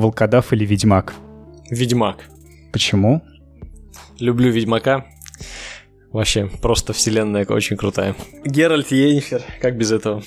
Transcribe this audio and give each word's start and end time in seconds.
Волкодав 0.00 0.52
или 0.52 0.64
Ведьмак? 0.64 1.14
Ведьмак. 1.70 2.24
Почему? 2.72 3.22
Люблю 4.18 4.50
Ведьмака. 4.50 5.04
Вообще, 6.10 6.48
просто 6.62 6.92
вселенная 6.92 7.44
очень 7.44 7.76
крутая. 7.76 8.16
Геральт 8.44 8.90
Йеннифер, 8.90 9.42
как 9.60 9.76
без 9.76 9.92
этого? 9.92 10.22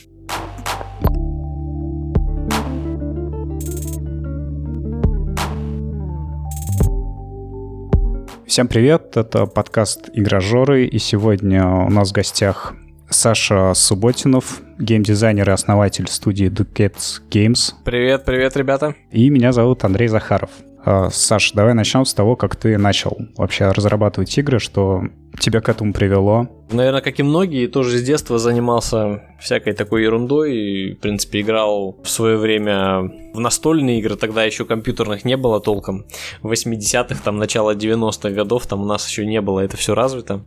Всем 8.45 8.67
привет, 8.67 9.17
это 9.17 9.47
подкаст 9.47 10.09
«Игражоры», 10.13 10.85
и 10.85 10.99
сегодня 10.99 11.67
у 11.67 11.89
нас 11.89 12.11
в 12.11 12.13
гостях 12.13 12.75
Саша 13.13 13.73
Субботинов, 13.75 14.61
геймдизайнер 14.79 15.49
и 15.49 15.53
основатель 15.53 16.07
студии 16.07 16.49
Ducats 16.49 17.21
Games. 17.29 17.73
Привет, 17.85 18.25
привет, 18.25 18.57
ребята. 18.57 18.95
И 19.11 19.29
меня 19.29 19.51
зовут 19.51 19.83
Андрей 19.83 20.07
Захаров. 20.07 20.49
А, 20.83 21.09
Саш, 21.09 21.51
давай 21.53 21.73
начнем 21.73 22.05
с 22.05 22.13
того, 22.13 22.35
как 22.35 22.55
ты 22.55 22.77
начал 22.77 23.17
вообще 23.37 23.71
разрабатывать 23.71 24.37
игры, 24.37 24.59
что 24.59 25.03
тебя 25.39 25.61
к 25.61 25.69
этому 25.69 25.93
привело? 25.93 26.49
Наверное, 26.71 27.01
как 27.01 27.19
и 27.19 27.23
многие, 27.23 27.67
тоже 27.67 27.97
с 27.97 28.03
детства 28.03 28.37
занимался 28.39 29.21
всякой 29.39 29.73
такой 29.73 30.03
ерундой 30.03 30.55
и, 30.55 30.93
в 30.93 30.99
принципе, 30.99 31.41
играл 31.41 31.97
в 32.03 32.09
свое 32.09 32.37
время 32.37 33.11
в 33.33 33.39
настольные 33.39 33.99
игры, 33.99 34.15
тогда 34.15 34.43
еще 34.43 34.65
компьютерных 34.65 35.25
не 35.25 35.37
было 35.37 35.59
толком. 35.59 36.05
В 36.41 36.51
80-х, 36.51 37.21
там, 37.23 37.37
начало 37.37 37.75
90-х 37.75 38.29
годов, 38.29 38.67
там 38.67 38.81
у 38.81 38.85
нас 38.85 39.07
еще 39.07 39.25
не 39.25 39.41
было 39.41 39.59
это 39.59 39.75
все 39.75 39.93
развито. 39.93 40.45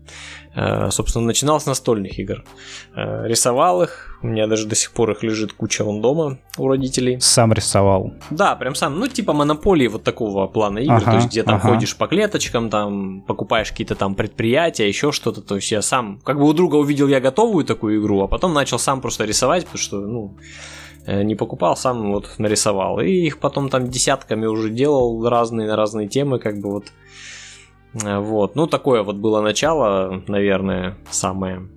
Э, 0.56 0.90
собственно, 0.90 1.26
начинал 1.26 1.60
с 1.60 1.66
настольных 1.66 2.18
игр. 2.18 2.42
Э, 2.94 3.26
рисовал 3.26 3.82
их, 3.82 4.18
у 4.22 4.26
меня 4.26 4.46
даже 4.46 4.66
до 4.66 4.74
сих 4.74 4.92
пор 4.92 5.10
их 5.10 5.22
лежит 5.22 5.52
куча 5.52 5.84
вон 5.84 6.00
дома 6.00 6.38
у 6.56 6.66
родителей. 6.66 7.20
Сам 7.20 7.52
рисовал? 7.52 8.14
Да, 8.30 8.56
прям 8.56 8.74
сам. 8.74 8.98
Ну, 8.98 9.06
типа 9.06 9.34
монополии 9.34 9.88
вот 9.88 10.02
такого 10.02 10.46
плана 10.46 10.78
игр, 10.78 10.94
ага, 10.94 11.10
то 11.10 11.16
есть 11.16 11.28
где 11.28 11.42
там 11.42 11.56
ага. 11.56 11.68
ходишь 11.68 11.94
по 11.96 12.06
клеточкам, 12.06 12.70
там 12.70 13.20
покупаешь 13.20 13.70
какие-то 13.70 13.96
там 13.96 14.14
предприятия, 14.14 14.88
еще 14.88 15.12
что-то. 15.12 15.42
То 15.42 15.56
есть 15.56 15.70
я 15.70 15.82
сам, 15.82 16.05
как 16.24 16.38
бы 16.38 16.44
у 16.44 16.52
друга 16.52 16.76
увидел 16.76 17.08
я 17.08 17.20
готовую 17.20 17.64
такую 17.64 18.00
игру, 18.00 18.22
а 18.22 18.28
потом 18.28 18.54
начал 18.54 18.78
сам 18.78 19.00
просто 19.00 19.24
рисовать, 19.24 19.64
потому 19.64 19.78
что, 19.78 20.00
ну, 20.00 20.36
э, 21.06 21.22
не 21.22 21.34
покупал, 21.34 21.76
сам 21.76 22.12
вот 22.12 22.38
нарисовал. 22.38 23.00
И 23.00 23.10
их 23.10 23.38
потом 23.38 23.68
там 23.68 23.88
десятками 23.88 24.46
уже 24.46 24.70
делал 24.70 25.28
разные 25.28 25.68
на 25.68 25.76
разные 25.76 26.08
темы, 26.08 26.38
как 26.38 26.60
бы 26.60 26.70
вот. 26.70 26.84
Э, 28.04 28.18
вот. 28.18 28.56
Ну, 28.56 28.66
такое 28.66 29.02
вот 29.02 29.16
было 29.16 29.40
начало, 29.40 30.22
наверное, 30.26 30.96
самое 31.10 31.68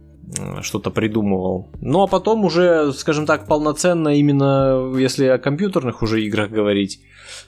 что-то 0.62 0.92
придумывал. 0.92 1.70
Ну 1.82 2.02
а 2.02 2.08
потом 2.08 2.46
уже, 2.46 2.94
скажем 2.94 3.26
так, 3.26 3.48
полноценно 3.48 4.10
именно, 4.10 4.94
если 4.98 5.26
о 5.26 5.38
компьютерных 5.38 6.02
уже 6.02 6.24
играх 6.24 6.50
говорить, 6.50 7.02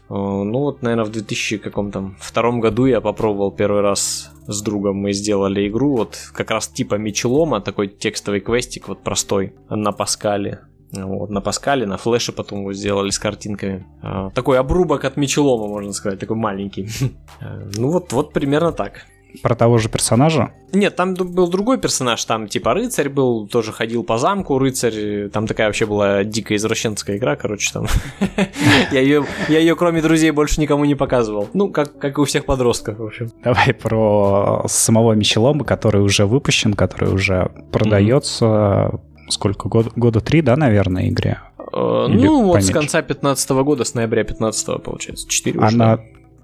э, 0.10 0.14
ну 0.14 0.60
вот, 0.60 0.82
наверное, 0.82 1.06
в 1.06 1.12
2000 1.12 1.58
каком-то 1.58 2.16
втором 2.20 2.60
году 2.60 2.86
я 2.86 3.02
попробовал 3.02 3.52
первый 3.52 3.82
раз 3.82 4.32
с 4.48 4.62
другом, 4.62 4.98
мы 4.98 5.14
сделали 5.14 5.68
игру, 5.68 5.98
вот 5.98 6.18
как 6.34 6.52
раз 6.52 6.68
типа 6.68 6.96
Мечелома, 6.96 7.62
такой 7.62 7.88
текстовый 7.88 8.40
квестик, 8.40 8.88
вот 8.88 9.02
простой, 9.04 9.54
на 9.70 9.92
Паскале. 9.92 10.62
Вот, 10.94 11.30
на 11.30 11.40
Паскале, 11.40 11.86
на 11.86 11.98
флеше 11.98 12.34
потом 12.34 12.62
его 12.62 12.74
сделали 12.74 13.12
с 13.12 13.20
картинками. 13.20 13.88
А, 14.02 14.30
такой 14.32 14.60
обрубок 14.60 15.06
от 15.06 15.16
Мечелома, 15.16 15.68
можно 15.68 15.94
сказать, 15.94 16.20
такой 16.20 16.36
маленький. 16.36 16.90
Э, 17.40 17.72
ну 17.76 17.90
вот, 17.90 18.14
вот 18.14 18.34
примерно 18.34 18.72
так 18.72 19.06
про 19.42 19.56
того 19.56 19.78
же 19.78 19.90
персонажа? 19.90 20.52
Нет, 20.74 20.96
там 20.96 21.14
был 21.14 21.48
другой 21.50 21.78
персонаж, 21.78 22.24
там 22.26 22.48
типа 22.48 22.74
рыцарь 22.74 23.10
был, 23.10 23.48
тоже 23.48 23.72
ходил 23.72 24.04
по 24.04 24.18
замку, 24.18 24.58
рыцарь, 24.58 25.30
там 25.30 25.48
такая 25.48 25.68
вообще 25.68 25.86
была 25.86 26.24
дикая 26.24 26.56
извращенская 26.56 27.18
игра, 27.18 27.36
короче, 27.36 27.72
там. 27.74 27.88
я, 28.92 29.02
ее, 29.02 29.26
я 29.50 29.60
ее 29.60 29.76
кроме 29.76 30.02
друзей 30.02 30.32
больше 30.32 30.62
никому 30.62 30.86
не 30.86 30.96
показывал. 30.96 31.50
Ну, 31.54 31.70
как, 31.70 31.98
как 31.98 32.18
и 32.18 32.22
у 32.22 32.26
всех 32.26 32.46
подростков, 32.46 33.00
в 33.00 33.06
общем. 33.06 33.32
Давай 33.44 33.74
про 33.74 34.64
самого 34.68 35.14
Мечелома, 35.14 35.66
который 35.66 36.02
уже 36.02 36.26
выпущен, 36.26 36.74
который 36.74 37.14
уже 37.14 37.52
продается. 37.72 39.00
Сколько? 39.30 39.70
Год, 39.70 39.94
года 39.96 40.20
три, 40.20 40.42
да, 40.42 40.56
наверное, 40.56 41.10
игре? 41.10 41.40
Э, 41.74 42.08
Или 42.10 42.28
ну, 42.28 42.44
вот 42.44 42.64
с 42.64 42.70
конца 42.70 43.02
15 43.02 43.50
года, 43.52 43.84
с 43.84 43.94
ноября 43.94 44.24
15 44.24 44.84
получается. 44.84 45.28
4 45.28 45.60
Она 45.60 46.00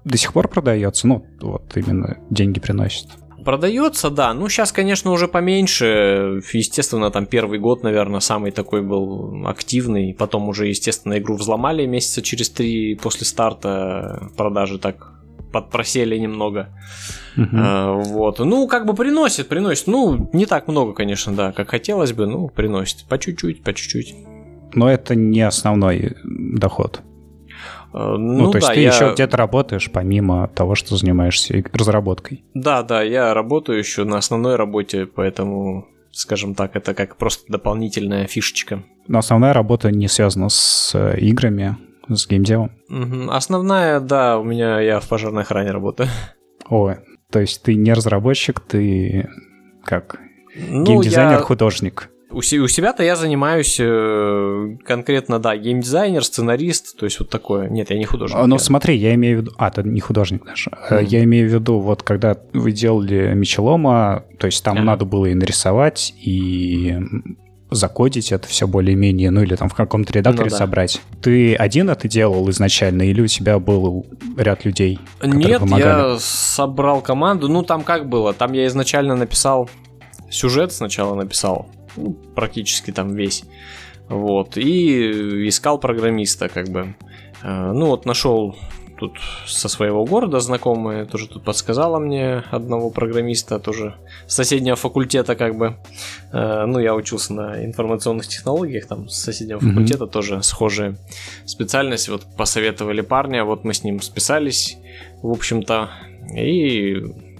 до 0.08 0.18
сих 0.18 0.32
пор 0.32 0.48
продается? 0.48 1.06
Ну, 1.06 1.24
вот 1.40 1.76
именно 1.76 2.18
деньги 2.30 2.60
приносит. 2.60 3.06
Продается, 3.44 4.10
да. 4.10 4.34
Ну, 4.34 4.48
сейчас, 4.48 4.72
конечно, 4.72 5.12
уже 5.12 5.28
поменьше. 5.28 6.42
Естественно, 6.52 7.10
там 7.10 7.24
первый 7.26 7.58
год, 7.58 7.82
наверное, 7.82 8.20
самый 8.20 8.50
такой 8.50 8.82
был 8.82 9.46
активный. 9.46 10.14
Потом 10.14 10.48
уже, 10.48 10.66
естественно, 10.66 11.18
игру 11.18 11.36
взломали 11.36 11.86
месяца 11.86 12.20
через 12.20 12.50
три 12.50 12.94
после 12.96 13.26
старта. 13.26 14.30
Продажи 14.36 14.78
так 14.78 15.12
подпросели 15.52 16.18
немного. 16.18 16.68
Uh-huh. 17.36 17.48
А, 17.54 17.92
вот. 17.92 18.38
Ну, 18.40 18.66
как 18.66 18.86
бы 18.86 18.94
приносит, 18.94 19.48
приносит. 19.48 19.86
Ну, 19.86 20.28
не 20.32 20.44
так 20.44 20.68
много, 20.68 20.92
конечно, 20.92 21.32
да, 21.32 21.52
как 21.52 21.70
хотелось 21.70 22.12
бы, 22.12 22.26
ну, 22.26 22.48
приносит. 22.48 23.04
По 23.08 23.18
чуть-чуть, 23.18 23.62
по 23.62 23.72
чуть-чуть. 23.72 24.14
Но 24.74 24.90
это 24.90 25.14
не 25.14 25.40
основной 25.40 26.16
доход. 26.24 27.00
Э, 27.92 28.16
ну, 28.16 28.44
ну 28.44 28.50
то 28.50 28.58
есть 28.58 28.68
да, 28.68 28.74
ты 28.74 28.80
я... 28.80 28.90
еще 28.90 29.12
где-то 29.12 29.36
работаешь, 29.36 29.90
помимо 29.90 30.48
того, 30.48 30.74
что 30.74 30.96
занимаешься 30.96 31.62
разработкой. 31.72 32.44
Да, 32.54 32.82
да, 32.82 33.02
я 33.02 33.34
работаю 33.34 33.78
еще 33.78 34.04
на 34.04 34.18
основной 34.18 34.56
работе, 34.56 35.06
поэтому, 35.06 35.86
скажем 36.10 36.54
так, 36.54 36.76
это 36.76 36.94
как 36.94 37.16
просто 37.16 37.50
дополнительная 37.50 38.26
фишечка. 38.26 38.82
Но 39.06 39.18
основная 39.18 39.52
работа 39.52 39.90
не 39.90 40.08
связана 40.08 40.48
с 40.48 40.92
э, 40.94 41.18
играми, 41.18 41.76
с 42.08 42.26
геймдевом? 42.26 42.72
Угу. 42.88 43.30
Основная, 43.30 44.00
да, 44.00 44.38
у 44.38 44.44
меня 44.44 44.80
я 44.80 45.00
в 45.00 45.08
пожарной 45.08 45.42
охране 45.42 45.70
работаю. 45.70 46.08
О, 46.68 46.94
то 47.30 47.40
есть 47.40 47.62
ты 47.62 47.74
не 47.74 47.92
разработчик, 47.92 48.60
ты 48.60 49.28
как 49.84 50.20
ну, 50.54 50.84
геймдизайнер, 50.84 51.38
я... 51.38 51.40
У, 52.30 52.42
себя-то 52.42 53.02
я 53.02 53.16
занимаюсь 53.16 53.78
э, 53.80 54.76
конкретно, 54.84 55.38
да, 55.38 55.56
геймдизайнер, 55.56 56.22
сценарист, 56.22 56.98
то 56.98 57.06
есть 57.06 57.18
вот 57.20 57.30
такое. 57.30 57.68
Нет, 57.68 57.90
я 57.90 57.96
не 57.96 58.04
художник. 58.04 58.38
Ну, 58.44 58.58
смотри, 58.58 58.96
я 58.96 59.14
имею 59.14 59.38
в 59.38 59.40
виду... 59.42 59.52
А, 59.56 59.70
ты 59.70 59.82
не 59.82 60.00
художник 60.00 60.44
даже. 60.44 60.70
Mm-hmm. 60.70 61.04
Я 61.06 61.24
имею 61.24 61.48
в 61.48 61.52
виду, 61.52 61.78
вот 61.78 62.02
когда 62.02 62.36
вы 62.52 62.72
делали 62.72 63.32
Мечелома, 63.34 64.24
то 64.38 64.46
есть 64.46 64.62
там 64.62 64.76
ага. 64.76 64.84
надо 64.84 65.04
было 65.06 65.26
и 65.26 65.34
нарисовать, 65.34 66.14
и 66.20 66.98
закодить 67.70 68.32
это 68.32 68.46
все 68.46 68.66
более-менее, 68.66 69.30
ну 69.30 69.42
или 69.42 69.54
там 69.54 69.68
в 69.68 69.74
каком-то 69.74 70.12
редакторе 70.12 70.46
ну, 70.46 70.50
да. 70.50 70.56
собрать. 70.56 71.00
Ты 71.22 71.54
один 71.54 71.90
это 71.90 72.08
делал 72.08 72.48
изначально, 72.50 73.02
или 73.02 73.22
у 73.22 73.26
тебя 73.26 73.58
был 73.58 74.06
ряд 74.36 74.64
людей, 74.64 74.98
Нет, 75.22 75.60
помогали? 75.60 76.12
я 76.12 76.16
собрал 76.18 77.00
команду. 77.00 77.48
Ну, 77.48 77.62
там 77.62 77.82
как 77.84 78.08
было? 78.08 78.32
Там 78.34 78.52
я 78.52 78.66
изначально 78.66 79.16
написал 79.16 79.68
сюжет 80.30 80.72
сначала 80.72 81.14
написал, 81.14 81.68
ну, 81.98 82.12
практически 82.34 82.92
там 82.92 83.14
весь. 83.14 83.44
Вот, 84.08 84.56
и 84.56 85.48
искал 85.48 85.78
программиста, 85.78 86.48
как 86.48 86.68
бы. 86.68 86.94
Э, 87.42 87.72
ну, 87.72 87.86
вот 87.86 88.06
нашел 88.06 88.56
тут 88.98 89.18
со 89.46 89.68
своего 89.68 90.04
города 90.04 90.40
знакомые, 90.40 91.04
тоже 91.04 91.28
тут 91.28 91.44
подсказала 91.44 91.98
мне 91.98 92.42
одного 92.50 92.90
программиста, 92.90 93.58
тоже 93.58 93.94
с 94.26 94.34
соседнего 94.34 94.76
факультета, 94.76 95.36
как 95.36 95.56
бы. 95.56 95.76
Э, 96.32 96.64
ну, 96.66 96.78
я 96.78 96.94
учился 96.94 97.34
на 97.34 97.64
информационных 97.64 98.26
технологиях, 98.28 98.86
там 98.86 99.08
с 99.08 99.16
соседнего 99.22 99.58
mm-hmm. 99.58 99.68
факультета 99.68 100.06
тоже 100.06 100.42
схожая 100.42 100.96
специальность. 101.44 102.08
Вот 102.08 102.26
посоветовали 102.36 103.02
парня, 103.02 103.44
вот 103.44 103.64
мы 103.64 103.74
с 103.74 103.84
ним 103.84 104.00
списались, 104.00 104.76
в 105.22 105.30
общем-то, 105.30 105.90
и 106.36 106.96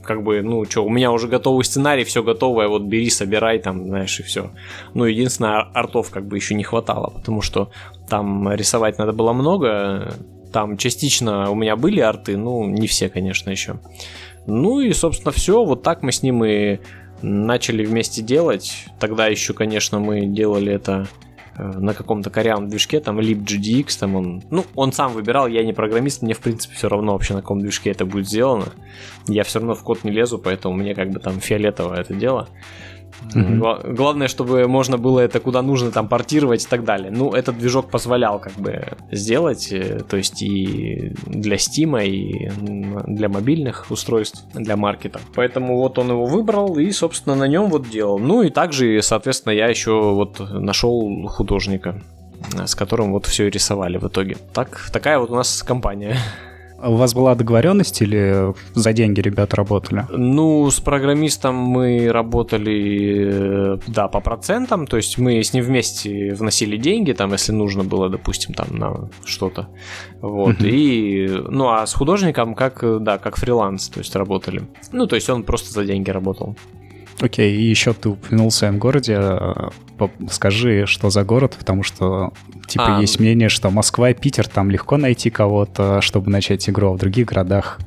как 0.08 0.22
бы, 0.22 0.40
ну, 0.40 0.64
что, 0.64 0.86
у 0.86 0.88
меня 0.88 1.12
уже 1.12 1.28
готовый 1.28 1.64
сценарий, 1.64 2.04
все 2.04 2.22
готовое, 2.22 2.66
вот 2.68 2.84
бери, 2.84 3.10
собирай, 3.10 3.58
там, 3.58 3.84
знаешь, 3.84 4.18
и 4.18 4.22
все. 4.22 4.50
Ну, 4.94 5.04
единственное, 5.04 5.68
артов 5.74 6.10
как 6.10 6.26
бы 6.26 6.36
еще 6.36 6.54
не 6.54 6.64
хватало, 6.64 7.12
потому 7.14 7.42
что 7.42 7.70
там 8.08 8.50
рисовать 8.54 8.96
надо 8.96 9.12
было 9.12 9.34
много, 9.34 10.14
там 10.50 10.78
частично 10.78 11.50
у 11.50 11.54
меня 11.54 11.76
были 11.76 12.00
арты, 12.00 12.38
ну, 12.38 12.64
не 12.64 12.86
все, 12.86 13.10
конечно, 13.10 13.50
еще. 13.50 13.80
Ну 14.46 14.80
и, 14.80 14.94
собственно, 14.94 15.30
все, 15.30 15.62
вот 15.62 15.82
так 15.82 16.02
мы 16.02 16.10
с 16.10 16.22
ним 16.22 16.42
и 16.42 16.78
начали 17.20 17.84
вместе 17.84 18.22
делать. 18.22 18.86
Тогда 18.98 19.26
еще, 19.26 19.52
конечно, 19.52 19.98
мы 19.98 20.24
делали 20.24 20.72
это 20.72 21.06
на 21.58 21.94
каком-то 21.94 22.30
корявом 22.30 22.68
движке, 22.68 23.00
там 23.00 23.18
libgdx, 23.18 23.98
там 23.98 24.16
он, 24.16 24.42
ну, 24.50 24.64
он 24.74 24.92
сам 24.92 25.12
выбирал, 25.12 25.48
я 25.48 25.64
не 25.64 25.72
программист, 25.72 26.22
мне 26.22 26.34
в 26.34 26.40
принципе 26.40 26.74
все 26.74 26.88
равно 26.88 27.12
вообще 27.12 27.34
на 27.34 27.40
каком 27.40 27.60
движке 27.60 27.90
это 27.90 28.06
будет 28.06 28.26
сделано. 28.26 28.66
Я 29.26 29.44
все 29.44 29.58
равно 29.58 29.74
в 29.74 29.82
код 29.82 30.04
не 30.04 30.10
лезу, 30.10 30.38
поэтому 30.38 30.74
мне 30.74 30.94
как 30.94 31.10
бы 31.10 31.18
там 31.18 31.40
фиолетовое 31.40 31.98
это 32.00 32.14
дело. 32.14 32.48
Главное, 33.34 34.28
чтобы 34.28 34.66
можно 34.68 34.96
было 34.98 35.20
это 35.20 35.40
куда 35.40 35.62
нужно 35.62 35.90
там 35.90 36.08
портировать 36.08 36.64
и 36.64 36.68
так 36.68 36.84
далее. 36.84 37.10
Ну, 37.10 37.32
этот 37.32 37.58
движок 37.58 37.90
позволял 37.90 38.38
как 38.38 38.52
бы 38.54 38.96
сделать, 39.10 39.72
э, 39.72 40.00
то 40.08 40.16
есть 40.16 40.42
и 40.42 41.12
для 41.26 41.56
Steam, 41.56 42.04
и 42.04 42.50
для 43.06 43.28
мобильных 43.28 43.86
устройств, 43.90 44.44
для 44.54 44.76
маркета. 44.76 45.20
Поэтому 45.34 45.76
вот 45.76 45.98
он 45.98 46.10
его 46.10 46.26
выбрал 46.26 46.78
и, 46.78 46.90
собственно, 46.92 47.34
на 47.34 47.48
нем 47.48 47.66
вот 47.70 47.88
делал. 47.88 48.18
Ну 48.18 48.42
и 48.42 48.50
также, 48.50 49.00
соответственно, 49.02 49.52
я 49.52 49.66
еще 49.68 49.92
вот 49.92 50.40
нашел 50.40 51.26
художника. 51.28 52.00
с 52.66 52.74
которым 52.76 53.12
вот 53.12 53.26
все 53.26 53.48
и 53.48 53.50
рисовали 53.50 53.98
в 53.98 54.06
итоге. 54.06 54.36
Так, 54.54 54.90
такая 54.92 55.18
вот 55.18 55.30
у 55.30 55.34
нас 55.34 55.62
компания. 55.62 56.16
А 56.80 56.90
у 56.90 56.96
вас 56.96 57.12
была 57.12 57.34
договоренность 57.34 58.00
или 58.02 58.54
за 58.74 58.92
деньги 58.92 59.20
ребята 59.20 59.56
работали? 59.56 60.06
Ну, 60.10 60.70
с 60.70 60.78
программистом 60.78 61.56
мы 61.56 62.12
работали, 62.12 63.74
э, 63.74 63.78
да, 63.88 64.06
по 64.06 64.20
процентам, 64.20 64.86
то 64.86 64.96
есть 64.96 65.18
мы 65.18 65.42
с 65.42 65.52
ним 65.52 65.64
вместе 65.64 66.34
вносили 66.34 66.76
деньги, 66.76 67.12
там, 67.12 67.32
если 67.32 67.50
нужно 67.50 67.82
было, 67.82 68.08
допустим, 68.08 68.54
там, 68.54 68.68
на 68.70 69.10
что-то. 69.24 69.68
Вот, 70.20 70.60
и, 70.60 71.28
ну, 71.48 71.68
а 71.68 71.84
с 71.84 71.94
художником 71.94 72.54
как, 72.54 72.84
да, 73.02 73.18
как 73.18 73.36
фриланс, 73.36 73.88
то 73.88 73.98
есть 73.98 74.14
работали. 74.14 74.62
Ну, 74.92 75.06
то 75.06 75.16
есть 75.16 75.28
он 75.28 75.42
просто 75.42 75.72
за 75.72 75.84
деньги 75.84 76.10
работал. 76.10 76.56
Окей, 77.20 77.56
и 77.56 77.62
еще 77.62 77.92
ты 77.92 78.10
упомянул 78.10 78.50
в 78.50 78.54
своем 78.54 78.78
городе. 78.78 79.20
Скажи, 80.30 80.86
что 80.86 81.10
за 81.10 81.24
город, 81.24 81.56
потому 81.58 81.82
что, 81.82 82.32
типа, 82.68 82.98
а, 82.98 83.00
есть 83.00 83.18
мнение, 83.18 83.48
что 83.48 83.70
Москва 83.70 84.10
и 84.10 84.14
Питер, 84.14 84.46
там 84.46 84.70
легко 84.70 84.96
найти 84.96 85.30
кого-то, 85.30 86.00
чтобы 86.00 86.30
начать 86.30 86.68
игру, 86.68 86.90
а 86.90 86.92
в 86.92 86.98
других 86.98 87.26
городах 87.26 87.80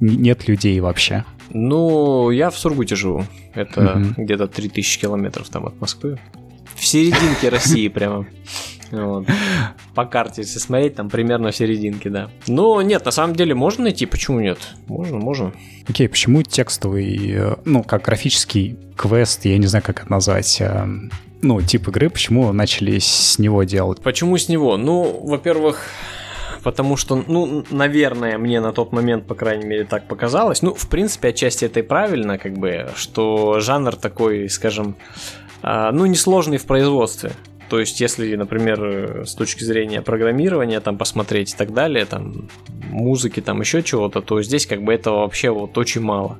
нет 0.00 0.48
людей 0.48 0.80
вообще. 0.80 1.24
Ну, 1.50 2.30
я 2.30 2.50
в 2.50 2.58
Сургуте 2.58 2.96
живу. 2.96 3.24
Это 3.54 3.96
угу. 3.96 4.04
где-то 4.16 4.46
3000 4.46 5.00
километров 5.00 5.48
там 5.48 5.66
от 5.66 5.78
Москвы. 5.80 6.18
В 6.74 6.86
серединке 6.86 7.48
России 7.50 7.88
прямо. 7.88 8.26
Вот. 8.90 9.26
По 9.94 10.04
карте, 10.04 10.42
если 10.42 10.58
смотреть, 10.58 10.96
там 10.96 11.08
примерно 11.08 11.50
в 11.50 11.56
серединке, 11.56 12.10
да. 12.10 12.30
Но 12.46 12.82
нет, 12.82 13.04
на 13.04 13.10
самом 13.10 13.36
деле 13.36 13.54
можно 13.54 13.84
найти, 13.84 14.06
почему 14.06 14.40
нет? 14.40 14.58
Можно, 14.86 15.18
можно. 15.18 15.52
Окей, 15.88 16.06
okay, 16.06 16.10
почему 16.10 16.42
текстовый, 16.42 17.32
э, 17.32 17.56
ну, 17.64 17.82
как 17.82 18.04
графический 18.04 18.76
квест, 18.96 19.44
я 19.44 19.58
не 19.58 19.66
знаю, 19.66 19.84
как 19.84 20.02
это 20.02 20.10
назвать, 20.10 20.60
э, 20.60 20.86
ну, 21.42 21.62
тип 21.62 21.88
игры, 21.88 22.10
почему 22.10 22.52
начали 22.52 22.98
с 22.98 23.38
него 23.38 23.62
делать? 23.64 24.00
Почему 24.00 24.36
с 24.36 24.48
него? 24.48 24.76
Ну, 24.76 25.20
во-первых, 25.24 25.86
потому 26.62 26.96
что, 26.96 27.24
ну, 27.26 27.64
наверное, 27.70 28.38
мне 28.38 28.60
на 28.60 28.72
тот 28.72 28.92
момент, 28.92 29.26
по 29.26 29.34
крайней 29.34 29.66
мере, 29.66 29.84
так 29.84 30.06
показалось. 30.06 30.62
Ну, 30.62 30.74
в 30.74 30.88
принципе, 30.88 31.28
отчасти 31.28 31.64
это 31.64 31.80
и 31.80 31.82
правильно, 31.82 32.38
как 32.38 32.54
бы, 32.54 32.90
что 32.96 33.60
жанр 33.60 33.96
такой, 33.96 34.48
скажем, 34.48 34.96
а, 35.62 35.92
ну, 35.92 36.06
несложный 36.06 36.58
в 36.58 36.64
производстве. 36.64 37.32
То 37.70 37.78
есть, 37.78 38.00
если, 38.00 38.34
например, 38.34 39.22
с 39.24 39.34
точки 39.34 39.62
зрения 39.62 40.02
программирования 40.02 40.80
там 40.80 40.98
посмотреть 40.98 41.54
и 41.54 41.56
так 41.56 41.72
далее, 41.72 42.04
там 42.04 42.48
музыки, 42.90 43.40
там 43.40 43.60
еще 43.60 43.84
чего-то, 43.84 44.20
то 44.20 44.42
здесь 44.42 44.66
как 44.66 44.82
бы 44.82 44.92
этого 44.92 45.20
вообще 45.20 45.50
вот 45.50 45.78
очень 45.78 46.00
мало. 46.00 46.38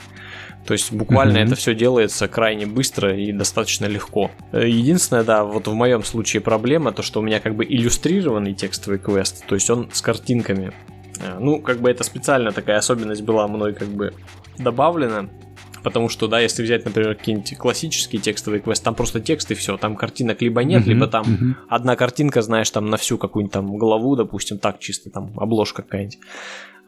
То 0.67 0.73
есть 0.73 0.93
буквально 0.93 1.39
mm-hmm. 1.39 1.45
это 1.45 1.55
все 1.55 1.75
делается 1.75 2.27
крайне 2.27 2.67
быстро 2.67 3.17
и 3.17 3.31
достаточно 3.31 3.87
легко. 3.87 4.33
Единственное, 4.53 5.23
да, 5.23 5.45
вот 5.45 5.69
в 5.69 5.73
моем 5.73 6.03
случае 6.03 6.43
проблема, 6.43 6.93
то 6.93 7.03
что 7.03 7.21
у 7.21 7.23
меня 7.23 7.39
как 7.39 7.55
бы 7.55 7.65
иллюстрированный 7.65 8.53
текстовый 8.53 8.99
квест, 8.99 9.45
то 9.47 9.55
есть 9.55 9.71
он 9.71 9.89
с 9.93 10.03
картинками. 10.03 10.73
Э, 11.21 11.39
ну, 11.39 11.61
как 11.61 11.79
бы 11.79 11.91
это 11.91 12.03
специально 12.03 12.51
такая 12.51 12.79
особенность 12.79 13.23
была 13.23 13.47
мной 13.47 13.73
как 13.73 13.89
бы 13.89 14.13
добавлена. 14.59 15.29
Потому 15.83 16.09
что, 16.09 16.27
да, 16.27 16.41
если 16.41 16.63
взять, 16.63 16.85
например, 16.85 17.15
какие-нибудь 17.15 17.57
классические 17.57 18.21
текстовые 18.21 18.61
квесты, 18.61 18.85
там 18.85 18.95
просто 18.95 19.21
текст 19.21 19.51
и 19.51 19.55
все, 19.55 19.77
там 19.77 19.97
картинок 19.97 20.43
либо 20.43 20.63
нет, 20.65 20.87
либо 20.87 21.07
там 21.07 21.57
одна 21.69 21.97
картинка, 21.97 22.43
знаешь, 22.43 22.71
там 22.71 22.87
на 22.87 22.97
всю 22.97 23.19
какую-нибудь 23.19 23.53
там 23.53 23.77
главу, 23.77 24.17
допустим, 24.17 24.59
так 24.59 24.79
чисто, 24.79 25.11
там 25.11 25.33
обложка 25.37 25.83
какая-нибудь. 25.83 26.19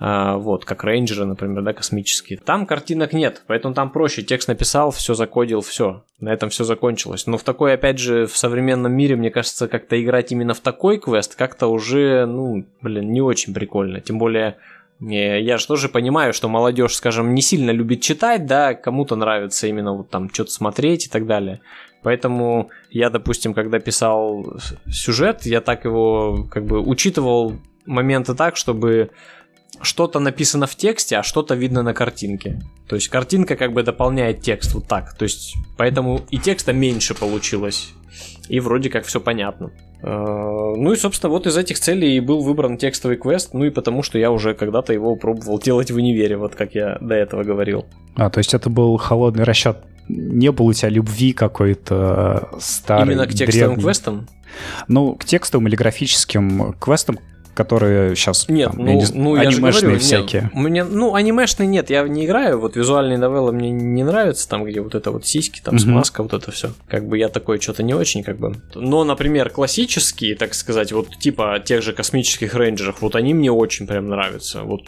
А, 0.05 0.37
вот, 0.37 0.65
как 0.65 0.83
рейнджеры, 0.83 1.27
например, 1.27 1.63
да, 1.63 1.73
космические. 1.73 2.41
Там 2.41 2.67
картинок 2.67 3.13
нет, 3.13 3.45
поэтому 3.47 3.73
там 3.73 3.93
проще. 3.93 4.23
Текст 4.23 4.49
написал, 4.49 4.91
все 4.91 5.15
закодил, 5.15 5.61
все. 5.61 6.03
На 6.19 6.33
этом 6.33 6.51
все 6.51 6.65
закончилось. 6.65 7.29
Но 7.29 7.39
в 7.39 7.45
такой, 7.45 7.75
опять 7.75 8.01
же, 8.01 8.27
в 8.27 8.37
современном 8.37 8.93
мире, 8.93 9.15
мне 9.15 9.31
кажется, 9.31 9.69
как-то 9.69 10.03
играть 10.03 10.33
именно 10.33 10.55
в 10.55 10.61
такой 10.61 10.99
квест 10.99 11.37
как-то 11.37 11.69
уже, 11.69 12.27
ну, 12.27 12.67
блин, 12.81 13.13
не 13.13 13.21
очень 13.21 13.55
прикольно. 13.55 14.01
Тем 14.01 14.19
более 14.19 14.57
я 15.11 15.59
же 15.59 15.67
тоже 15.67 15.89
понимаю, 15.89 16.33
что 16.33 16.49
молодежь, 16.49 16.95
скажем, 16.95 17.35
не 17.35 17.43
сильно 17.43 17.71
любит 17.71 18.03
читать, 18.03 18.47
да, 18.47 18.75
кому-то 18.75 19.17
нравится 19.17 19.67
именно 19.67 19.95
вот 19.95 20.11
там 20.11 20.33
что-то 20.33 20.53
смотреть 20.53 21.07
и 21.07 21.09
так 21.09 21.27
далее. 21.27 21.61
Поэтому 22.03 22.71
я, 22.91 23.11
допустим, 23.11 23.55
когда 23.55 23.79
писал 23.79 24.57
сюжет, 24.91 25.47
я 25.47 25.61
так 25.61 25.85
его 25.85 26.47
как 26.51 26.67
бы 26.67 26.81
учитывал 26.81 27.55
моменты 27.87 28.35
так, 28.35 28.57
чтобы 28.57 29.11
что-то 29.81 30.19
написано 30.19 30.67
в 30.67 30.77
тексте, 30.77 31.17
а 31.17 31.23
что-то 31.23 31.55
видно 31.55 31.83
на 31.83 31.95
картинке. 31.95 32.61
То 32.89 32.97
есть 32.97 33.09
картинка 33.09 33.57
как 33.57 33.73
бы 33.73 33.83
дополняет 33.83 34.41
текст 34.43 34.75
вот 34.75 34.87
так. 34.87 35.17
То 35.17 35.25
есть 35.25 35.55
поэтому 35.77 36.21
и 36.31 36.39
текста 36.39 36.73
меньше 36.73 37.15
получилось. 37.15 37.93
И 38.49 38.61
вроде 38.61 38.91
как 38.91 39.05
все 39.07 39.21
понятно. 39.21 39.73
Э, 40.03 40.75
ну 40.77 40.93
и, 40.93 40.97
собственно, 40.97 41.31
вот 41.31 41.47
из 41.47 41.57
этих 41.57 41.79
целей 41.79 42.17
и 42.17 42.21
был 42.21 42.41
выбран 42.41 42.77
текстовый 42.77 43.17
квест, 43.17 43.55
ну 43.55 43.65
и 43.65 43.71
потому 43.71 44.03
что 44.03 44.19
я 44.19 44.31
уже 44.31 44.55
когда-то 44.55 44.93
его 44.93 45.15
пробовал 45.17 45.59
делать 45.61 45.91
в 45.91 45.97
универе, 45.97 46.37
вот 46.37 46.55
как 46.55 46.75
я 46.75 46.99
до 47.01 47.15
этого 47.15 47.45
говорил. 47.45 47.87
А, 48.17 48.31
то 48.31 48.39
есть 48.39 48.55
это 48.55 48.69
был 48.69 48.97
холодный 48.97 49.45
расчет. 49.45 49.79
Не 50.09 50.51
было 50.51 50.67
у 50.71 50.73
тебя 50.73 50.89
любви 50.89 51.33
какой-то 51.33 52.49
старой, 52.59 53.07
Именно 53.07 53.27
к 53.27 53.31
текстовым 53.31 53.77
древней. 53.77 53.83
квестам? 53.83 54.29
Ну, 54.89 55.15
к 55.15 55.25
текстовым 55.25 55.69
или 55.69 55.77
графическим 55.77 56.75
квестам, 56.75 57.19
которые 57.55 58.17
сейчас 58.17 58.49
нет, 58.49 58.71
там, 58.71 58.85
ну, 58.85 58.91
я 58.91 58.95
не, 58.95 59.07
ну, 59.15 59.35
анимешные 59.35 59.73
я 59.73 59.81
говорю, 59.81 59.99
всякие. 59.99 60.43
Нет, 60.43 60.55
мне, 60.55 60.85
ну, 60.85 61.15
анимешные 61.15 61.67
нет, 61.67 61.91
я 61.91 62.03
не 62.09 62.25
играю, 62.25 62.59
вот 62.59 62.77
визуальные 62.77 63.19
новеллы 63.19 63.53
мне 63.53 63.71
не 63.71 64.05
нравятся, 64.05 64.49
там, 64.49 64.65
где 64.65 64.81
вот 64.81 64.95
это 64.95 65.11
вот 65.11 65.27
сиськи, 65.27 65.61
там, 65.63 65.75
угу. 65.75 65.83
смазка, 65.83 66.23
вот 66.23 66.33
это 66.33 66.51
все. 66.51 66.73
Как 66.89 67.07
бы 67.07 67.19
я 67.19 67.29
такой 67.29 67.61
что-то 67.61 67.83
не 67.83 67.95
очень, 67.95 68.23
как 68.23 68.39
бы. 68.39 68.55
Но, 68.75 69.05
например, 69.05 69.51
классические, 69.51 70.37
так 70.37 70.55
сказать, 70.55 70.93
вот 70.93 71.19
типа 71.19 71.61
тех 71.65 71.83
же 71.83 71.93
космических 71.93 72.55
рейнджеров, 72.55 73.03
вот 73.03 73.17
они 73.17 73.35
мне 73.35 73.53
очень 73.53 73.87
прям 73.87 74.09
нравятся. 74.09 74.63
Вот 74.63 74.83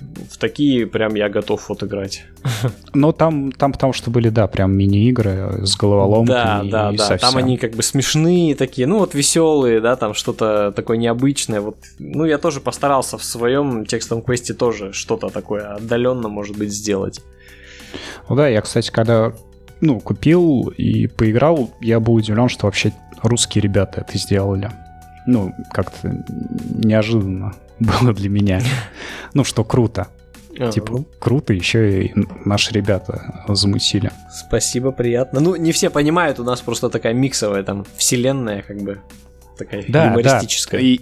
в 0.00 0.38
такие 0.38 0.86
прям 0.86 1.14
я 1.14 1.28
готов 1.28 1.68
вот 1.68 1.82
играть. 1.82 2.24
Но 2.94 3.12
там, 3.12 3.52
там 3.52 3.72
потому 3.72 3.92
что 3.92 4.10
были, 4.10 4.28
да, 4.28 4.46
прям 4.46 4.76
мини-игры 4.76 5.66
с 5.66 5.76
головоломкой. 5.76 6.34
Да, 6.34 6.62
да, 6.64 6.92
да. 6.92 6.98
Совсем. 6.98 7.30
Там 7.30 7.36
они 7.36 7.56
как 7.56 7.72
бы 7.72 7.82
смешные 7.82 8.54
такие, 8.54 8.86
ну 8.86 8.98
вот 8.98 9.14
веселые, 9.14 9.80
да, 9.80 9.96
там 9.96 10.14
что-то 10.14 10.72
такое 10.72 10.96
необычное. 10.96 11.60
Вот, 11.60 11.76
ну 11.98 12.24
я 12.24 12.38
тоже 12.38 12.60
постарался 12.60 13.18
в 13.18 13.24
своем 13.24 13.86
текстовом 13.86 14.22
квесте 14.22 14.54
тоже 14.54 14.92
что-то 14.92 15.28
такое 15.28 15.74
отдаленно, 15.74 16.28
может 16.28 16.56
быть, 16.56 16.72
сделать. 16.72 17.20
Ну 18.28 18.36
да, 18.36 18.48
я, 18.48 18.60
кстати, 18.60 18.90
когда 18.90 19.32
ну, 19.80 20.00
купил 20.00 20.72
и 20.76 21.06
поиграл, 21.06 21.70
я 21.80 22.00
был 22.00 22.14
удивлен, 22.14 22.48
что 22.48 22.66
вообще 22.66 22.92
русские 23.22 23.62
ребята 23.62 24.00
это 24.02 24.18
сделали. 24.18 24.70
Ну, 25.26 25.54
как-то 25.72 26.24
неожиданно 26.74 27.54
было 28.02 28.12
для 28.12 28.28
меня. 28.28 28.60
Ну, 29.34 29.44
что 29.44 29.64
круто. 29.64 30.08
А, 30.58 30.72
типа, 30.72 30.92
ну. 30.92 31.06
круто, 31.18 31.52
еще 31.52 32.04
и 32.04 32.12
наши 32.44 32.72
ребята 32.72 33.44
замутили. 33.48 34.10
Спасибо, 34.30 34.90
приятно. 34.90 35.40
Ну, 35.40 35.54
не 35.56 35.72
все 35.72 35.88
понимают, 35.88 36.40
у 36.40 36.44
нас 36.44 36.60
просто 36.60 36.90
такая 36.90 37.14
миксовая 37.14 37.62
там 37.62 37.86
вселенная, 37.96 38.62
как 38.62 38.78
бы 38.82 39.00
такая 39.56 39.84
да, 39.86 40.06
юмористическая. 40.06 40.80
Да. 40.80 40.86
И, 40.86 41.00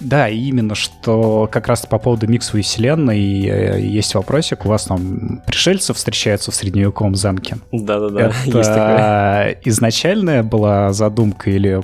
да, 0.00 0.28
именно, 0.28 0.74
что 0.74 1.48
как 1.50 1.68
раз 1.68 1.86
по 1.86 1.98
поводу 1.98 2.26
миксовой 2.26 2.62
вселенной 2.62 3.46
э, 3.46 3.80
есть 3.80 4.14
вопросик. 4.14 4.66
У 4.66 4.68
вас 4.68 4.84
там 4.84 5.42
пришельцы 5.46 5.94
встречаются 5.94 6.50
в 6.50 6.54
средневековом 6.54 7.14
замке. 7.14 7.56
Да-да-да, 7.72 8.20
Это 8.20 8.36
есть 8.44 8.68
такое. 8.68 9.58
изначальная 9.64 10.42
была 10.42 10.92
задумка 10.92 11.50
или 11.50 11.82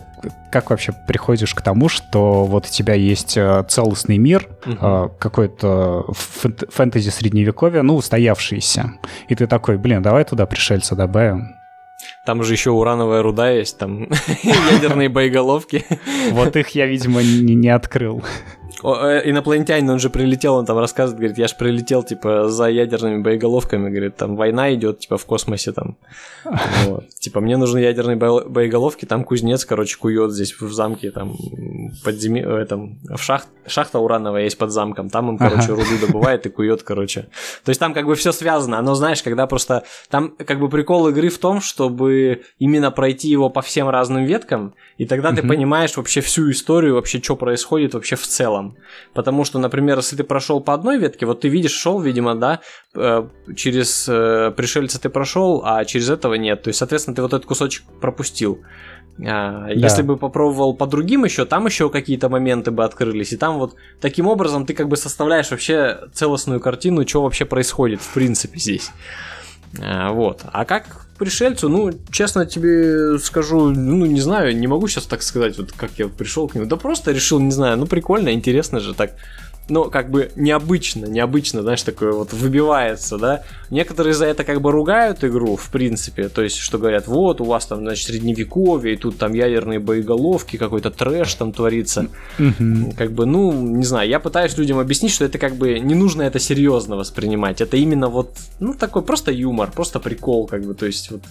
как 0.50 0.71
вообще 0.71 0.92
приходишь 0.92 1.54
к 1.54 1.62
тому, 1.62 1.88
что 1.88 2.45
вот 2.45 2.66
у 2.66 2.69
тебя 2.69 2.95
есть 2.95 3.37
э, 3.37 3.64
целостный 3.69 4.19
мир, 4.19 4.49
угу. 4.66 5.11
какой-то 5.19 6.07
фэнтези 6.12 7.09
средневековья, 7.09 7.83
ну, 7.83 7.97
устоявшийся, 7.97 8.92
и 9.28 9.35
ты 9.35 9.47
такой, 9.47 9.78
блин, 9.78 10.02
давай 10.02 10.25
туда 10.25 10.45
пришельца 10.47 10.95
добавим. 10.95 11.57
Там 12.25 12.45
же 12.45 12.52
еще 12.55 12.71
урановая 12.71 13.21
руда 13.21 13.50
есть, 13.50 13.79
там 13.79 14.02
ядерные 14.43 15.09
боеголовки. 15.09 15.85
Вот 16.31 16.57
их 16.57 16.69
я, 16.71 16.87
видимо, 16.87 17.21
не, 17.23 17.69
открыл. 17.69 18.23
Э, 18.83 19.23
инопланетянин, 19.25 19.89
он 19.91 19.99
же 19.99 20.11
прилетел, 20.11 20.55
он 20.55 20.67
там 20.67 20.79
рассказывает, 20.79 21.19
говорит, 21.19 21.39
я 21.39 21.47
же 21.47 21.55
прилетел, 21.57 22.03
типа, 22.03 22.49
за 22.49 22.67
ядерными 22.69 23.23
боеголовками, 23.23 23.89
говорит, 23.89 24.17
там 24.17 24.37
война 24.37 24.75
идет, 24.75 25.01
типа, 25.01 25.19
в 25.19 25.27
космосе 25.27 25.73
там. 25.73 25.97
Вот. 26.87 27.09
Типа, 27.21 27.41
мне 27.41 27.57
нужны 27.57 27.79
ядерные 27.79 28.17
боеголовки, 28.17 29.05
там 29.05 29.25
кузнец, 29.25 29.65
короче, 29.65 29.97
кует 29.97 30.33
здесь 30.33 30.61
в 30.61 30.73
замке, 30.73 31.11
там, 31.11 31.37
под 32.05 32.17
земи... 32.17 32.41
этом, 32.41 32.99
в 33.05 33.23
шахт... 33.23 33.49
шахта 33.67 34.01
урановая 34.01 34.45
есть 34.45 34.59
под 34.59 34.73
замком, 34.73 35.09
там 35.11 35.29
он, 35.29 35.39
короче, 35.39 35.69
руду 35.69 35.99
добывает 36.01 36.47
и 36.47 36.51
кует, 36.51 36.83
короче. 36.83 37.29
То 37.65 37.71
есть 37.71 37.79
там 37.79 37.95
как 37.95 38.07
бы 38.07 38.17
все 38.17 38.33
связано, 38.33 38.83
но 38.83 38.95
знаешь, 38.95 39.23
когда 39.23 39.47
просто, 39.47 39.85
там 40.11 40.35
как 40.37 40.59
бы 40.59 40.69
прикол 40.69 41.09
игры 41.09 41.29
в 41.29 41.39
том, 41.39 41.61
чтобы 41.61 42.43
именно 42.59 42.91
пройти 42.91 43.29
его 43.29 43.49
по 43.49 43.62
всем 43.62 43.89
разным 43.89 44.25
веткам, 44.25 44.75
и 44.99 45.05
тогда 45.05 45.33
ты 45.33 45.43
понимаешь 45.43 45.97
вообще 45.97 46.21
всю 46.21 46.51
историю, 46.51 46.95
вообще, 46.95 47.23
что 47.23 47.37
происходит 47.37 47.95
вообще 47.95 48.17
в 48.17 48.27
целом. 48.27 48.72
Потому 49.14 49.45
что, 49.45 49.59
например, 49.59 49.99
если 49.99 50.17
ты 50.17 50.25
прошел 50.25 50.61
по 50.61 50.75
одной 50.75 50.99
ветке, 50.99 51.26
вот 51.26 51.41
ты 51.41 51.49
видишь, 51.49 51.73
шел, 51.73 52.00
видимо, 52.00 52.35
да, 52.35 52.61
э, 52.95 53.26
через 53.57 54.07
э, 54.09 54.52
пришельца 54.57 55.00
ты 55.00 55.09
прошел, 55.09 55.62
а 55.64 55.85
через 55.85 56.11
этого 56.11 56.35
нет. 56.35 56.62
То 56.62 56.69
есть, 56.69 56.79
соответственно, 56.79 57.14
ты 57.14 57.23
вот 57.23 57.33
этот 57.33 57.47
кусочек 57.47 57.85
пропустил. 58.00 58.61
А, 59.21 59.67
да. 59.67 59.71
Если 59.71 60.02
бы 60.02 60.17
попробовал 60.17 60.75
по 60.75 60.87
другим 60.87 61.25
еще, 61.25 61.45
там 61.45 61.67
еще 61.67 61.91
какие-то 61.91 62.29
моменты 62.29 62.71
бы 62.71 62.85
открылись. 62.85 63.33
И 63.33 63.37
там 63.37 63.59
вот 63.59 63.75
таким 64.00 64.26
образом 64.26 64.67
ты 64.67 64.75
как 64.75 64.88
бы 64.88 64.97
составляешь 64.97 65.50
вообще 65.50 66.00
целостную 66.12 66.61
картину, 66.61 67.07
что 67.07 67.23
вообще 67.23 67.45
происходит 67.45 68.00
в 68.00 68.14
принципе 68.14 68.59
здесь. 68.59 68.91
А, 69.81 70.12
вот. 70.12 70.43
А 70.50 70.64
как 70.64 71.07
пришельцу, 71.23 71.69
ну, 71.69 71.93
честно 72.11 72.47
тебе 72.47 73.17
скажу, 73.21 73.71
ну, 73.71 74.07
не 74.07 74.21
знаю, 74.21 74.57
не 74.59 74.67
могу 74.67 74.88
сейчас 74.88 75.05
так 75.05 75.23
сказать, 75.23 75.57
вот 75.57 75.71
как 75.71 75.93
я 75.97 76.09
пришел 76.09 76.49
к 76.49 76.57
нему. 76.57 76.67
Да 76.67 76.76
просто 76.76 77.12
решил, 77.12 77.38
не 77.38 77.52
знаю, 77.52 77.76
ну, 77.76 77.87
прикольно, 77.87 78.33
интересно 78.33 78.81
же 78.81 78.93
так 78.93 79.12
ну, 79.69 79.90
как 79.90 80.11
бы 80.11 80.31
необычно, 80.37 81.07
необычно, 81.07 81.62
знаешь, 81.62 81.83
такое 81.83 82.12
вот 82.12 82.33
выбивается, 82.33 83.16
да. 83.16 83.42
Некоторые 83.71 84.12
за 84.12 84.26
это 84.26 84.45
как 84.45 84.61
бы 84.61 84.73
ругают 84.73 85.25
игру, 85.25 85.57
в 85.57 85.71
принципе, 85.71 86.28
то 86.28 86.42
есть, 86.42 86.57
что 86.57 86.78
говорят, 86.78 87.07
вот, 87.07 87.40
у 87.40 87.45
вас 87.45 87.66
там, 87.66 87.81
значит, 87.81 88.07
средневековье, 88.07 88.95
и 88.95 88.97
тут 88.97 89.19
там 89.19 89.33
ядерные 89.33 89.78
боеголовки, 89.78 90.57
какой-то 90.57 90.90
трэш 90.90 91.35
там 91.35 91.52
творится. 91.52 92.09
Mm-hmm. 92.38 92.97
Как 92.97 93.12
бы, 93.12 93.25
ну, 93.25 93.52
не 93.52 93.85
знаю, 93.85 94.09
я 94.09 94.21
пытаюсь 94.21 94.59
людям 94.59 94.78
объяснить, 94.78 95.12
что 95.12 95.25
это 95.25 95.38
как 95.38 95.54
бы 95.54 95.78
не 95.78 95.95
нужно 95.95 96.23
это 96.23 96.38
серьезно 96.38 96.97
воспринимать, 96.97 97.61
это 97.61 97.76
именно 97.76 98.09
вот, 98.09 98.37
ну, 98.61 98.75
такой 98.75 99.02
просто 99.02 99.31
юмор, 99.33 99.71
просто 99.71 100.00
прикол, 100.00 100.47
как 100.47 100.64
бы, 100.64 100.75
то 100.75 100.87
есть, 100.87 101.11
вот, 101.11 101.23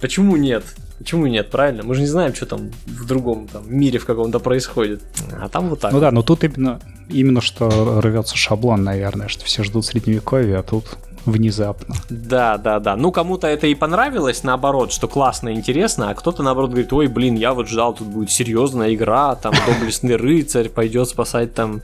почему 0.00 0.36
нет? 0.36 0.64
Почему 0.98 1.26
нет, 1.26 1.50
правильно? 1.50 1.84
Мы 1.84 1.94
же 1.94 2.00
не 2.00 2.06
знаем, 2.06 2.34
что 2.34 2.46
там 2.46 2.70
в 2.86 3.06
другом 3.06 3.46
там, 3.46 3.62
мире 3.72 3.98
в 3.98 4.04
каком-то 4.04 4.40
происходит. 4.40 5.00
А 5.40 5.48
там 5.48 5.68
вот 5.68 5.80
так. 5.80 5.92
Ну 5.92 6.00
да, 6.00 6.10
но 6.10 6.22
тут 6.22 6.42
именно, 6.42 6.80
именно 7.08 7.40
что 7.40 8.00
рвется 8.00 8.36
шаблон, 8.36 8.82
наверное, 8.82 9.28
что 9.28 9.44
все 9.44 9.62
ждут 9.62 9.86
средневековья, 9.86 10.58
а 10.58 10.62
тут 10.62 10.98
внезапно. 11.24 11.94
Да, 12.10 12.58
да, 12.58 12.80
да. 12.80 12.96
Ну, 12.96 13.12
кому-то 13.12 13.46
это 13.46 13.66
и 13.66 13.74
понравилось, 13.74 14.42
наоборот, 14.42 14.92
что 14.92 15.06
классно, 15.08 15.54
интересно, 15.54 16.10
а 16.10 16.14
кто-то, 16.14 16.42
наоборот, 16.42 16.70
говорит, 16.70 16.92
ой, 16.92 17.06
блин, 17.06 17.36
я 17.36 17.52
вот 17.52 17.68
ждал, 17.68 17.94
тут 17.94 18.08
будет 18.08 18.30
серьезная 18.30 18.94
игра, 18.94 19.36
там, 19.36 19.54
доблестный 19.66 20.16
рыцарь 20.16 20.68
пойдет 20.68 21.08
спасать 21.08 21.54
там 21.54 21.82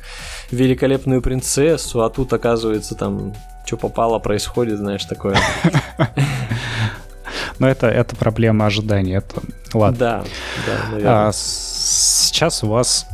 великолепную 0.50 1.23
принцессу, 1.23 2.02
а 2.02 2.11
тут, 2.11 2.33
оказывается, 2.33 2.94
там, 2.94 3.35
что 3.64 3.76
попало, 3.76 4.18
происходит, 4.18 4.78
знаешь, 4.78 5.04
такое. 5.04 5.38
Но 7.59 7.69
это, 7.69 7.87
это 7.88 8.17
проблема 8.17 8.67
ожидания. 8.67 9.17
Это... 9.17 9.43
Ладно. 9.73 9.99
Да, 9.99 10.25
да, 10.67 10.91
наверное. 10.91 11.29
А, 11.29 11.33
сейчас 11.33 12.62
у 12.62 12.69
вас 12.69 13.07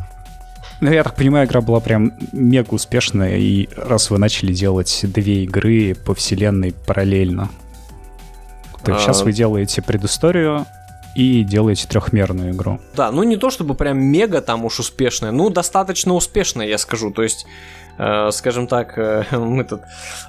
ну, 0.80 0.90
я 0.90 1.04
так 1.04 1.14
понимаю, 1.14 1.46
игра 1.46 1.60
была 1.60 1.80
прям 1.80 2.12
мега 2.32 2.72
успешная, 2.72 3.36
и 3.36 3.68
раз 3.76 4.08
вы 4.10 4.18
начали 4.18 4.54
делать 4.54 5.00
две 5.02 5.44
игры 5.44 5.94
по 5.94 6.14
вселенной 6.14 6.72
параллельно, 6.86 7.50
то 8.82 8.94
а... 8.94 8.98
сейчас 8.98 9.22
вы 9.22 9.32
делаете 9.32 9.82
предысторию 9.82 10.66
и 11.14 11.42
делаете 11.42 11.86
трехмерную 11.86 12.52
игру. 12.52 12.80
Да, 12.94 13.10
ну 13.10 13.22
не 13.24 13.36
то 13.36 13.50
чтобы 13.50 13.74
прям 13.74 13.98
мега 13.98 14.40
там 14.40 14.64
уж 14.64 14.80
успешная, 14.80 15.32
ну 15.32 15.50
достаточно 15.50 16.14
успешная, 16.14 16.66
я 16.66 16.78
скажу. 16.78 17.10
То 17.10 17.22
есть 17.22 17.46
скажем 18.30 18.66
так, 18.66 18.96
э, 18.96 19.24
мы 19.36 19.64
тут, 19.64 19.82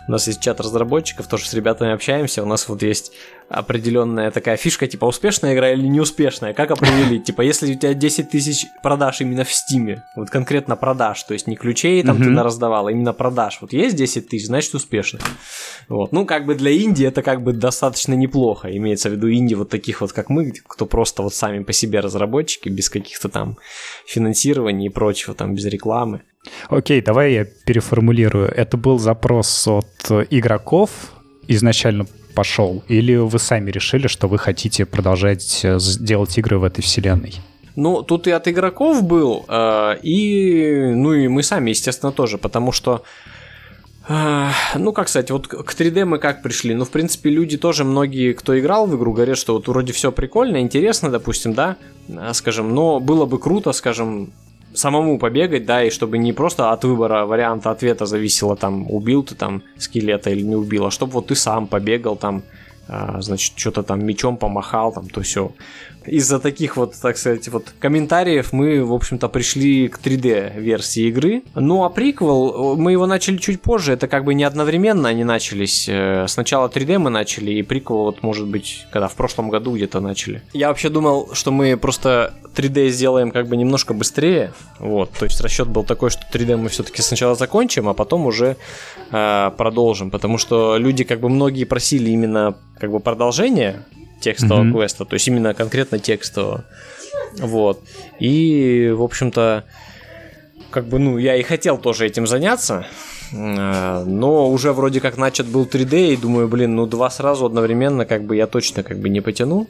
у 0.08 0.12
нас 0.12 0.28
есть 0.28 0.42
чат 0.42 0.60
разработчиков, 0.60 1.28
тоже 1.28 1.48
с 1.48 1.54
ребятами 1.54 1.94
общаемся, 1.94 2.44
у 2.44 2.46
нас 2.46 2.68
вот 2.68 2.84
есть 2.84 3.14
определенная 3.48 4.32
такая 4.32 4.58
фишка, 4.58 4.88
типа 4.88 5.06
успешная 5.06 5.54
игра 5.54 5.72
или 5.72 5.86
неуспешная, 5.86 6.54
как 6.54 6.72
определить? 6.72 7.26
Типа, 7.26 7.42
если 7.42 7.72
у 7.72 7.76
тебя 7.76 7.94
10 7.94 8.30
тысяч 8.30 8.66
продаж 8.82 9.22
именно 9.22 9.44
в 9.44 9.52
Стиме, 9.52 10.04
вот 10.16 10.30
конкретно 10.30 10.76
продаж, 10.76 11.22
то 11.24 11.34
есть 11.34 11.48
не 11.48 11.56
ключей 11.56 12.02
там 12.04 12.18
ты 12.18 12.30
раздавал, 12.32 12.88
а 12.88 12.92
именно 12.92 13.14
продаж, 13.14 13.60
вот 13.62 13.74
есть 13.74 13.96
10 13.96 14.30
тысяч, 14.30 14.48
значит 14.48 14.74
успешно. 14.74 15.20
Вот, 15.90 16.12
ну 16.12 16.26
как 16.26 16.46
бы 16.46 16.56
для 16.56 16.72
Индии 16.72 17.06
это 17.06 17.22
как 17.22 17.44
бы 17.44 17.54
достаточно 17.54 18.14
неплохо, 18.14 18.76
имеется 18.76 19.10
в 19.10 19.14
виду 19.14 19.28
Индии 19.28 19.56
вот 19.56 19.70
таких 19.70 20.02
вот, 20.02 20.14
как 20.14 20.30
мы, 20.30 20.52
кто 20.52 20.86
просто 20.86 21.22
вот 21.22 21.34
сами 21.34 21.64
по 21.64 21.74
себе 21.74 22.00
разработчики, 22.00 22.70
без 22.70 22.90
каких-то 22.90 23.30
там 23.30 23.58
финансирований 24.06 24.88
и 24.88 24.90
прочего, 24.90 25.34
там 25.34 25.56
без 25.56 25.66
рекламы. 25.66 26.22
Окей, 26.70 27.02
давай 27.02 27.34
я 27.34 27.46
переформулирую. 27.46 28.48
Это 28.48 28.78
был 28.78 29.00
запрос 29.00 29.68
от 29.68 30.12
игроков 30.30 30.90
изначально 31.48 32.06
пошел, 32.34 32.84
или 32.88 33.16
вы 33.16 33.40
сами 33.40 33.72
решили, 33.72 34.08
что 34.08 34.28
вы 34.28 34.38
хотите 34.38 34.86
продолжать 34.86 35.62
э, 35.64 35.78
делать 36.00 36.38
игры 36.38 36.58
в 36.58 36.64
этой 36.64 36.82
вселенной? 36.82 37.36
Ну, 37.76 38.04
тут 38.04 38.28
и 38.28 38.32
от 38.32 38.48
игроков 38.48 39.04
был, 39.04 39.46
э, 39.48 39.98
и, 40.02 40.92
ну 40.96 41.14
и 41.14 41.28
мы 41.28 41.44
сами, 41.44 41.70
естественно, 41.70 42.12
тоже, 42.12 42.38
потому 42.38 42.72
что 42.72 43.04
э, 44.08 44.48
ну, 44.76 44.94
как 44.94 45.10
сказать, 45.10 45.32
вот 45.32 45.48
к 45.48 45.74
3D 45.74 46.06
мы 46.06 46.20
как 46.20 46.42
пришли? 46.42 46.74
Ну, 46.74 46.86
в 46.86 46.90
принципе, 46.90 47.30
люди 47.30 47.58
тоже, 47.58 47.84
многие, 47.84 48.34
кто 48.34 48.58
играл 48.58 48.88
в 48.88 48.96
игру, 48.96 49.14
говорят, 49.14 49.38
что 49.38 49.54
вот 49.54 49.68
вроде 49.68 49.94
все 49.94 50.12
прикольно, 50.12 50.62
интересно, 50.62 51.10
допустим, 51.10 51.54
да, 51.54 51.78
скажем, 52.34 52.74
но 52.74 53.00
было 53.00 53.26
бы 53.26 53.40
круто, 53.40 53.72
скажем, 53.74 54.32
самому 54.74 55.20
побегать, 55.20 55.66
да, 55.66 55.84
и 55.84 55.90
чтобы 55.90 56.18
не 56.18 56.34
просто 56.34 56.72
от 56.72 56.84
выбора 56.84 57.26
варианта 57.26 57.72
ответа 57.72 58.06
зависело, 58.06 58.56
там, 58.56 58.92
убил 58.92 59.24
ты 59.24 59.36
там 59.36 59.64
скелета 59.78 60.30
или 60.30 60.42
не 60.42 60.56
убил, 60.56 60.86
а 60.86 60.92
чтобы 60.92 61.14
вот 61.14 61.28
ты 61.28 61.36
сам 61.36 61.68
побегал 61.68 62.16
там, 62.16 62.44
а, 62.88 63.22
значит, 63.22 63.58
что-то 63.58 63.84
там 63.84 64.06
мечом 64.06 64.38
помахал, 64.38 64.92
там, 64.92 65.10
то 65.10 65.22
все 65.22 65.52
из-за 66.06 66.40
таких 66.40 66.78
вот, 66.78 66.96
так 66.96 67.18
сказать, 67.18 67.48
вот 67.50 67.74
комментариев 67.80 68.54
мы, 68.54 68.84
в 68.84 68.94
общем-то, 68.94 69.30
пришли 69.30 69.88
к 69.88 70.00
3D-версии 70.00 71.08
игры. 71.08 71.44
Ну, 71.56 71.84
а 71.84 71.90
приквел, 71.90 72.76
мы 72.76 72.92
его 72.92 73.06
начали 73.06 73.38
чуть 73.38 73.62
позже, 73.62 73.94
это 73.94 74.08
как 74.08 74.26
бы 74.26 74.34
не 74.34 74.44
одновременно 74.44 75.10
они 75.10 75.24
начались. 75.24 75.88
Э, 75.88 76.26
сначала 76.28 76.68
3D 76.68 76.98
мы 76.98 77.10
начали, 77.10 77.52
и 77.52 77.62
приквел, 77.62 78.04
вот, 78.04 78.24
может 78.24 78.48
быть, 78.48 78.86
когда 78.92 79.08
в 79.08 79.16
прошлом 79.16 79.50
году 79.50 79.76
где-то 79.76 80.00
начали. 80.00 80.42
Я 80.54 80.70
вообще 80.70 80.90
думал, 80.90 81.30
что 81.34 81.52
мы 81.52 81.78
просто 81.78 82.34
3D 82.56 82.90
сделаем 82.90 83.32
как 83.32 83.48
бы 83.48 83.56
немножко 83.56 83.94
быстрее, 83.94 84.54
вот, 84.80 85.12
то 85.12 85.26
есть 85.26 85.40
расчет 85.42 85.68
был 85.68 85.84
такой, 85.84 86.10
что 86.10 86.22
3D 86.32 86.58
мы 86.58 86.70
все-таки 86.70 87.02
сначала 87.02 87.36
закончим, 87.36 87.88
а 87.88 87.94
потом 87.94 88.26
уже 88.26 88.58
э, 89.12 89.52
продолжим, 89.58 90.12
потому 90.12 90.38
что 90.38 90.78
люди 90.78 91.04
как 91.04 91.20
бы 91.20 91.30
многие 91.30 91.66
просили 91.66 92.10
именно 92.10 92.56
как 92.80 92.92
бы 92.92 93.00
продолжение 93.00 93.86
текстового 94.22 94.64
mm-hmm. 94.64 94.72
квеста, 94.72 95.06
то 95.06 95.14
есть 95.16 95.28
именно 95.28 95.54
конкретно 95.54 96.00
текстового. 96.00 96.64
Вот. 97.38 97.82
И, 98.20 98.94
в 98.96 99.02
общем-то, 99.02 99.66
как 100.70 100.88
бы, 100.88 101.00
ну, 101.00 101.18
я 101.18 101.36
и 101.36 101.44
хотел 101.44 101.78
тоже 101.78 102.06
этим 102.08 102.26
заняться, 102.28 102.86
э, 103.34 104.04
но 104.06 104.50
уже 104.50 104.72
вроде 104.74 105.02
как 105.02 105.18
начат 105.18 105.48
был 105.48 105.66
3D, 105.66 106.14
и 106.14 106.18
думаю, 106.18 106.48
блин, 106.48 106.76
ну 106.76 106.86
два 106.86 107.10
сразу 107.10 107.46
одновременно, 107.46 108.06
как 108.06 108.24
бы 108.24 108.36
я 108.36 108.48
точно 108.48 108.84
как 108.84 109.00
бы 109.00 109.10
не 109.10 109.22
потяну. 109.22 109.68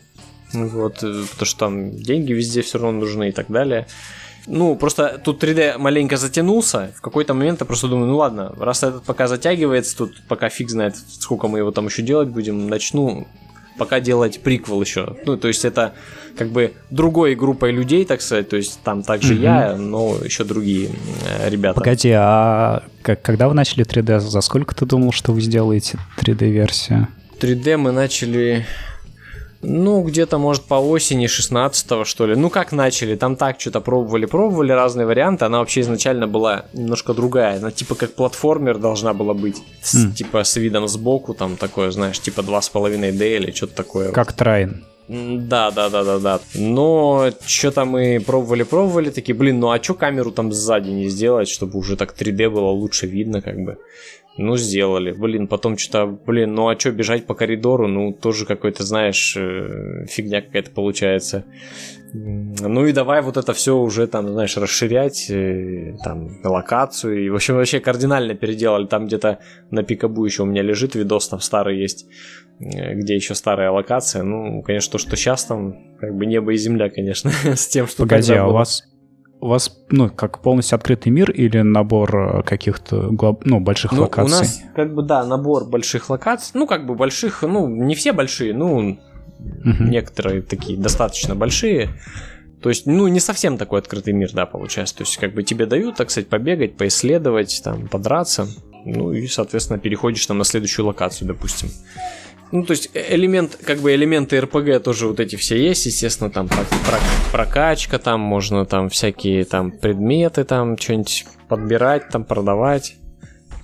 Вот, 0.53 1.03
э, 1.03 1.24
потому 1.31 1.46
что 1.46 1.60
там 1.60 1.91
деньги 1.91 2.34
везде 2.34 2.62
все 2.62 2.77
равно 2.77 3.00
нужны 3.00 3.29
и 3.29 3.31
так 3.31 3.48
далее. 3.50 3.88
Ну, 4.48 4.75
просто 4.75 5.22
тут 5.24 5.43
3D 5.43 5.77
маленько 5.77 6.17
затянулся. 6.17 6.91
В 6.96 7.01
какой-то 7.01 7.34
момент 7.34 7.60
я 7.62 7.65
просто 7.65 7.88
думаю, 7.88 8.08
ну 8.08 8.17
ладно, 8.17 8.53
раз 8.58 8.84
этот 8.84 9.03
пока 9.03 9.27
затягивается, 9.27 9.98
тут 9.98 10.22
пока 10.27 10.50
фиг 10.50 10.70
знает, 10.70 10.96
сколько 10.96 11.48
мы 11.48 11.60
его 11.60 11.72
там 11.72 11.86
еще 11.86 12.01
делать 12.01 12.29
будем, 12.29 12.67
начну 12.67 13.27
пока 13.82 14.00
делать 14.00 14.42
приквел 14.42 14.80
еще. 14.80 15.16
Ну, 15.26 15.38
то 15.38 15.48
есть 15.48 15.66
это 15.66 15.96
как 16.38 16.50
бы 16.50 16.74
другой 16.92 17.34
группой 17.34 17.72
людей, 17.72 18.06
так 18.06 18.22
сказать. 18.22 18.48
То 18.48 18.58
есть 18.58 18.80
там 18.84 19.02
также 19.02 19.34
mm-hmm. 19.34 19.42
я, 19.42 19.76
но 19.76 20.18
еще 20.24 20.44
другие 20.44 20.92
э, 21.26 21.50
ребята. 21.50 21.80
Погоди, 21.80 22.12
а 22.12 22.84
как, 23.02 23.24
когда 23.24 23.48
вы 23.48 23.56
начали 23.56 23.84
3D, 23.84 24.20
за 24.20 24.42
сколько 24.42 24.76
ты 24.76 24.86
думал, 24.86 25.12
что 25.12 25.34
вы 25.34 25.42
сделаете 25.42 25.98
3D-версию? 26.20 27.08
3D 27.40 27.78
мы 27.78 27.92
начали 27.92 28.68
ну, 29.63 30.01
где-то, 30.03 30.38
может, 30.38 30.63
по 30.63 30.75
осени 30.75 31.27
16 31.27 32.08
что 32.08 32.27
ли. 32.27 32.36
Ну, 32.36 32.50
как 32.50 32.72
начали, 32.72 33.15
там 33.15 33.36
так 33.36 33.60
что-то 33.60 33.82
пробовали, 33.82 34.25
пробовали 34.25 34.72
разные 34.72 35.06
варианты. 35.06 35.46
Она 35.46 35.60
вообще 35.60 35.82
изначально 35.82 36.27
была 36.27 36.65
немножко 36.74 37.13
другая. 37.13 37.58
Она 37.58 37.72
типа 37.72 37.96
как 37.96 38.13
платформер 38.13 38.77
должна 38.77 39.13
была 39.13 39.34
быть. 39.34 39.62
С, 39.82 39.96
mm. 39.96 40.13
Типа 40.13 40.44
с 40.44 40.56
видом 40.56 40.88
сбоку, 40.88 41.34
там 41.34 41.58
такое, 41.58 41.91
знаешь, 41.91 42.20
типа 42.20 42.41
2,5D 42.41 43.36
или 43.38 43.51
что-то 43.51 43.75
такое. 43.75 44.12
Как 44.12 44.34
Трайн. 44.34 44.84
Да, 45.08 45.72
да, 45.72 45.89
да, 45.89 46.03
да, 46.03 46.20
да. 46.20 46.39
Но 46.56 47.32
что-то 47.46 47.86
мы 47.86 48.24
пробовали, 48.25 48.63
пробовали, 48.63 49.10
такие, 49.10 49.36
блин, 49.36 49.60
ну 49.60 49.70
а 49.70 49.84
что 49.84 49.94
камеру 49.94 50.32
там 50.32 50.53
сзади 50.53 50.89
не 50.89 51.10
сделать, 51.10 51.50
чтобы 51.50 51.77
уже 51.77 51.98
так 51.98 52.15
3D 52.18 52.50
было 52.50 52.70
лучше 52.70 53.08
видно, 53.08 53.41
как 53.41 53.60
бы. 53.60 53.77
Ну, 54.38 54.56
сделали. 54.56 55.12
Блин, 55.12 55.48
потом 55.48 55.78
что-то, 55.78 56.06
блин, 56.06 56.56
ну 56.56 56.70
а 56.70 56.80
что 56.80 56.92
бежать 56.92 57.26
по 57.26 57.34
коридору? 57.34 57.88
Ну, 57.88 58.14
тоже 58.14 58.46
какой-то, 58.46 58.84
знаешь, 58.84 59.36
э, 59.38 60.06
фигня 60.08 60.42
какая-то 60.42 60.72
получается. 60.72 61.44
Ну 62.14 62.86
и 62.86 62.92
давай 62.92 63.22
вот 63.22 63.38
это 63.38 63.54
все 63.54 63.78
уже 63.78 64.08
там, 64.08 64.30
знаешь, 64.30 64.56
расширять, 64.58 65.30
э, 65.30 65.96
там, 66.04 66.40
локацию. 66.44 67.26
И, 67.26 67.30
в 67.30 67.36
общем, 67.36 67.56
вообще 67.56 67.80
кардинально 67.80 68.34
переделали. 68.34 68.86
Там 68.86 69.08
где-то 69.08 69.40
на 69.70 69.84
пикабу 69.84 70.26
еще 70.26 70.44
у 70.44 70.46
меня 70.46 70.62
лежит 70.62 70.96
видос, 70.96 71.28
там 71.28 71.40
старый 71.42 71.80
есть, 71.80 72.08
э, 72.60 72.94
где 72.96 73.16
еще 73.16 73.36
старая 73.36 73.72
локация. 73.72 74.24
Ну, 74.24 74.62
конечно, 74.62 74.94
то, 74.94 74.98
что 74.98 75.16
сейчас 75.18 75.46
там, 75.46 75.98
как 76.00 76.16
бы 76.16 76.26
небо 76.26 76.54
и 76.54 76.58
земля, 76.58 76.90
конечно, 76.90 77.32
с 77.44 77.68
тем, 77.68 77.88
что 77.88 78.04
Погоди, 78.04 78.34
а 78.34 78.48
у 78.48 78.54
вас 78.54 78.84
у 79.42 79.48
вас, 79.48 79.76
ну, 79.90 80.10
как 80.10 80.40
полностью 80.40 80.76
открытый 80.76 81.12
мир 81.12 81.32
или 81.32 81.60
набор 81.60 82.16
э, 82.16 82.44
каких-то, 82.44 83.12
ну, 83.44 83.60
больших 83.60 83.92
ну, 83.92 84.04
локаций? 84.04 84.38
У 84.38 84.40
нас, 84.40 84.62
как 84.76 84.94
бы, 84.94 85.02
да, 85.02 85.26
набор 85.26 85.66
больших 85.66 86.10
локаций. 86.10 86.52
Ну, 86.54 86.68
как 86.68 86.86
бы 86.86 86.96
больших, 86.96 87.42
ну, 87.42 87.68
не 87.68 87.96
все 87.96 88.14
большие, 88.14 88.54
ну, 88.54 89.00
Угу. 89.42 89.84
Некоторые 89.84 90.42
такие 90.42 90.78
достаточно 90.78 91.36
большие. 91.36 91.90
То 92.62 92.70
есть, 92.70 92.86
ну, 92.86 93.08
не 93.08 93.20
совсем 93.20 93.58
такой 93.58 93.80
открытый 93.80 94.14
мир, 94.14 94.32
да, 94.34 94.46
получается. 94.46 94.98
То 94.98 95.04
есть, 95.04 95.18
как 95.18 95.34
бы 95.34 95.44
тебе 95.44 95.66
дают, 95.66 95.96
так 95.96 96.12
сказать, 96.12 96.30
побегать, 96.30 96.78
поисследовать, 96.78 97.62
там, 97.64 97.88
подраться. 97.88 98.48
Ну, 98.86 99.12
и, 99.12 99.28
соответственно, 99.28 99.80
переходишь 99.80 100.26
там 100.26 100.38
на 100.38 100.44
следующую 100.44 100.86
локацию, 100.86 101.28
допустим. 101.28 101.70
Ну, 102.51 102.63
то 102.63 102.72
есть 102.72 102.89
э, 102.93 103.15
элемент, 103.15 103.58
как 103.63 103.79
бы 103.79 103.93
элементы 103.93 104.39
РПГ 104.39 104.84
тоже 104.84 105.08
вот 105.08 105.20
эти 105.20 105.36
все 105.36 105.58
есть, 105.58 105.86
естественно, 105.86 106.29
там 106.29 106.50
прокачка, 107.31 107.98
там 107.98 108.20
можно 108.20 108.65
там 108.65 108.89
всякие 108.89 109.46
там 109.46 109.72
предметы, 109.72 110.43
там 110.43 110.77
что-нибудь 110.77 111.25
подбирать, 111.48 112.10
там 112.10 112.24
продавать. 112.25 112.96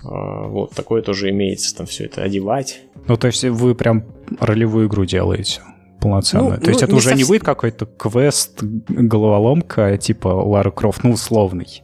А, 0.04 0.48
вот, 0.48 0.74
такое 0.74 1.02
тоже 1.02 1.30
имеется, 1.32 1.76
там 1.76 1.86
все 1.86 2.06
это 2.06 2.24
одевать. 2.24 2.80
Ну, 3.08 3.18
то 3.18 3.28
есть 3.28 3.44
вы 3.44 3.76
прям 3.76 4.06
ролевую 4.40 4.88
игру 4.88 5.06
делаете? 5.06 5.62
полноценно. 6.00 6.52
Ну, 6.52 6.58
То 6.58 6.70
есть 6.70 6.82
ну, 6.82 6.88
это 6.88 6.96
уже 6.96 7.10
совсем... 7.10 7.18
не 7.18 7.24
будет 7.28 7.44
какой-то 7.44 7.86
квест, 7.86 8.62
головоломка, 8.62 9.98
типа 9.98 10.28
Лара 10.28 10.72
Крофт, 10.72 11.04
ну, 11.04 11.12
условный, 11.12 11.84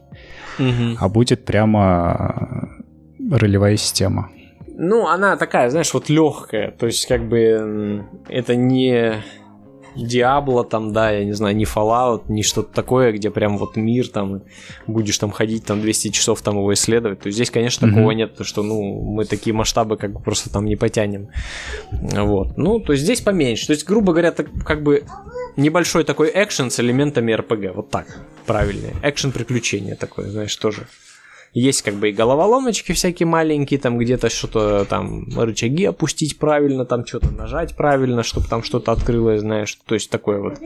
угу. 0.58 0.96
а 0.98 1.08
будет 1.08 1.44
прямо 1.44 2.70
ролевая 3.30 3.76
система. 3.76 4.30
Ну, 4.76 5.06
она 5.06 5.36
такая, 5.36 5.70
знаешь, 5.70 5.94
вот 5.94 6.08
легкая. 6.08 6.70
То 6.72 6.86
есть, 6.86 7.06
как 7.06 7.28
бы 7.28 8.04
это 8.28 8.56
не 8.56 9.22
Диабло 9.96 10.64
там, 10.64 10.92
да, 10.92 11.12
я 11.12 11.24
не 11.24 11.32
знаю, 11.32 11.54
не 11.54 11.64
Fallout, 11.64 12.24
не 12.28 12.42
что-то 12.42 12.74
такое, 12.74 13.12
где 13.12 13.30
прям 13.30 13.58
вот 13.58 13.76
мир 13.76 14.08
там, 14.08 14.42
будешь 14.86 15.18
там 15.18 15.30
ходить 15.30 15.64
там 15.64 15.80
200 15.80 16.08
часов 16.08 16.42
там 16.42 16.56
его 16.56 16.72
исследовать. 16.74 17.20
То 17.20 17.28
есть 17.28 17.36
здесь, 17.36 17.50
конечно, 17.50 17.88
такого 17.88 18.10
mm-hmm. 18.10 18.14
нет, 18.14 18.30
потому 18.30 18.46
что, 18.46 18.62
ну, 18.62 19.00
мы 19.00 19.24
такие 19.24 19.54
масштабы 19.54 19.96
как 19.96 20.12
бы 20.12 20.20
просто 20.20 20.50
там 20.50 20.64
не 20.64 20.76
потянем. 20.76 21.28
Вот. 21.92 22.56
Ну, 22.56 22.80
то 22.80 22.92
есть 22.92 23.04
здесь 23.04 23.20
поменьше. 23.20 23.66
То 23.68 23.72
есть, 23.72 23.86
грубо 23.86 24.12
говоря, 24.12 24.32
так, 24.32 24.48
как 24.64 24.82
бы 24.82 25.04
небольшой 25.56 26.02
такой 26.02 26.30
экшен 26.34 26.70
с 26.70 26.80
элементами 26.80 27.32
РПГ. 27.32 27.76
Вот 27.76 27.90
так, 27.90 28.06
правильно. 28.46 28.88
Экшен 29.02 29.30
приключения 29.30 29.94
такое, 29.94 30.28
знаешь, 30.30 30.56
тоже. 30.56 30.88
Есть 31.54 31.82
как 31.82 31.94
бы 31.94 32.10
и 32.10 32.12
головоломочки 32.12 32.92
всякие 32.92 33.26
маленькие, 33.26 33.78
там 33.78 33.96
где-то 33.96 34.28
что-то 34.28 34.84
там 34.84 35.26
рычаги 35.38 35.84
опустить 35.84 36.36
правильно, 36.38 36.84
там 36.84 37.06
что-то 37.06 37.30
нажать 37.30 37.76
правильно, 37.76 38.24
чтобы 38.24 38.48
там 38.48 38.64
что-то 38.64 38.90
открылось, 38.90 39.40
знаешь, 39.40 39.78
то 39.86 39.94
есть 39.94 40.10
такое 40.10 40.40
вот 40.40 40.58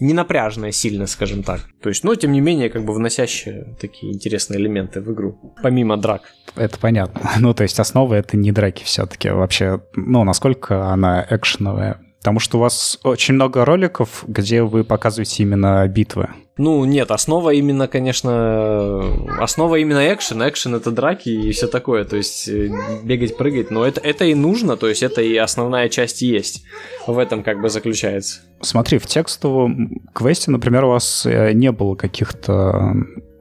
не 0.00 0.14
напряжное 0.14 0.72
сильно, 0.72 1.06
скажем 1.06 1.42
так. 1.42 1.60
То 1.82 1.88
есть, 1.88 2.04
но 2.04 2.14
тем 2.14 2.32
не 2.32 2.40
менее, 2.40 2.70
как 2.70 2.84
бы 2.84 2.94
вносящие 2.94 3.76
такие 3.80 4.12
интересные 4.12 4.60
элементы 4.60 5.00
в 5.00 5.12
игру, 5.12 5.54
помимо 5.62 5.96
драк. 5.96 6.22
Это 6.56 6.78
понятно. 6.78 7.20
Ну, 7.38 7.54
то 7.54 7.62
есть 7.62 7.78
основа 7.78 8.14
это 8.14 8.36
не 8.36 8.52
драки 8.52 8.84
все-таки. 8.84 9.30
Вообще, 9.30 9.80
ну, 9.94 10.24
насколько 10.24 10.86
она 10.86 11.26
экшеновая? 11.30 12.00
Потому 12.18 12.40
что 12.40 12.58
у 12.58 12.60
вас 12.60 12.98
очень 13.04 13.34
много 13.34 13.64
роликов, 13.64 14.24
где 14.26 14.62
вы 14.62 14.84
показываете 14.84 15.42
именно 15.44 15.86
битвы. 15.86 16.28
Ну, 16.58 16.84
нет, 16.84 17.10
основа 17.10 17.50
именно, 17.50 17.86
конечно, 17.88 19.12
основа 19.40 19.76
именно 19.76 20.12
экшен. 20.12 20.46
Экшен 20.46 20.74
это 20.74 20.90
драки 20.90 21.28
и 21.28 21.52
все 21.52 21.68
такое. 21.68 22.04
То 22.04 22.16
есть 22.16 22.48
э, 22.48 22.68
бегать, 23.04 23.36
прыгать. 23.36 23.70
Но 23.70 23.84
это, 23.84 24.00
это 24.00 24.24
и 24.24 24.34
нужно, 24.34 24.76
то 24.76 24.88
есть 24.88 25.02
это 25.02 25.22
и 25.22 25.36
основная 25.36 25.88
часть 25.88 26.20
есть. 26.20 26.64
В 27.06 27.18
этом 27.18 27.42
как 27.42 27.60
бы 27.60 27.68
заключается. 27.68 28.40
Смотри, 28.60 28.98
в 28.98 29.06
текстовом 29.06 30.02
квесте, 30.12 30.50
например, 30.50 30.84
у 30.84 30.90
вас 30.90 31.24
э, 31.24 31.52
не 31.52 31.70
было 31.70 31.94
каких-то 31.94 32.94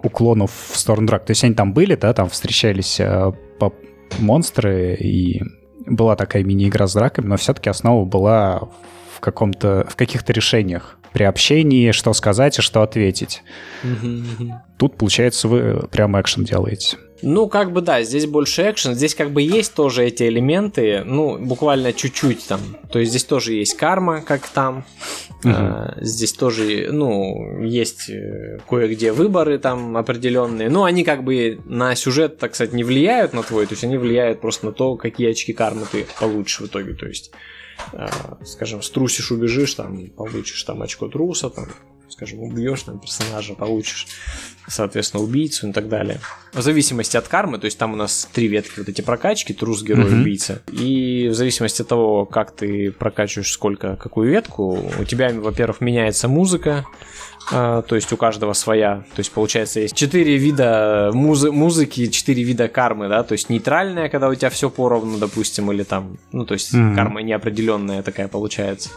уклонов 0.03 0.51
в 0.71 0.77
сторону 0.77 1.07
драк. 1.07 1.25
То 1.25 1.31
есть 1.31 1.43
они 1.43 1.55
там 1.55 1.73
были, 1.73 1.95
да, 1.95 2.13
там 2.13 2.29
встречались 2.29 2.99
э, 2.99 3.31
монстры 4.19 4.95
и 4.95 5.41
была 5.85 6.15
такая 6.15 6.43
мини-игра 6.43 6.87
с 6.87 6.93
драками, 6.93 7.27
но 7.27 7.37
все-таки 7.37 7.69
основа 7.69 8.05
была 8.05 8.69
в 9.15 9.19
каком-то, 9.19 9.87
в 9.89 9.95
каких-то 9.95 10.33
решениях 10.33 10.96
при 11.13 11.23
общении, 11.23 11.91
что 11.91 12.13
сказать 12.13 12.59
и 12.59 12.61
что 12.61 12.81
ответить. 12.81 13.43
Тут, 14.77 14.97
получается, 14.97 15.47
вы 15.47 15.87
прям 15.91 16.19
экшен 16.19 16.43
делаете. 16.43 16.97
Ну, 17.23 17.47
как 17.47 17.71
бы 17.71 17.81
да, 17.81 18.03
здесь 18.03 18.27
больше 18.27 18.69
экшен, 18.69 18.93
здесь 18.93 19.15
как 19.15 19.31
бы 19.31 19.41
есть 19.41 19.73
тоже 19.73 20.05
эти 20.05 20.23
элементы, 20.23 21.03
ну, 21.03 21.37
буквально 21.39 21.91
чуть-чуть 21.91 22.45
там. 22.47 22.59
То 22.91 22.99
есть 22.99 23.11
здесь 23.11 23.23
тоже 23.23 23.53
есть 23.53 23.75
карма, 23.75 24.21
как 24.21 24.47
там. 24.47 24.85
Угу. 25.43 25.53
А, 25.53 25.97
здесь 25.99 26.33
тоже, 26.33 26.89
ну, 26.91 27.63
есть 27.63 28.09
э, 28.09 28.59
кое-где 28.69 29.11
выборы 29.11 29.57
там 29.57 29.97
определенные. 29.97 30.69
Ну, 30.69 30.83
они 30.83 31.03
как 31.03 31.23
бы 31.23 31.59
на 31.65 31.95
сюжет, 31.95 32.37
так 32.37 32.53
сказать, 32.53 32.73
не 32.73 32.83
влияют 32.83 33.33
на 33.33 33.41
твой, 33.41 33.65
то 33.65 33.73
есть 33.73 33.83
они 33.83 33.97
влияют 33.97 34.39
просто 34.39 34.67
на 34.67 34.71
то, 34.71 34.95
какие 34.95 35.31
очки 35.31 35.53
кармы 35.53 35.85
ты 35.91 36.05
получишь 36.19 36.59
в 36.59 36.67
итоге. 36.67 36.93
То 36.93 37.07
есть, 37.07 37.31
скажем, 38.45 38.81
струсишь, 38.81 39.31
убежишь, 39.31 39.73
там, 39.75 40.07
получишь 40.09 40.63
там 40.63 40.81
очко 40.81 41.07
труса, 41.07 41.49
там, 41.49 41.67
скажем, 42.17 42.39
убьешь 42.39 42.81
там 42.81 42.97
персонажа, 42.97 43.53
получишь, 43.53 44.07
соответственно, 44.67 45.21
убийцу 45.21 45.69
и 45.69 45.71
так 45.71 45.87
далее. 45.87 46.19
В 46.51 46.63
зависимости 46.63 47.15
от 47.15 47.27
кармы, 47.27 47.59
то 47.59 47.65
есть 47.65 47.77
там 47.77 47.93
у 47.93 47.95
нас 47.95 48.27
три 48.33 48.47
ветки 48.47 48.79
вот 48.79 48.89
эти 48.89 49.01
прокачки, 49.01 49.53
трус, 49.53 49.83
герой, 49.83 50.05
uh-huh. 50.05 50.21
убийца. 50.21 50.63
И 50.71 51.27
в 51.27 51.35
зависимости 51.35 51.83
от 51.83 51.87
того, 51.87 52.25
как 52.25 52.55
ты 52.55 52.91
прокачиваешь 52.91 53.51
сколько, 53.51 53.95
какую 53.97 54.31
ветку, 54.31 54.83
у 54.99 55.03
тебя, 55.03 55.31
во-первых, 55.31 55.79
меняется 55.79 56.27
музыка, 56.27 56.85
Uh, 57.49 57.81
то 57.81 57.95
есть 57.95 58.11
у 58.11 58.17
каждого 58.17 58.51
своя. 58.51 59.05
То 59.15 59.19
есть 59.19 59.31
получается 59.31 59.79
есть 59.79 59.95
четыре 59.95 60.35
вида 60.35 61.11
музы- 61.13 61.49
музыки, 61.49 62.07
четыре 62.07 62.43
вида 62.43 62.67
кармы, 62.67 63.07
да, 63.07 63.23
то 63.23 63.31
есть 63.31 63.49
нейтральная, 63.49 64.09
когда 64.09 64.27
у 64.27 64.35
тебя 64.35 64.49
все 64.49 64.69
поровну, 64.69 65.17
допустим, 65.17 65.71
или 65.71 65.83
там, 65.83 66.17
ну 66.33 66.45
то 66.45 66.55
есть 66.55 66.73
mm-hmm. 66.73 66.95
карма 66.95 67.21
неопределенная 67.21 68.03
такая 68.03 68.27
получается. 68.27 68.89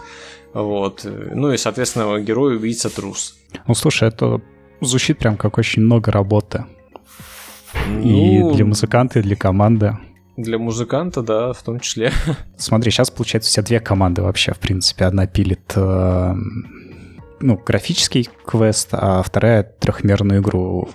Вот. 0.54 1.04
Ну 1.04 1.52
и, 1.52 1.56
соответственно, 1.56 2.20
герой 2.20 2.56
убийца 2.56 2.90
трус. 2.90 3.38
Ну, 3.66 3.74
слушай, 3.74 4.08
это 4.08 4.40
звучит 4.80 5.18
прям 5.18 5.36
как 5.36 5.58
очень 5.58 5.82
много 5.82 6.10
работы. 6.10 6.64
Ну, 7.88 8.50
и 8.50 8.54
для 8.54 8.64
музыканта, 8.64 9.20
и 9.20 9.22
для 9.22 9.36
команды. 9.36 9.96
Для 10.36 10.58
музыканта, 10.58 11.22
да, 11.22 11.52
в 11.52 11.62
том 11.62 11.80
числе. 11.80 12.12
Смотри, 12.56 12.90
сейчас, 12.90 13.10
получается, 13.10 13.52
тебя 13.52 13.62
две 13.62 13.80
команды 13.80 14.22
вообще, 14.22 14.52
в 14.52 14.58
принципе. 14.58 15.04
Одна 15.04 15.26
пилит 15.26 15.72
э, 15.76 16.34
ну, 17.40 17.56
графический 17.56 18.28
квест, 18.44 18.88
а 18.92 19.22
вторая 19.22 19.62
трехмерную 19.62 20.40
игру 20.40 20.90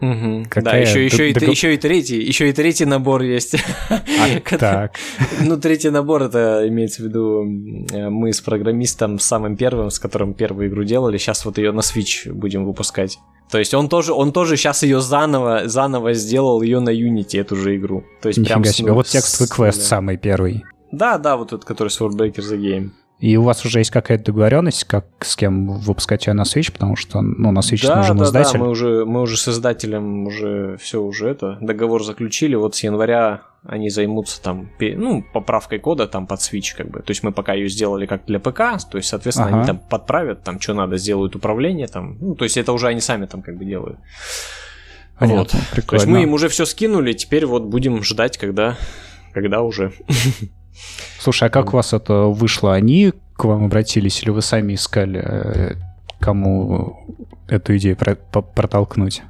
Угу. 0.00 0.46
Какая... 0.48 0.64
Да, 0.64 0.76
еще, 0.76 1.04
еще, 1.04 1.32
дог... 1.32 1.42
и, 1.42 1.50
еще 1.50 1.74
и 1.74 1.76
третий, 1.76 2.20
еще 2.20 2.48
и 2.48 2.52
третий 2.52 2.84
набор 2.84 3.22
есть. 3.22 3.56
А, 3.90 4.40
так. 4.58 4.94
Ну, 5.40 5.58
третий 5.58 5.90
набор, 5.90 6.22
это 6.22 6.66
имеется 6.68 7.02
в 7.02 7.06
виду, 7.06 7.44
э, 7.92 8.08
мы 8.08 8.32
с 8.32 8.40
программистом 8.40 9.18
самым 9.18 9.56
первым, 9.56 9.90
с 9.90 9.98
которым 9.98 10.34
первую 10.34 10.68
игру 10.68 10.84
делали, 10.84 11.18
сейчас 11.18 11.44
вот 11.44 11.58
ее 11.58 11.72
на 11.72 11.80
Switch 11.80 12.32
будем 12.32 12.64
выпускать. 12.64 13.18
То 13.50 13.58
есть 13.58 13.74
он 13.74 13.88
тоже, 13.88 14.12
он 14.12 14.32
тоже 14.32 14.56
сейчас 14.56 14.82
ее 14.82 15.00
заново, 15.00 15.68
заново 15.68 16.12
сделал 16.12 16.62
ее 16.62 16.80
на 16.80 16.90
Unity, 16.90 17.40
эту 17.40 17.56
же 17.56 17.76
игру. 17.76 18.04
То 18.20 18.28
есть 18.28 18.38
Нифига 18.38 18.60
прям 18.60 18.72
себе, 18.72 18.92
вот 18.92 19.06
текстовый 19.06 19.48
квест 19.48 19.78
да. 19.78 19.84
самый 19.84 20.16
первый. 20.16 20.64
Да, 20.92 21.18
да, 21.18 21.36
вот 21.36 21.48
этот, 21.48 21.64
который 21.64 21.88
Sword 21.88 22.12
Breaker 22.12 22.40
the 22.40 22.58
Game. 22.58 22.90
И 23.20 23.36
у 23.36 23.42
вас 23.42 23.64
уже 23.64 23.80
есть 23.80 23.90
какая-то 23.90 24.26
договоренность, 24.26 24.84
как 24.84 25.06
с 25.20 25.34
кем 25.34 25.78
выпускать 25.80 26.28
ее 26.28 26.34
на 26.34 26.42
Switch, 26.42 26.70
потому 26.72 26.94
что 26.94 27.20
ну, 27.20 27.50
на 27.50 27.60
Switch 27.60 27.84
да, 27.84 27.96
нужен 27.96 28.16
да, 28.16 28.24
издатель. 28.24 28.58
Да, 28.58 28.64
мы 28.64 28.70
уже, 28.70 29.04
мы 29.04 29.22
уже 29.22 29.36
с 29.36 29.48
издателем 29.48 30.26
уже 30.26 30.76
все 30.76 31.02
уже 31.02 31.28
это, 31.28 31.58
договор 31.60 32.04
заключили, 32.04 32.54
вот 32.54 32.76
с 32.76 32.84
января 32.84 33.42
они 33.64 33.90
займутся 33.90 34.40
там, 34.40 34.70
ну, 34.80 35.24
поправкой 35.32 35.80
кода 35.80 36.06
там 36.06 36.28
под 36.28 36.38
Switch, 36.38 36.76
как 36.76 36.90
бы. 36.90 37.00
То 37.00 37.10
есть 37.10 37.24
мы 37.24 37.32
пока 37.32 37.54
ее 37.54 37.68
сделали 37.68 38.06
как 38.06 38.24
для 38.26 38.38
ПК, 38.38 38.78
то 38.88 38.98
есть, 38.98 39.08
соответственно, 39.08 39.48
ага. 39.48 39.56
они 39.58 39.66
там 39.66 39.78
подправят, 39.78 40.44
там, 40.44 40.60
что 40.60 40.74
надо, 40.74 40.96
сделают 40.96 41.34
управление, 41.34 41.88
там, 41.88 42.18
ну, 42.20 42.34
то 42.36 42.44
есть 42.44 42.56
это 42.56 42.72
уже 42.72 42.86
они 42.86 43.00
сами 43.00 43.26
там 43.26 43.42
как 43.42 43.56
бы 43.56 43.64
делают. 43.64 43.98
Понятно, 45.18 45.38
вот. 45.40 45.50
Прикольно. 45.72 45.88
То 45.88 45.96
есть 45.96 46.06
мы 46.06 46.22
им 46.22 46.32
уже 46.34 46.48
все 46.48 46.64
скинули, 46.64 47.12
теперь 47.14 47.46
вот 47.46 47.64
будем 47.64 48.04
ждать, 48.04 48.38
когда, 48.38 48.76
когда 49.32 49.62
уже. 49.62 49.92
Слушай, 51.18 51.48
а 51.48 51.50
как 51.50 51.72
у 51.72 51.76
вас 51.76 51.92
это 51.92 52.24
вышло? 52.24 52.74
Они 52.74 53.12
к 53.36 53.44
вам 53.44 53.66
обратились 53.66 54.22
или 54.22 54.30
вы 54.30 54.42
сами 54.42 54.74
искали, 54.74 55.20
э, 55.24 55.74
кому 56.20 57.06
эту 57.48 57.76
идею 57.76 57.96
протолкнуть? 57.96 59.22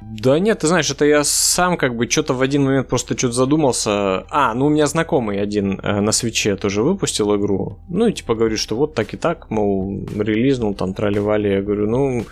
Да 0.00 0.38
нет, 0.38 0.60
ты 0.60 0.66
знаешь, 0.66 0.90
это 0.90 1.04
я 1.04 1.22
сам 1.22 1.76
как 1.76 1.94
бы 1.94 2.08
что-то 2.08 2.34
в 2.34 2.40
один 2.40 2.64
момент 2.64 2.88
просто 2.88 3.16
что-то 3.16 3.34
задумался. 3.34 4.24
А, 4.30 4.54
ну 4.54 4.66
у 4.66 4.68
меня 4.70 4.86
знакомый 4.86 5.40
один 5.40 5.78
э, 5.80 6.00
на 6.00 6.12
свече 6.12 6.56
тоже 6.56 6.82
выпустил 6.82 7.36
игру. 7.36 7.78
Ну 7.88 8.06
и 8.06 8.12
типа 8.12 8.34
говорит, 8.34 8.58
что 8.58 8.74
вот 8.74 8.94
так 8.94 9.12
и 9.14 9.16
так, 9.16 9.50
мол, 9.50 10.06
релизнул, 10.16 10.74
там 10.74 10.94
тролливали. 10.94 11.48
Я 11.48 11.62
говорю, 11.62 11.88
ну 11.90 12.24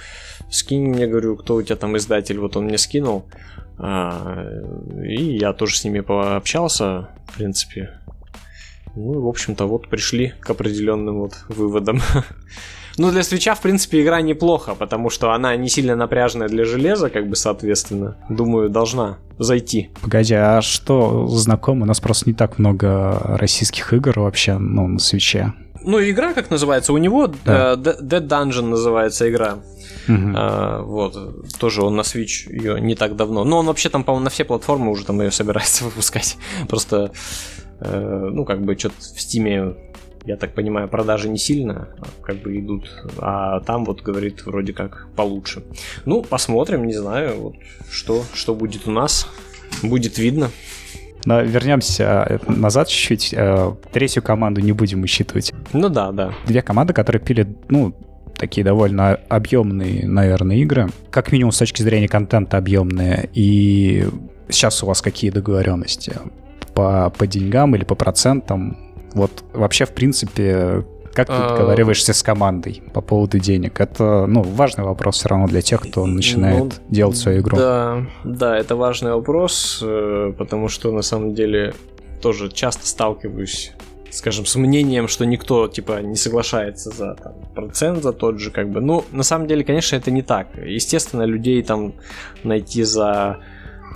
скинь 0.51 0.89
мне, 0.89 1.07
говорю, 1.07 1.37
кто 1.37 1.57
у 1.57 1.63
тебя 1.63 1.77
там 1.77 1.97
издатель. 1.97 2.39
Вот 2.39 2.57
он 2.57 2.65
мне 2.65 2.79
скинул. 2.79 3.27
А, 3.79 4.49
и 5.05 5.37
я 5.37 5.53
тоже 5.53 5.77
с 5.77 5.85
ними 5.85 6.01
пообщался, 6.01 7.11
в 7.29 7.37
принципе. 7.37 7.91
Ну 8.97 9.15
и, 9.15 9.19
в 9.19 9.29
общем-то, 9.29 9.67
вот 9.67 9.89
пришли 9.89 10.33
к 10.41 10.51
определенным 10.51 11.21
вот 11.21 11.35
выводам. 11.49 12.01
Ну, 12.99 13.11
для 13.11 13.23
свеча, 13.23 13.55
в 13.55 13.61
принципе, 13.61 14.03
игра 14.03 14.23
неплохо, 14.23 14.75
потому 14.75 15.11
что 15.11 15.33
она 15.33 15.55
не 15.55 15.69
сильно 15.69 15.97
напряженная 15.97 16.49
для 16.49 16.65
железа, 16.65 17.11
как 17.11 17.29
бы, 17.29 17.37
соответственно. 17.37 18.17
Думаю, 18.31 18.71
должна 18.71 19.19
зайти. 19.39 19.91
Погоди, 20.01 20.33
а 20.33 20.63
что 20.63 21.27
знакомо? 21.29 21.83
У 21.83 21.87
нас 21.87 22.01
просто 22.01 22.31
не 22.31 22.35
так 22.35 22.59
много 22.59 23.21
российских 23.37 23.93
игр 23.93 24.19
вообще, 24.19 24.57
ну, 24.57 24.89
на 24.89 24.99
свече. 24.99 25.53
ну, 25.83 26.01
игра 26.01 26.33
как 26.33 26.51
называется? 26.51 26.93
У 26.93 26.99
него 26.99 27.27
да. 27.45 27.75
uh, 27.75 28.01
Dead 28.01 28.27
Dungeon 28.27 28.63
называется 28.63 29.29
игра. 29.29 29.59
Uh-huh. 30.09 30.33
Uh, 30.33 30.83
вот, 30.83 31.59
тоже 31.59 31.83
он 31.83 31.97
на 31.97 32.03
Switch 32.03 32.49
ее 32.49 32.81
не 32.81 32.95
так 32.95 33.17
давно. 33.17 33.45
Но 33.45 33.59
он 33.59 33.67
вообще 33.67 33.89
там, 33.89 34.05
по-моему, 34.05 34.25
на 34.25 34.31
все 34.31 34.45
платформы 34.45 34.91
уже 34.91 35.05
там 35.05 35.21
ее 35.21 35.31
собирается 35.31 35.85
выпускать. 35.87 36.39
Просто, 36.69 37.13
ну, 37.81 38.45
как 38.45 38.63
бы 38.63 38.77
что-то 38.79 38.97
в 38.99 39.21
Стиме 39.21 39.75
я 40.27 40.37
так 40.37 40.55
понимаю, 40.55 40.89
продажи 40.89 41.29
не 41.29 41.39
сильно 41.39 41.89
как 42.23 42.37
бы 42.39 42.59
идут, 42.59 42.91
а 43.19 43.61
там 43.61 43.85
вот 43.85 44.03
говорит 44.03 44.45
вроде 44.45 44.73
как 44.73 45.07
получше. 45.15 45.63
Ну, 46.05 46.23
посмотрим, 46.23 46.85
не 46.87 46.95
знаю, 46.95 47.41
вот 47.41 47.55
что, 47.89 48.25
что 48.35 48.55
будет 48.55 48.89
у 48.89 48.91
нас, 48.91 49.29
будет 49.83 50.19
видно. 50.19 50.51
Но 51.25 51.43
вернемся 51.43 52.27
э, 52.29 52.39
назад 52.51 52.89
чуть-чуть. 52.89 53.35
Э, 53.37 53.75
третью 53.93 54.23
команду 54.23 54.61
не 54.61 54.73
будем 54.73 55.03
учитывать. 55.03 55.53
Ну 55.73 55.89
да, 55.89 56.13
да. 56.13 56.33
Две 56.47 56.63
команды, 56.63 56.93
которые 56.93 57.21
пили, 57.21 57.49
ну, 57.69 57.95
такие 58.37 58.65
довольно 58.65 59.15
объемные, 59.29 60.07
наверное, 60.07 60.57
игры. 60.57 60.89
Как 61.11 61.33
минимум 61.33 61.53
с 61.53 61.59
точки 61.59 61.83
зрения 61.83 62.09
контента 62.09 62.59
объемные. 62.59 63.29
И 63.35 64.07
сейчас 64.49 64.83
у 64.83 64.87
вас 64.87 65.03
какие 65.03 65.31
договоренности? 65.31 66.15
По, 66.77 67.11
по 67.11 67.27
деньгам 67.27 67.75
или 67.75 67.85
по 67.85 67.95
процентам? 67.95 68.77
Вот 69.15 69.45
вообще, 69.55 69.87
в 69.87 69.93
принципе, 69.93 70.85
как 71.15 71.29
ты 71.29 71.33
а, 71.33 71.49
договариваешься 71.49 72.13
с 72.13 72.23
командой 72.23 72.83
по 72.93 73.01
поводу 73.01 73.39
денег? 73.39 73.81
Это, 73.81 74.27
ну, 74.27 74.43
важный 74.43 74.85
вопрос 74.85 75.17
все 75.17 75.31
равно 75.31 75.47
для 75.49 75.63
тех, 75.63 75.81
кто 75.81 76.05
начинает 76.05 76.63
ну, 76.63 76.71
делать 76.91 77.17
свою 77.17 77.41
игру. 77.41 77.57
Да, 77.57 78.07
да, 78.25 78.59
это 78.59 78.77
важный 78.77 79.13
вопрос, 79.13 79.81
э, 79.83 80.35
потому 80.37 80.69
что 80.69 80.93
на 80.93 81.01
самом 81.01 81.35
деле 81.35 81.73
тоже 82.21 82.51
часто 82.51 82.87
сталкиваюсь 82.87 83.73
скажем, 84.11 84.47
с 84.47 84.57
мнением, 84.57 85.09
что 85.09 85.27
никто, 85.27 85.69
типа, 85.69 86.01
не 86.01 86.17
соглашается 86.17 86.91
за 86.91 87.15
там, 87.15 87.35
процент, 87.55 88.03
за 88.03 88.13
тот 88.13 88.41
же, 88.41 88.51
как 88.51 88.71
бы. 88.71 88.81
Ну, 88.81 89.05
на 89.13 89.23
самом 89.23 89.47
деле, 89.47 89.63
конечно, 89.65 89.97
это 89.97 90.11
не 90.11 90.23
так. 90.23 90.49
Естественно, 90.57 91.23
людей 91.23 91.63
там 91.63 91.93
найти 92.43 92.83
за 92.83 93.39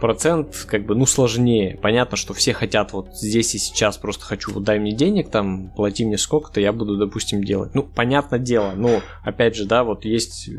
процент 0.01 0.67
как 0.67 0.87
бы, 0.87 0.95
ну, 0.95 1.07
сложнее. 1.07 1.79
Понятно, 1.81 2.17
что 2.17 2.35
все 2.35 2.53
хотят 2.53 2.93
вот 2.93 3.15
здесь 3.15 3.55
и 3.55 3.59
сейчас 3.59 3.99
просто 3.99 4.25
хочу, 4.25 4.53
вот 4.53 4.65
дай 4.65 4.79
мне 4.79 4.93
денег, 4.93 5.31
там, 5.31 5.71
плати 5.77 6.05
мне 6.05 6.19
сколько-то, 6.19 6.61
я 6.61 6.73
буду, 6.73 6.97
допустим, 6.97 7.45
делать. 7.45 7.75
Ну, 7.75 7.83
понятное 7.83 8.39
дело, 8.39 8.73
но, 8.75 9.01
опять 9.23 9.55
же, 9.55 9.67
да, 9.67 9.85
вот 9.85 10.05
есть 10.05 10.49
э, 10.49 10.53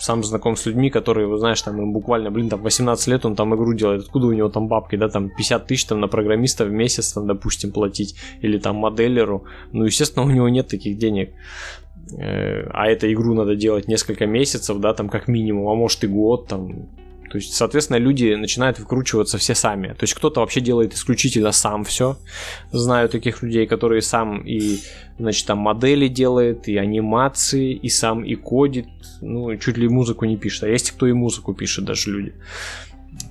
сам 0.00 0.24
знаком 0.24 0.56
с 0.56 0.66
людьми, 0.66 0.90
которые, 0.90 1.28
вот, 1.28 1.38
знаешь, 1.38 1.60
там, 1.62 1.80
им 1.80 1.92
буквально, 1.92 2.30
блин, 2.30 2.48
там, 2.48 2.62
18 2.62 3.06
лет 3.08 3.24
он 3.26 3.36
там 3.36 3.54
игру 3.54 3.74
делает, 3.74 4.02
откуда 4.02 4.26
у 4.26 4.32
него 4.32 4.48
там 4.48 4.68
бабки, 4.68 4.96
да, 4.96 5.08
там, 5.08 5.30
50 5.30 5.66
тысяч 5.66 5.84
там 5.84 6.00
на 6.00 6.08
программиста 6.08 6.64
в 6.64 6.70
месяц, 6.70 7.12
там, 7.12 7.26
допустим, 7.26 7.70
платить, 7.70 8.16
или 8.40 8.58
там 8.58 8.76
моделеру, 8.76 9.44
ну, 9.72 9.84
естественно, 9.84 10.24
у 10.24 10.30
него 10.30 10.48
нет 10.48 10.68
таких 10.68 10.98
денег 10.98 11.34
э, 12.18 12.66
а 12.70 12.88
эту 12.88 13.12
игру 13.12 13.34
надо 13.34 13.54
делать 13.54 13.86
несколько 13.86 14.26
месяцев, 14.26 14.78
да, 14.78 14.94
там 14.94 15.08
как 15.08 15.28
минимум, 15.28 15.68
а 15.68 15.74
может 15.74 16.02
и 16.04 16.06
год, 16.06 16.48
там, 16.48 16.88
то 17.30 17.36
есть, 17.36 17.54
соответственно, 17.54 17.98
люди 17.98 18.34
начинают 18.34 18.78
выкручиваться 18.78 19.38
все 19.38 19.54
сами. 19.54 19.88
То 19.88 20.02
есть 20.02 20.14
кто-то 20.14 20.40
вообще 20.40 20.60
делает 20.60 20.94
исключительно 20.94 21.52
сам 21.52 21.84
все. 21.84 22.18
Знаю 22.72 23.08
таких 23.08 23.42
людей, 23.42 23.66
которые 23.66 24.02
сам 24.02 24.40
и, 24.46 24.78
значит, 25.18 25.46
там 25.46 25.58
модели 25.58 26.08
делает, 26.08 26.68
и 26.68 26.76
анимации, 26.76 27.72
и 27.72 27.88
сам 27.88 28.24
и 28.24 28.34
кодит. 28.34 28.86
Ну, 29.20 29.56
чуть 29.56 29.76
ли 29.76 29.88
музыку 29.88 30.24
не 30.24 30.36
пишет. 30.36 30.64
А 30.64 30.68
есть 30.68 30.90
кто 30.92 31.06
и 31.06 31.12
музыку 31.12 31.54
пишет 31.54 31.84
даже 31.84 32.10
люди. 32.10 32.32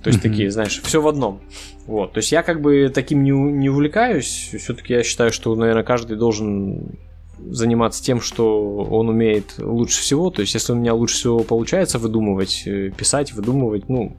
То 0.04 0.10
есть 0.10 0.20
mm-hmm. 0.20 0.30
такие, 0.30 0.52
знаешь, 0.52 0.82
все 0.84 1.02
в 1.02 1.08
одном. 1.08 1.42
Вот. 1.86 2.14
То 2.14 2.20
есть 2.20 2.32
я 2.32 2.44
как 2.44 2.62
бы 2.62 2.92
таким 2.94 3.24
не, 3.24 3.32
не 3.32 3.70
увлекаюсь. 3.70 4.54
Все-таки 4.58 4.94
я 4.94 5.04
считаю, 5.04 5.32
что, 5.32 5.56
наверное, 5.56 5.84
каждый 5.84 6.18
должен 6.18 6.98
заниматься 7.40 8.04
тем, 8.04 8.22
что 8.22 8.78
он 8.78 9.10
умеет 9.10 9.56
лучше 9.58 10.02
всего. 10.02 10.30
То 10.30 10.42
есть, 10.42 10.54
если 10.54 10.74
у 10.74 10.76
меня 10.76 10.94
лучше 10.94 11.16
всего 11.16 11.40
получается 11.40 12.00
выдумывать, 12.00 12.64
э, 12.66 12.90
писать, 12.90 13.34
выдумывать, 13.34 13.90
ну, 13.90 14.16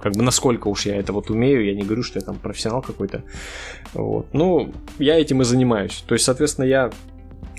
как 0.00 0.12
бы 0.12 0.22
насколько 0.22 0.68
уж 0.68 0.86
я 0.86 0.96
это 0.96 1.12
вот 1.12 1.30
умею, 1.30 1.64
я 1.64 1.74
не 1.74 1.82
говорю, 1.82 2.02
что 2.02 2.18
я 2.18 2.24
там 2.24 2.36
профессионал 2.36 2.82
какой-то. 2.82 3.24
Вот. 3.94 4.26
Ну, 4.32 4.72
я 4.98 5.18
этим 5.18 5.42
и 5.42 5.44
занимаюсь. 5.44 6.04
То 6.06 6.14
есть, 6.14 6.24
соответственно, 6.24 6.66
я 6.66 6.90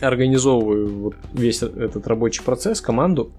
организовываю 0.02 1.00
вот 1.00 1.16
весь 1.34 1.62
этот 1.62 2.08
рабочий 2.08 2.44
процесс, 2.44 2.80
команду. 2.80 3.32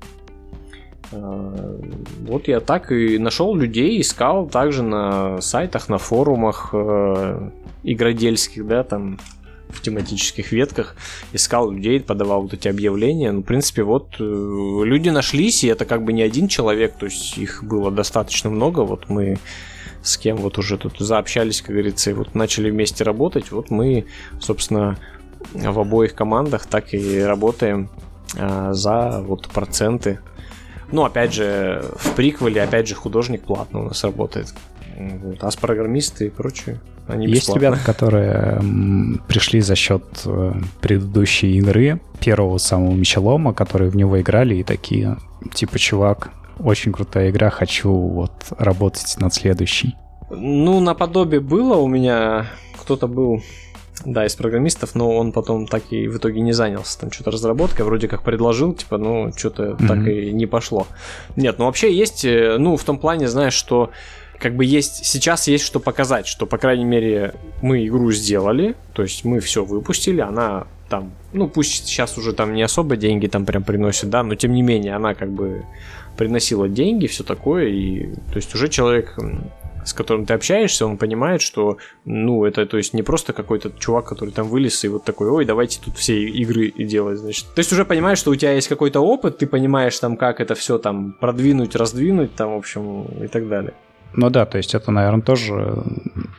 А, 1.13 1.81
вот 2.27 2.49
я 2.49 2.61
так 2.61 2.93
и 2.93 3.19
нашел 3.19 3.55
людей, 3.55 4.01
искал 4.01 4.47
также 4.49 4.83
на 4.83 5.41
сайтах, 5.41 5.89
на 5.89 5.99
форумах 5.99 6.71
э, 6.73 7.51
игродельских, 7.83 8.67
да, 8.67 8.85
там 8.85 9.19
в 9.73 9.81
тематических 9.81 10.53
ветках, 10.53 10.97
искал 11.33 11.71
людей, 11.71 12.01
подавал 12.01 12.43
вот 12.43 12.55
эти 12.55 12.69
объявления. 12.69 13.33
Ну, 13.33 13.41
в 13.41 13.45
принципе, 13.45 13.83
вот 13.83 14.17
э, 14.19 14.23
люди 14.23 15.09
нашлись, 15.09 15.65
и 15.65 15.69
это 15.69 15.85
как 15.85 16.05
бы 16.05 16.13
не 16.13 16.23
один 16.23 16.49
человек, 16.49 16.97
то 16.99 17.07
есть 17.07 17.39
их 17.39 17.65
было 17.65 17.91
достаточно 17.91 18.51
много. 18.51 18.81
Вот 18.81 19.09
мы 19.09 19.39
с 20.03 20.17
кем 20.17 20.37
вот 20.37 20.59
уже 20.59 20.79
тут 20.79 20.99
заобщались, 20.99 21.61
как 21.61 21.73
говорится, 21.73 22.11
и 22.11 22.15
вот 22.15 22.35
начали 22.35 22.71
вместе 22.71 23.05
работать. 23.05 23.51
Вот 23.51 23.71
мы, 23.71 24.07
собственно, 24.41 24.99
в 25.53 25.79
обоих 25.79 26.15
командах 26.15 26.67
так 26.67 26.95
и 26.95 27.21
работаем 27.21 27.91
а, 28.39 28.73
за 28.73 29.23
вот 29.23 29.49
проценты. 29.49 30.21
Ну, 30.93 31.05
опять 31.05 31.33
же, 31.33 31.85
в 31.97 32.15
приквеле, 32.15 32.63
опять 32.63 32.89
же, 32.89 32.95
художник 32.95 33.43
платно 33.43 33.81
у 33.81 33.85
нас 33.85 34.03
работает. 34.03 34.53
Вот. 35.23 35.39
А 35.43 35.51
с 35.51 35.57
программисты 35.57 36.27
и 36.27 36.31
прочее 36.31 36.81
они 37.07 37.27
Есть 37.27 37.55
ребята, 37.55 37.79
которые 37.85 38.61
пришли 39.29 39.61
за 39.61 39.75
счет 39.75 40.05
э, 40.25 40.53
предыдущей 40.81 41.57
игры, 41.59 42.01
первого 42.21 42.59
самого 42.59 42.93
Мечелома, 42.93 43.53
которые 43.53 43.91
в 43.91 43.97
него 43.97 44.21
играли 44.21 44.57
и 44.57 44.63
такие, 44.63 45.17
типа, 45.55 45.79
чувак, 45.79 46.31
очень 46.59 46.93
крутая 46.93 47.31
игра, 47.31 47.51
хочу 47.51 47.91
вот 47.91 48.33
работать 48.59 49.17
над 49.19 49.35
следующей. 49.35 49.97
Ну, 50.31 50.81
наподобие 50.81 51.41
было 51.41 51.77
у 51.77 51.89
меня, 51.89 52.47
кто-то 52.81 53.09
был 53.09 53.43
да, 54.05 54.27
из 54.27 54.35
программистов, 54.35 54.95
но 54.95 55.17
он 55.17 55.33
потом 55.33 55.67
так 55.67 55.83
и 55.91 56.09
в 56.09 56.17
итоге 56.17 56.41
не 56.41 56.53
занялся 56.53 56.99
там 57.01 57.11
что-то 57.11 57.33
разработкой, 57.33 57.85
вроде 57.85 58.09
как 58.09 58.23
предложил, 58.23 58.73
типа, 58.73 58.99
ну, 58.99 59.33
что-то 59.37 59.71
mm-hmm. 59.71 59.87
так 59.87 60.07
и 60.07 60.33
не 60.33 60.47
пошло. 60.47 60.87
Нет, 61.37 61.59
ну 61.59 61.67
вообще 61.67 61.93
есть, 61.93 62.25
э, 62.25 62.57
ну, 62.59 62.77
в 62.77 62.85
том 62.85 62.99
плане, 62.99 63.29
знаешь, 63.29 63.55
что 63.55 63.91
как 64.41 64.57
бы 64.57 64.65
есть 64.65 65.05
сейчас 65.05 65.47
есть 65.47 65.65
что 65.65 65.79
показать, 65.79 66.27
что 66.27 66.47
по 66.47 66.59
крайней 66.59 66.85
мере 66.85 67.35
мы 67.63 67.87
игру 67.87 68.11
сделали, 68.11 68.75
то 68.95 69.03
есть 69.03 69.25
мы 69.25 69.41
все 69.41 69.65
выпустили, 69.65 70.21
она 70.21 70.67
там, 70.89 71.13
ну 71.33 71.49
пусть 71.49 71.87
сейчас 71.87 72.19
уже 72.19 72.33
там 72.33 72.55
не 72.55 72.63
особо 72.63 72.97
деньги 72.97 73.27
там 73.27 73.47
прям 73.47 73.63
приносит, 73.63 74.11
да, 74.11 74.23
но 74.23 74.35
тем 74.35 74.53
не 74.53 74.63
менее 74.63 74.97
она 74.97 75.15
как 75.15 75.31
бы 75.31 75.65
приносила 76.17 76.69
деньги, 76.69 77.07
все 77.07 77.23
такое, 77.23 77.69
и 77.69 78.15
то 78.33 78.37
есть 78.37 78.55
уже 78.55 78.69
человек 78.69 79.17
с 79.85 79.95
которым 79.95 80.27
ты 80.27 80.35
общаешься, 80.35 80.87
он 80.87 80.99
понимает, 80.99 81.41
что, 81.41 81.79
ну, 82.05 82.45
это, 82.45 82.67
то 82.67 82.77
есть, 82.77 82.93
не 82.93 83.03
просто 83.03 83.33
какой-то 83.33 83.73
чувак, 83.79 84.07
который 84.07 84.31
там 84.31 84.47
вылез 84.47 84.85
и 84.85 84.89
вот 84.89 85.05
такой, 85.05 85.31
ой, 85.31 85.47
давайте 85.47 85.81
тут 85.83 85.97
все 85.97 86.23
игры 86.23 86.71
делать, 86.71 87.19
значит. 87.19 87.47
То 87.55 87.61
есть, 87.61 87.73
уже 87.73 87.87
понимаешь, 87.87 88.19
что 88.19 88.31
у 88.31 88.37
тебя 88.37 88.53
есть 88.53 88.69
какой-то 88.69 89.01
опыт, 89.01 89.39
ты 89.39 89.47
понимаешь 89.47 89.99
там, 89.99 90.19
как 90.19 90.41
это 90.41 90.55
все 90.55 90.79
там 90.79 91.17
продвинуть, 91.19 91.77
раздвинуть, 91.77 92.35
там, 92.35 92.53
в 92.53 92.59
общем, 92.59 93.05
и 93.23 93.27
так 93.27 93.49
далее. 93.49 93.73
Ну 94.15 94.31
да, 94.31 94.45
то 94.45 94.59
есть 94.59 94.75
это, 94.75 94.91
наверное, 94.91 95.23
тоже 95.23 95.85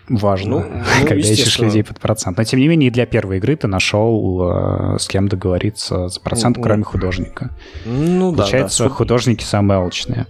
важно, 0.10 0.60
ну, 0.60 0.66
ну, 1.02 1.08
когда 1.08 1.16
ищешь 1.16 1.60
людей 1.60 1.84
под 1.84 2.00
процент. 2.00 2.38
Но 2.38 2.44
тем 2.44 2.60
не 2.60 2.68
менее, 2.68 2.92
для 2.92 3.06
первой 3.06 3.38
игры 3.38 3.56
ты 3.56 3.68
нашел, 3.68 4.96
э, 4.96 5.00
с 5.00 5.08
кем 5.08 5.28
договориться 5.28 6.08
за 6.10 6.20
процент, 6.20 6.58
ну, 6.58 6.64
кроме 6.64 6.84
художника. 6.84 7.52
Ну 7.86 8.32
да. 8.32 8.44
Получается, 8.44 8.84
да. 8.84 8.90
художники 8.90 9.44
самые 9.44 9.80
алчные. 9.80 10.28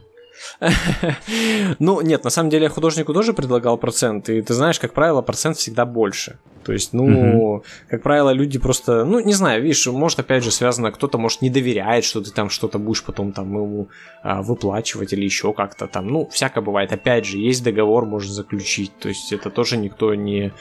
Ну, 1.79 2.01
нет, 2.01 2.23
на 2.23 2.29
самом 2.29 2.49
деле 2.49 2.63
я 2.63 2.69
художнику 2.69 3.13
тоже 3.13 3.33
предлагал 3.33 3.77
процент, 3.77 4.29
и 4.29 4.41
ты 4.41 4.53
знаешь, 4.53 4.79
как 4.79 4.93
правило, 4.93 5.21
процент 5.21 5.57
всегда 5.57 5.85
больше. 5.85 6.37
То 6.63 6.73
есть, 6.73 6.93
ну, 6.93 7.63
как 7.89 8.03
правило, 8.03 8.29
люди 8.29 8.59
просто, 8.59 9.03
ну, 9.03 9.19
не 9.19 9.33
знаю, 9.33 9.63
видишь, 9.63 9.87
может, 9.87 10.19
опять 10.19 10.43
же, 10.43 10.51
связано, 10.51 10.91
кто-то, 10.91 11.17
может, 11.17 11.41
не 11.41 11.49
доверяет, 11.49 12.03
что 12.03 12.21
ты 12.21 12.31
там 12.31 12.49
что-то 12.49 12.77
будешь 12.77 13.03
потом 13.03 13.31
там 13.31 13.51
ему 13.51 13.89
а, 14.21 14.43
выплачивать 14.43 15.13
или 15.13 15.25
еще 15.25 15.53
как-то 15.53 15.87
там. 15.87 16.07
Ну, 16.07 16.29
всякое 16.31 16.61
бывает. 16.61 16.93
Опять 16.93 17.25
же, 17.25 17.39
есть 17.39 17.63
договор, 17.63 18.05
можно 18.05 18.31
заключить. 18.31 18.91
То 18.99 19.09
есть, 19.09 19.33
это 19.33 19.49
тоже 19.49 19.77
никто 19.77 20.13
не, 20.13 20.53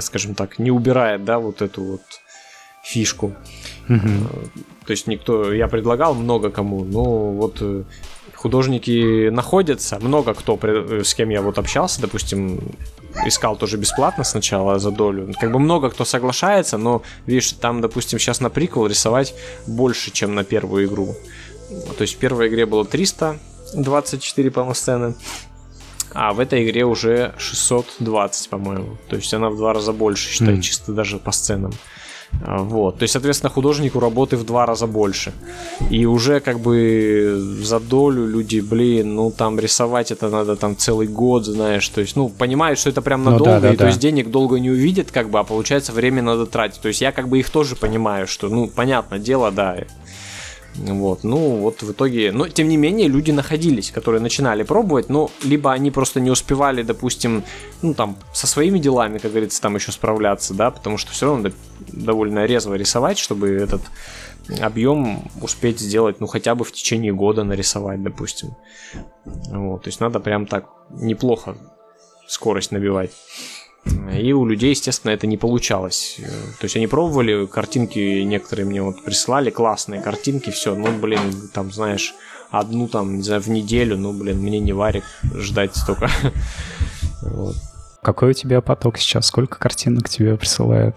скажем 0.00 0.34
так, 0.34 0.58
не 0.58 0.72
убирает, 0.72 1.24
да, 1.24 1.38
вот 1.38 1.62
эту 1.62 1.84
вот 1.84 2.02
фишку. 2.82 3.32
То 3.88 4.90
есть 4.90 5.06
никто, 5.06 5.52
я 5.52 5.68
предлагал 5.68 6.14
много 6.14 6.50
кому, 6.50 6.84
но 6.84 7.30
вот 7.30 7.58
э, 7.60 7.84
художники 8.42 9.28
находятся, 9.28 9.98
много 10.00 10.34
кто, 10.34 10.58
с 11.04 11.14
кем 11.14 11.30
я 11.30 11.42
вот 11.42 11.58
общался, 11.58 12.00
допустим, 12.00 12.60
искал 13.24 13.56
тоже 13.56 13.76
бесплатно 13.76 14.24
сначала 14.24 14.78
за 14.78 14.90
долю. 14.90 15.32
Как 15.40 15.52
бы 15.52 15.60
много 15.60 15.90
кто 15.90 16.04
соглашается, 16.04 16.76
но, 16.76 17.02
видишь, 17.26 17.52
там, 17.52 17.80
допустим, 17.80 18.18
сейчас 18.18 18.40
на 18.40 18.50
прикол 18.50 18.86
рисовать 18.86 19.34
больше, 19.66 20.10
чем 20.10 20.34
на 20.34 20.42
первую 20.42 20.86
игру. 20.86 21.14
То 21.96 22.02
есть 22.02 22.16
в 22.16 22.18
первой 22.18 22.48
игре 22.48 22.66
было 22.66 22.84
324, 22.84 24.50
по-моему, 24.50 24.74
сцены, 24.74 25.14
а 26.12 26.32
в 26.32 26.40
этой 26.40 26.68
игре 26.68 26.84
уже 26.84 27.34
620, 27.38 28.48
по-моему. 28.48 28.98
То 29.08 29.16
есть 29.16 29.32
она 29.32 29.50
в 29.50 29.56
два 29.56 29.72
раза 29.72 29.92
больше, 29.92 30.28
считай, 30.28 30.56
mm. 30.56 30.60
чисто 30.60 30.92
даже 30.92 31.18
по 31.18 31.30
сценам. 31.30 31.72
Вот. 32.40 32.98
То 32.98 33.04
есть, 33.04 33.12
соответственно, 33.12 33.50
художнику 33.50 34.00
работы 34.00 34.36
в 34.36 34.44
два 34.44 34.66
раза 34.66 34.86
больше. 34.86 35.32
И 35.90 36.06
уже 36.06 36.40
как 36.40 36.58
бы 36.58 37.36
за 37.62 37.78
долю 37.78 38.26
люди, 38.26 38.60
блин, 38.60 39.14
ну 39.14 39.30
там 39.30 39.58
рисовать 39.60 40.10
это 40.10 40.28
надо 40.28 40.56
там 40.56 40.76
целый 40.76 41.06
год, 41.06 41.44
знаешь. 41.44 41.88
То 41.88 42.00
есть, 42.00 42.16
ну, 42.16 42.28
понимают, 42.28 42.78
что 42.78 42.90
это 42.90 43.02
прям 43.02 43.24
надолго, 43.24 43.44
ну, 43.44 43.60
да, 43.60 43.60
да, 43.60 43.68
и 43.68 43.76
да. 43.76 43.84
то 43.84 43.86
есть 43.86 44.00
денег 44.00 44.30
долго 44.30 44.58
не 44.58 44.70
увидят, 44.70 45.10
как 45.12 45.30
бы, 45.30 45.38
а 45.38 45.44
получается 45.44 45.92
время 45.92 46.22
надо 46.22 46.46
тратить. 46.46 46.80
То 46.80 46.88
есть 46.88 47.00
я 47.00 47.12
как 47.12 47.28
бы 47.28 47.38
их 47.38 47.50
тоже 47.50 47.76
понимаю, 47.76 48.26
что, 48.26 48.48
ну, 48.48 48.66
понятно, 48.68 49.18
дело, 49.18 49.50
да, 49.50 49.76
вот, 50.74 51.22
ну 51.22 51.56
вот 51.58 51.82
в 51.82 51.92
итоге, 51.92 52.32
но 52.32 52.48
тем 52.48 52.68
не 52.68 52.76
менее 52.76 53.08
люди 53.08 53.30
находились, 53.30 53.90
которые 53.90 54.20
начинали 54.20 54.62
пробовать, 54.62 55.10
но 55.10 55.30
либо 55.42 55.70
они 55.72 55.90
просто 55.90 56.18
не 56.20 56.30
успевали, 56.30 56.82
допустим, 56.82 57.44
ну 57.82 57.92
там 57.94 58.16
со 58.32 58.46
своими 58.46 58.78
делами, 58.78 59.18
как 59.18 59.32
говорится, 59.32 59.60
там 59.60 59.74
еще 59.74 59.92
справляться, 59.92 60.54
да, 60.54 60.70
потому 60.70 60.96
что 60.96 61.12
все 61.12 61.26
равно 61.26 61.50
довольно 61.88 62.46
резво 62.46 62.74
рисовать, 62.74 63.18
чтобы 63.18 63.50
этот 63.50 63.82
объем 64.60 65.30
успеть 65.40 65.78
сделать, 65.78 66.20
ну 66.20 66.26
хотя 66.26 66.54
бы 66.54 66.64
в 66.64 66.72
течение 66.72 67.12
года 67.12 67.44
нарисовать, 67.44 68.02
допустим. 68.02 68.56
Вот, 69.24 69.82
то 69.82 69.88
есть 69.88 70.00
надо 70.00 70.20
прям 70.20 70.46
так 70.46 70.68
неплохо 70.90 71.56
скорость 72.26 72.72
набивать. 72.72 73.10
И 73.84 74.32
у 74.32 74.46
людей, 74.46 74.70
естественно, 74.70 75.10
это 75.10 75.26
не 75.26 75.36
получалось. 75.36 76.18
То 76.60 76.64
есть 76.64 76.76
они 76.76 76.86
пробовали, 76.86 77.46
картинки 77.46 78.22
некоторые 78.22 78.66
мне 78.66 78.82
вот 78.82 79.02
прислали, 79.02 79.50
классные 79.50 80.00
картинки, 80.00 80.50
все, 80.50 80.74
ну, 80.74 80.96
блин, 80.98 81.48
там, 81.52 81.72
знаешь, 81.72 82.14
одну 82.50 82.86
там, 82.86 83.16
не 83.16 83.22
знаю, 83.22 83.40
в 83.42 83.48
неделю, 83.48 83.96
ну, 83.96 84.12
блин, 84.12 84.38
мне 84.38 84.60
не 84.60 84.72
варик 84.72 85.04
ждать 85.34 85.76
столько. 85.76 86.10
Вот. 87.22 87.54
Какой 88.02 88.30
у 88.30 88.32
тебя 88.32 88.60
поток 88.60 88.98
сейчас? 88.98 89.26
Сколько 89.26 89.56
картинок 89.56 90.08
тебе 90.08 90.36
присылают? 90.36 90.96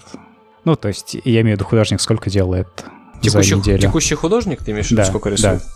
Ну, 0.63 0.75
то 0.75 0.87
есть, 0.87 1.13
я 1.13 1.41
имею 1.41 1.55
в 1.55 1.59
виду 1.59 1.65
художник, 1.65 2.01
сколько 2.01 2.31
делает 2.31 2.67
текущий, 3.21 3.51
за 3.51 3.55
неделю? 3.57 3.81
Текущий 3.81 4.15
художник, 4.15 4.63
ты 4.63 4.71
имеешь 4.71 4.87
в 4.87 4.91
виду, 4.91 5.03
да, 5.03 5.05
сколько 5.05 5.29
рисует? 5.29 5.59
Да. 5.59 5.74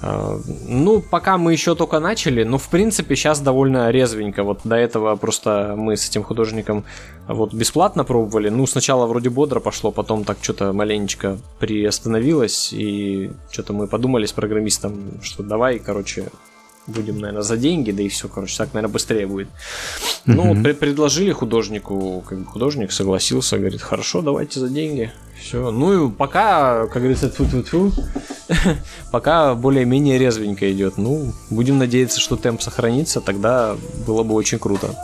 А, 0.00 0.38
ну, 0.66 1.00
пока 1.00 1.38
мы 1.38 1.52
еще 1.52 1.74
только 1.74 1.98
начали, 1.98 2.44
но 2.44 2.58
в 2.58 2.68
принципе 2.68 3.16
сейчас 3.16 3.40
довольно 3.40 3.90
резвенько. 3.90 4.44
Вот 4.44 4.60
до 4.64 4.76
этого 4.76 5.16
просто 5.16 5.74
мы 5.76 5.96
с 5.96 6.08
этим 6.08 6.22
художником 6.22 6.84
вот 7.26 7.52
бесплатно 7.52 8.04
пробовали. 8.04 8.48
Ну, 8.48 8.66
сначала 8.66 9.06
вроде 9.06 9.30
бодро 9.30 9.60
пошло, 9.60 9.90
потом 9.90 10.24
так 10.24 10.38
что-то 10.40 10.72
маленечко 10.72 11.38
приостановилось, 11.58 12.72
и 12.72 13.30
что-то 13.50 13.72
мы 13.72 13.86
подумали 13.88 14.26
с 14.26 14.32
программистом, 14.32 15.20
что 15.22 15.42
давай, 15.42 15.78
короче, 15.78 16.28
будем, 16.88 17.18
наверное, 17.18 17.42
за 17.42 17.56
деньги, 17.56 17.92
да 17.92 18.02
и 18.02 18.08
все, 18.08 18.28
короче, 18.28 18.56
так, 18.56 18.74
наверное, 18.74 18.92
быстрее 18.92 19.26
будет. 19.26 19.48
Ну, 20.24 20.54
вот 20.54 20.78
предложили 20.78 21.32
художнику, 21.32 22.24
как 22.26 22.38
бы 22.40 22.44
художник 22.46 22.92
согласился, 22.92 23.58
говорит, 23.58 23.80
хорошо, 23.80 24.22
давайте 24.22 24.60
за 24.60 24.68
деньги. 24.68 25.12
Все. 25.40 25.70
Ну 25.70 26.08
и 26.08 26.10
пока, 26.10 26.86
как 26.88 27.02
говорится, 27.02 27.30
тьфу 27.30 27.44
-тьфу 27.44 27.62
-тьфу, 27.62 28.76
пока 29.12 29.54
более-менее 29.54 30.18
резвенько 30.18 30.70
идет. 30.72 30.98
Ну, 30.98 31.32
будем 31.50 31.78
надеяться, 31.78 32.20
что 32.20 32.36
темп 32.36 32.60
сохранится, 32.60 33.20
тогда 33.20 33.76
было 34.06 34.24
бы 34.24 34.34
очень 34.34 34.58
круто. 34.58 34.94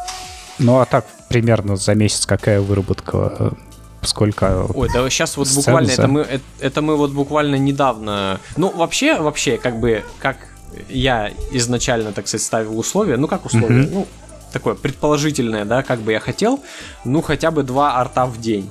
Ну 0.59 0.81
а 0.81 0.85
так 0.87 1.07
примерно 1.29 1.77
за 1.77 1.95
месяц 1.95 2.27
какая 2.27 2.61
выработка? 2.61 3.53
Сколько? 4.03 4.67
Ой, 4.75 4.89
да 4.93 5.09
сейчас 5.09 5.37
вот 5.37 5.49
буквально 5.55 5.91
это 5.91 6.09
мы 6.09 6.21
это, 6.21 6.45
это 6.61 6.83
мы 6.83 6.97
вот 6.97 7.13
буквально 7.13 7.57
недавно. 7.57 8.39
Ну 8.57 8.71
вообще 8.71 9.19
вообще 9.19 9.57
как 9.57 9.81
бы 9.81 10.05
как 10.19 10.37
я 10.89 11.33
изначально, 11.53 12.13
так 12.13 12.29
сказать, 12.29 12.45
ставил 12.45 12.79
условия, 12.79 13.17
ну 13.17 13.29
как 13.29 13.45
условия, 13.47 13.85
mm-hmm. 13.85 13.91
ну 13.93 14.09
такое 14.53 14.75
предположительное, 14.75 15.65
да, 15.65 15.83
как 15.83 16.01
бы 16.01 16.13
я 16.13 16.21
хотел, 16.21 16.63
ну 17.05 17.23
хотя 17.23 17.51
бы 17.51 17.63
два 17.63 17.97
арта 17.97 18.27
в 18.27 18.41
день. 18.41 18.71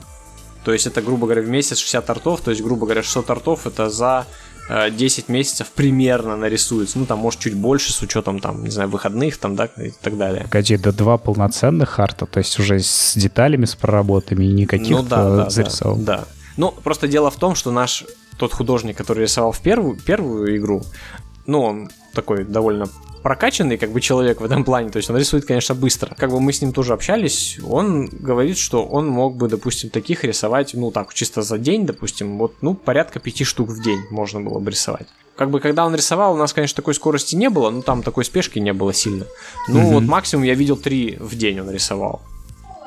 То 0.64 0.72
есть 0.72 0.88
это, 0.88 1.02
грубо 1.02 1.26
говоря, 1.26 1.42
в 1.42 1.50
месяц 1.50 1.78
60 1.78 2.10
артов, 2.10 2.42
то 2.42 2.52
есть, 2.52 2.64
грубо 2.64 2.86
говоря, 2.86 3.04
600 3.04 3.30
артов 3.30 3.68
это 3.68 3.90
за 3.90 4.26
10 4.70 5.26
э, 5.28 5.32
месяцев 5.32 5.68
примерно 5.76 6.38
нарисуется. 6.38 6.98
Ну, 7.00 7.06
там, 7.06 7.20
может, 7.20 7.42
чуть 7.42 7.54
больше 7.54 7.92
с 7.92 8.02
учетом, 8.02 8.40
там, 8.40 8.64
не 8.64 8.70
знаю, 8.70 8.90
выходных, 8.90 9.38
там, 9.38 9.56
да, 9.56 9.66
и 9.66 9.92
так 10.02 10.18
далее. 10.18 10.44
Погоди, 10.44 10.78
до 10.78 10.94
два 10.94 11.18
полноценных 11.18 12.00
арта, 12.00 12.26
то 12.26 12.38
есть 12.38 12.58
уже 12.60 12.80
с 12.80 13.14
деталями, 13.16 13.66
с 13.66 13.76
проработами 13.76 14.46
и 14.46 14.54
никаких 14.54 14.98
ну, 14.98 15.04
да, 15.04 15.36
да, 15.36 15.50
зарисовал. 15.50 15.98
Да, 15.98 16.18
да. 16.18 16.24
Ну, 16.56 16.72
просто 16.72 17.08
дело 17.08 17.30
в 17.30 17.36
том, 17.36 17.56
что 17.56 17.72
наш 17.72 18.06
тот 18.38 18.54
художник, 18.54 18.98
который 18.98 19.24
рисовал 19.24 19.52
в 19.52 19.60
первую, 19.60 19.98
первую 19.98 20.56
игру, 20.58 20.84
ну, 21.46 21.62
он 21.62 21.90
такой 22.14 22.44
довольно 22.44 22.88
прокачанный 23.24 23.78
как 23.78 23.92
бы 23.92 24.02
человек 24.02 24.42
в 24.42 24.44
этом 24.44 24.64
плане, 24.64 24.90
то 24.90 24.98
есть 24.98 25.10
он 25.10 25.18
рисует, 25.18 25.46
конечно, 25.46 25.74
быстро. 25.74 26.14
Как 26.16 26.30
бы 26.30 26.40
мы 26.40 26.52
с 26.52 26.62
ним 26.62 26.74
тоже 26.74 26.94
общались, 26.94 27.58
он 27.66 28.08
говорит, 28.08 28.58
что 28.58 28.86
он 28.86 29.08
мог 29.08 29.38
бы, 29.38 29.48
допустим, 29.48 29.90
таких 29.90 30.26
рисовать, 30.26 30.74
ну 30.74 30.92
так, 30.92 31.14
чисто 31.14 31.42
за 31.42 31.58
день, 31.58 31.86
допустим, 31.86 32.38
вот, 32.38 32.56
ну, 32.62 32.74
порядка 32.76 33.20
пяти 33.20 33.46
штук 33.46 33.70
в 33.70 33.82
день 33.82 34.02
можно 34.12 34.42
было 34.42 34.60
бы 34.60 34.72
рисовать. 34.72 35.08
Как 35.36 35.50
бы, 35.50 35.60
когда 35.60 35.86
он 35.86 35.96
рисовал, 35.96 36.34
у 36.34 36.38
нас, 36.38 36.54
конечно, 36.54 36.76
такой 36.76 36.94
скорости 36.94 37.36
не 37.36 37.50
было, 37.50 37.70
ну, 37.72 37.82
там 37.82 38.04
такой 38.04 38.26
спешки 38.26 38.60
не 38.60 38.74
было 38.74 38.94
сильно. 38.94 39.26
Ну, 39.68 39.80
mm-hmm. 39.80 39.94
вот 39.94 40.04
максимум 40.04 40.44
я 40.44 40.54
видел 40.54 40.78
три 40.78 41.18
в 41.20 41.36
день 41.36 41.60
он 41.62 41.72
рисовал. 41.72 42.22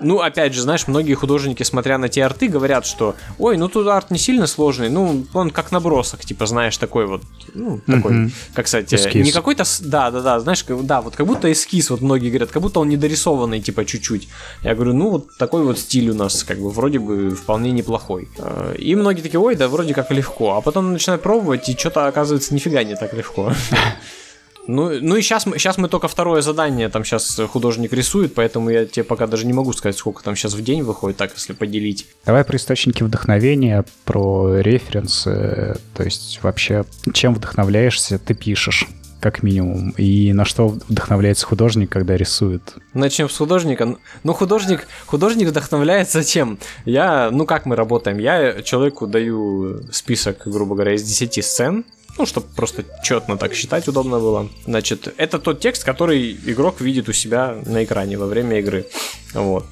Ну, 0.00 0.20
опять 0.20 0.54
же, 0.54 0.62
знаешь, 0.62 0.86
многие 0.86 1.14
художники, 1.14 1.62
смотря 1.62 1.98
на 1.98 2.08
те 2.08 2.24
арты, 2.24 2.48
говорят, 2.48 2.86
что 2.86 3.14
ой, 3.38 3.56
ну 3.56 3.68
тут 3.68 3.86
арт 3.86 4.10
не 4.10 4.18
сильно 4.18 4.46
сложный, 4.46 4.88
ну, 4.88 5.26
он 5.34 5.50
как 5.50 5.72
набросок, 5.72 6.20
типа, 6.20 6.46
знаешь, 6.46 6.76
такой 6.76 7.06
вот, 7.06 7.22
ну, 7.54 7.80
такой, 7.86 8.12
mm-hmm. 8.12 8.30
как 8.54 8.68
сказать, 8.68 8.92
эскиз. 8.92 9.24
не 9.24 9.32
какой-то, 9.32 9.64
да, 9.80 10.10
да, 10.10 10.20
да, 10.20 10.40
знаешь, 10.40 10.64
да, 10.68 11.00
вот 11.00 11.16
как 11.16 11.26
будто 11.26 11.50
эскиз, 11.50 11.90
вот 11.90 12.00
многие 12.00 12.28
говорят, 12.28 12.50
как 12.50 12.62
будто 12.62 12.80
он 12.80 12.88
недорисованный, 12.88 13.60
типа, 13.60 13.84
чуть-чуть. 13.84 14.28
Я 14.62 14.74
говорю, 14.74 14.94
ну, 14.94 15.10
вот 15.10 15.36
такой 15.38 15.62
вот 15.62 15.78
стиль 15.78 16.10
у 16.10 16.14
нас, 16.14 16.44
как 16.44 16.58
бы, 16.58 16.70
вроде 16.70 16.98
бы 16.98 17.30
вполне 17.30 17.72
неплохой. 17.72 18.28
Э, 18.38 18.74
и 18.78 18.94
многие 18.94 19.22
такие, 19.22 19.40
ой, 19.40 19.56
да, 19.56 19.68
вроде 19.68 19.94
как 19.94 20.10
легко, 20.10 20.56
а 20.56 20.60
потом 20.60 20.92
начинают 20.92 21.22
пробовать, 21.22 21.68
и 21.68 21.76
что-то 21.76 22.06
оказывается 22.06 22.54
нифига 22.54 22.82
не 22.84 22.96
так 22.96 23.12
легко. 23.14 23.52
Ну, 24.66 24.90
ну 25.00 25.16
и 25.16 25.22
сейчас, 25.22 25.44
сейчас 25.44 25.78
мы 25.78 25.88
только 25.88 26.08
второе 26.08 26.42
задание, 26.42 26.88
там 26.88 27.04
сейчас 27.04 27.40
художник 27.50 27.92
рисует, 27.92 28.34
поэтому 28.34 28.70
я 28.70 28.86
тебе 28.86 29.04
пока 29.04 29.26
даже 29.26 29.46
не 29.46 29.52
могу 29.52 29.72
сказать, 29.72 29.96
сколько 29.96 30.22
там 30.22 30.36
сейчас 30.36 30.54
в 30.54 30.62
день 30.62 30.82
выходит, 30.82 31.16
так 31.16 31.32
если 31.34 31.52
поделить. 31.52 32.06
Давай 32.24 32.44
про 32.44 32.56
источники 32.56 33.02
вдохновения, 33.02 33.84
про 34.04 34.58
референсы, 34.60 35.76
то 35.94 36.02
есть 36.02 36.40
вообще 36.42 36.84
чем 37.12 37.34
вдохновляешься, 37.34 38.18
ты 38.18 38.34
пишешь 38.34 38.86
как 39.20 39.42
минимум. 39.42 39.90
И 39.96 40.32
на 40.32 40.44
что 40.44 40.68
вдохновляется 40.68 41.46
художник, 41.46 41.90
когда 41.90 42.16
рисует? 42.16 42.62
Начнем 42.94 43.28
с 43.28 43.36
художника. 43.36 43.96
Ну, 44.22 44.32
художник, 44.32 44.86
художник 45.06 45.48
вдохновляется 45.48 46.22
чем? 46.22 46.58
Я, 46.84 47.30
ну, 47.32 47.46
как 47.46 47.66
мы 47.66 47.76
работаем? 47.76 48.18
Я 48.18 48.62
человеку 48.62 49.06
даю 49.06 49.80
список, 49.90 50.42
грубо 50.46 50.74
говоря, 50.74 50.94
из 50.94 51.02
10 51.02 51.44
сцен, 51.44 51.84
ну, 52.18 52.26
чтобы 52.26 52.46
просто 52.54 52.84
четно 53.02 53.36
так 53.36 53.54
считать 53.54 53.88
удобно 53.88 54.18
было. 54.18 54.48
Значит, 54.64 55.14
это 55.16 55.38
тот 55.38 55.60
текст, 55.60 55.84
который 55.84 56.32
игрок 56.32 56.80
видит 56.80 57.08
у 57.08 57.12
себя 57.12 57.56
на 57.66 57.84
экране 57.84 58.16
во 58.16 58.26
время 58.26 58.58
игры. 58.58 58.86
Вот 59.34 59.66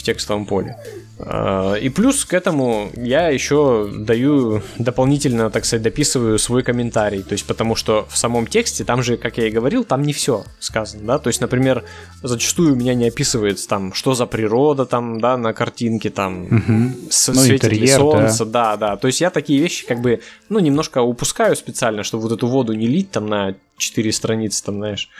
в 0.00 0.02
текстовом 0.02 0.46
поле. 0.46 0.78
А, 1.18 1.74
и 1.74 1.90
плюс 1.90 2.24
к 2.24 2.32
этому 2.32 2.90
я 2.96 3.28
еще 3.28 3.90
даю 3.92 4.62
дополнительно, 4.78 5.50
так 5.50 5.66
сказать, 5.66 5.82
дописываю 5.82 6.38
свой 6.38 6.62
комментарий. 6.62 7.22
То 7.22 7.32
есть 7.32 7.44
потому 7.44 7.76
что 7.76 8.06
в 8.08 8.16
самом 8.16 8.46
тексте, 8.46 8.84
там 8.84 9.02
же, 9.02 9.18
как 9.18 9.36
я 9.36 9.48
и 9.48 9.50
говорил, 9.50 9.84
там 9.84 10.02
не 10.02 10.14
все 10.14 10.44
сказано, 10.58 11.04
да. 11.04 11.18
То 11.18 11.28
есть, 11.28 11.42
например, 11.42 11.84
зачастую 12.22 12.72
у 12.72 12.76
меня 12.76 12.94
не 12.94 13.08
описывается 13.08 13.68
там, 13.68 13.92
что 13.92 14.14
за 14.14 14.24
природа 14.24 14.86
там, 14.86 15.20
да, 15.20 15.36
на 15.36 15.52
картинке 15.52 16.08
там, 16.08 16.44
угу. 16.44 17.10
с, 17.10 17.28
ну, 17.28 17.34
светит 17.34 17.64
интерьер, 17.64 17.82
ли 17.82 17.86
солнце, 17.88 18.46
да. 18.46 18.76
да, 18.76 18.92
да. 18.92 18.96
То 18.96 19.06
есть 19.06 19.20
я 19.20 19.28
такие 19.28 19.60
вещи 19.60 19.86
как 19.86 20.00
бы, 20.00 20.22
ну, 20.48 20.58
немножко 20.60 21.02
упускаю 21.02 21.54
специально, 21.56 22.04
чтобы 22.04 22.22
вот 22.22 22.32
эту 22.32 22.46
воду 22.46 22.72
не 22.72 22.86
лить 22.86 23.10
там 23.10 23.26
на 23.26 23.54
4 23.76 24.12
страницы, 24.12 24.64
там, 24.64 24.76
знаешь. 24.76 25.10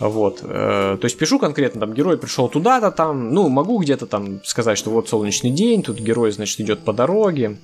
Вот. 0.00 0.40
Э, 0.42 0.96
то 1.00 1.04
есть 1.04 1.16
пишу 1.16 1.38
конкретно, 1.38 1.80
там, 1.80 1.94
герой 1.94 2.18
пришел 2.18 2.48
туда-то 2.48 2.90
там, 2.90 3.32
ну, 3.32 3.48
могу 3.48 3.78
где-то 3.78 4.06
там 4.06 4.44
сказать, 4.44 4.78
что 4.78 4.90
вот 4.90 5.08
солнечный 5.08 5.50
день, 5.50 5.82
тут 5.82 5.98
герой, 5.98 6.32
значит, 6.32 6.60
идет 6.60 6.80
по 6.80 6.92
дороге, 6.92 7.58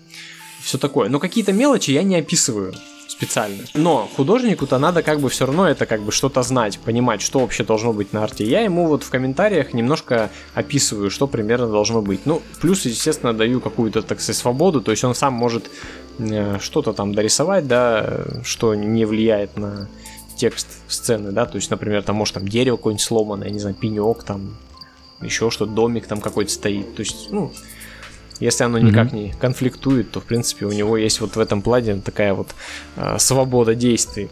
все 0.62 0.78
такое. 0.78 1.08
Но 1.08 1.18
какие-то 1.18 1.52
мелочи 1.52 1.90
я 1.90 2.02
не 2.02 2.16
описываю 2.16 2.74
специально. 3.20 3.64
Но 3.74 4.08
художнику-то 4.16 4.78
надо 4.78 5.02
как 5.02 5.20
бы 5.20 5.28
все 5.28 5.44
равно 5.44 5.68
это 5.68 5.84
как 5.84 6.00
бы 6.00 6.12
что-то 6.12 6.42
знать, 6.42 6.78
понимать, 6.78 7.20
что 7.20 7.40
вообще 7.40 7.64
должно 7.64 7.92
быть 7.92 8.12
на 8.12 8.24
арте. 8.24 8.44
Я 8.44 8.60
ему 8.60 8.86
вот 8.86 9.02
в 9.02 9.10
комментариях 9.10 9.74
немножко 9.74 10.30
описываю, 10.54 11.10
что 11.10 11.26
примерно 11.26 11.68
должно 11.68 12.00
быть. 12.00 12.20
Ну, 12.24 12.40
плюс, 12.60 12.86
естественно, 12.86 13.34
даю 13.34 13.60
какую-то, 13.60 14.02
так 14.02 14.20
сказать, 14.20 14.40
свободу, 14.40 14.80
то 14.80 14.90
есть 14.90 15.04
он 15.04 15.14
сам 15.14 15.34
может 15.34 15.70
э, 16.18 16.58
что-то 16.60 16.92
там 16.92 17.14
дорисовать, 17.14 17.66
да, 17.66 18.24
что 18.42 18.74
не 18.74 19.04
влияет 19.04 19.56
на 19.58 19.88
текст 20.40 20.66
сцены, 20.88 21.32
да, 21.32 21.44
то 21.44 21.56
есть, 21.56 21.70
например, 21.70 22.02
там 22.02 22.16
может 22.16 22.34
там 22.34 22.48
дерево 22.48 22.76
какое-нибудь 22.76 23.04
сломанное, 23.04 23.48
я 23.48 23.52
не 23.52 23.60
знаю, 23.60 23.76
пенек 23.76 24.22
там, 24.24 24.56
еще 25.20 25.50
что-то, 25.50 25.72
домик 25.72 26.06
там 26.06 26.20
какой-то 26.20 26.50
стоит, 26.50 26.94
то 26.96 27.00
есть, 27.00 27.30
ну, 27.30 27.52
если 28.40 28.64
оно 28.64 28.78
никак 28.78 29.08
mm-hmm. 29.08 29.24
не 29.26 29.32
конфликтует, 29.38 30.10
то, 30.10 30.20
в 30.20 30.24
принципе, 30.24 30.64
у 30.64 30.72
него 30.72 30.96
есть 30.96 31.20
вот 31.20 31.36
в 31.36 31.38
этом 31.40 31.60
плане 31.60 31.96
такая 31.96 32.32
вот 32.32 32.48
э, 32.96 33.18
свобода 33.18 33.74
действий. 33.74 34.30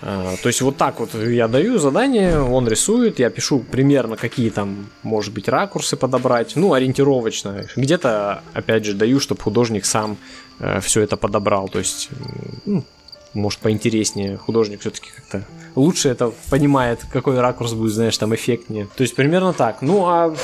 А, 0.00 0.34
то 0.42 0.48
есть 0.48 0.62
вот 0.62 0.78
так 0.78 0.98
вот 0.98 1.14
я 1.14 1.46
даю 1.46 1.78
задание, 1.78 2.40
он 2.40 2.66
рисует, 2.66 3.18
я 3.18 3.28
пишу 3.28 3.58
примерно 3.58 4.16
какие 4.16 4.48
там, 4.48 4.86
может 5.02 5.34
быть, 5.34 5.46
ракурсы 5.48 5.96
подобрать, 5.96 6.56
ну, 6.56 6.72
ориентировочно. 6.72 7.66
Где-то, 7.76 8.42
опять 8.54 8.86
же, 8.86 8.94
даю, 8.94 9.20
чтобы 9.20 9.42
художник 9.42 9.84
сам 9.84 10.16
э, 10.58 10.80
все 10.80 11.02
это 11.02 11.18
подобрал. 11.18 11.68
То 11.68 11.80
есть, 11.80 12.08
ну, 12.64 12.82
может, 13.34 13.60
поинтереснее. 13.60 14.36
Художник 14.36 14.80
все-таки 14.80 15.10
как-то 15.14 15.44
лучше 15.74 16.08
это 16.08 16.32
понимает, 16.50 17.00
какой 17.12 17.38
ракурс 17.40 17.72
будет, 17.72 17.92
знаешь, 17.92 18.16
там 18.16 18.34
эффектнее. 18.34 18.88
То 18.96 19.02
есть 19.02 19.14
примерно 19.14 19.52
так. 19.52 19.82
Ну, 19.82 20.06
а 20.06 20.34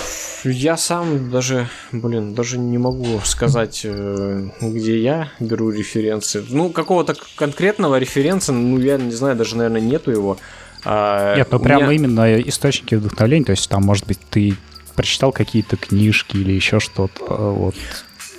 я 0.44 0.76
сам 0.76 1.31
даже, 1.31 1.68
блин, 1.92 2.35
даже 2.35 2.59
не 2.59 2.79
могу 2.79 3.20
сказать, 3.24 3.83
э, 3.85 4.48
где 4.61 5.00
я 5.00 5.29
беру 5.38 5.70
референсы. 5.70 6.44
Ну, 6.48 6.70
какого-то 6.70 7.14
конкретного 7.37 7.98
референса, 7.98 8.53
ну, 8.53 8.79
я 8.79 8.96
не 8.96 9.12
знаю, 9.12 9.37
даже, 9.37 9.57
наверное, 9.57 9.81
нету 9.81 10.11
его. 10.11 10.37
А, 10.85 11.37
Нет, 11.37 11.48
ну 11.50 11.61
прямо 11.61 11.88
меня... 11.88 11.92
именно 11.92 12.40
источники 12.40 12.94
вдохновления, 12.94 13.44
то 13.44 13.53
есть 13.53 13.68
там, 13.68 13.83
может 13.83 14.07
быть, 14.07 14.18
ты 14.31 14.57
прочитал 14.96 15.31
какие-то 15.31 15.76
книжки 15.76 16.37
или 16.37 16.53
еще 16.53 16.81
что-то, 16.81 17.24
вот. 17.24 17.74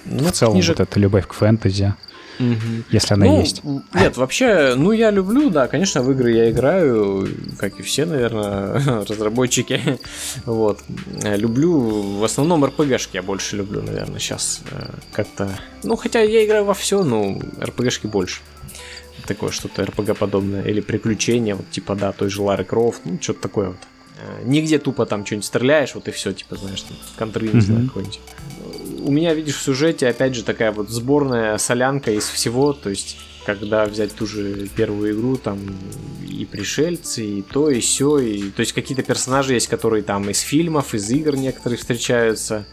Ну, 0.06 0.26
в 0.26 0.32
целом 0.32 0.54
книжек... 0.54 0.80
вот 0.80 0.90
эта 0.90 1.00
любовь 1.00 1.28
к 1.28 1.34
фэнтези. 1.34 1.94
Угу. 2.42 2.84
Если 2.90 3.14
она 3.14 3.26
ну, 3.28 3.40
есть. 3.40 3.62
Нет, 3.94 4.18
вообще, 4.18 4.74
ну 4.76 4.92
я 4.92 5.12
люблю, 5.12 5.50
да, 5.50 5.68
конечно, 5.68 6.02
в 6.02 6.12
игры 6.12 6.32
я 6.32 6.50
играю, 6.50 7.28
как 7.60 7.80
и 7.80 7.84
все, 7.84 8.06
наверное, 8.06 9.06
разработчики. 9.10 10.00
вот. 10.46 10.80
Люблю, 11.24 12.18
в 12.20 12.24
основном 12.24 12.66
РПГшки 12.66 13.18
я 13.18 13.22
больше 13.22 13.58
люблю, 13.58 13.82
наверное, 13.84 14.20
сейчас 14.20 14.62
э, 14.72 14.90
как-то. 15.12 15.50
Ну, 15.84 15.96
хотя 15.96 16.22
я 16.22 16.44
играю 16.44 16.66
во 16.66 16.74
все, 16.74 17.04
но 17.04 17.40
РПГшки 17.62 18.08
больше. 18.08 18.42
Такое 19.28 19.52
что-то 19.52 19.86
РПГ 19.86 20.18
подобное. 20.18 20.64
Или 20.64 20.82
приключения, 20.82 21.56
вот 21.56 21.70
типа, 21.70 21.96
да, 21.96 22.12
той 22.12 22.30
же 22.30 22.42
Лары 22.42 22.64
Крофт, 22.64 23.02
ну, 23.06 23.20
что-то 23.22 23.42
такое 23.42 23.68
вот. 23.70 23.78
Э, 24.18 24.42
нигде 24.46 24.80
тупо 24.80 25.06
там 25.06 25.26
что-нибудь 25.26 25.46
стреляешь, 25.46 25.94
вот 25.94 26.08
и 26.08 26.12
все, 26.12 26.34
типа, 26.34 26.56
знаешь, 26.56 26.82
там, 26.82 26.98
контры, 27.18 27.48
не 27.48 27.62
знаю, 27.62 27.88
какой-нибудь 27.88 28.20
у 29.04 29.12
меня, 29.12 29.34
видишь, 29.34 29.56
в 29.56 29.62
сюжете, 29.62 30.08
опять 30.08 30.36
же, 30.36 30.44
такая 30.44 30.72
вот 30.72 30.90
сборная 30.90 31.58
солянка 31.58 32.12
из 32.12 32.28
всего, 32.28 32.74
то 32.74 32.90
есть 32.90 33.18
когда 33.46 33.86
взять 33.86 34.14
ту 34.14 34.28
же 34.28 34.68
первую 34.76 35.14
игру, 35.14 35.38
там 35.38 35.60
и 36.28 36.46
пришельцы, 36.46 37.26
и 37.26 37.42
то, 37.42 37.70
и 37.70 37.80
все, 37.80 38.20
и 38.20 38.52
то 38.52 38.60
есть 38.62 38.74
какие-то 38.74 39.04
персонажи 39.04 39.54
есть, 39.54 39.68
которые 39.68 40.04
там 40.04 40.30
из 40.30 40.40
фильмов, 40.40 40.94
из 40.94 41.10
игр 41.10 41.36
некоторые 41.36 41.78
встречаются, 41.78 42.66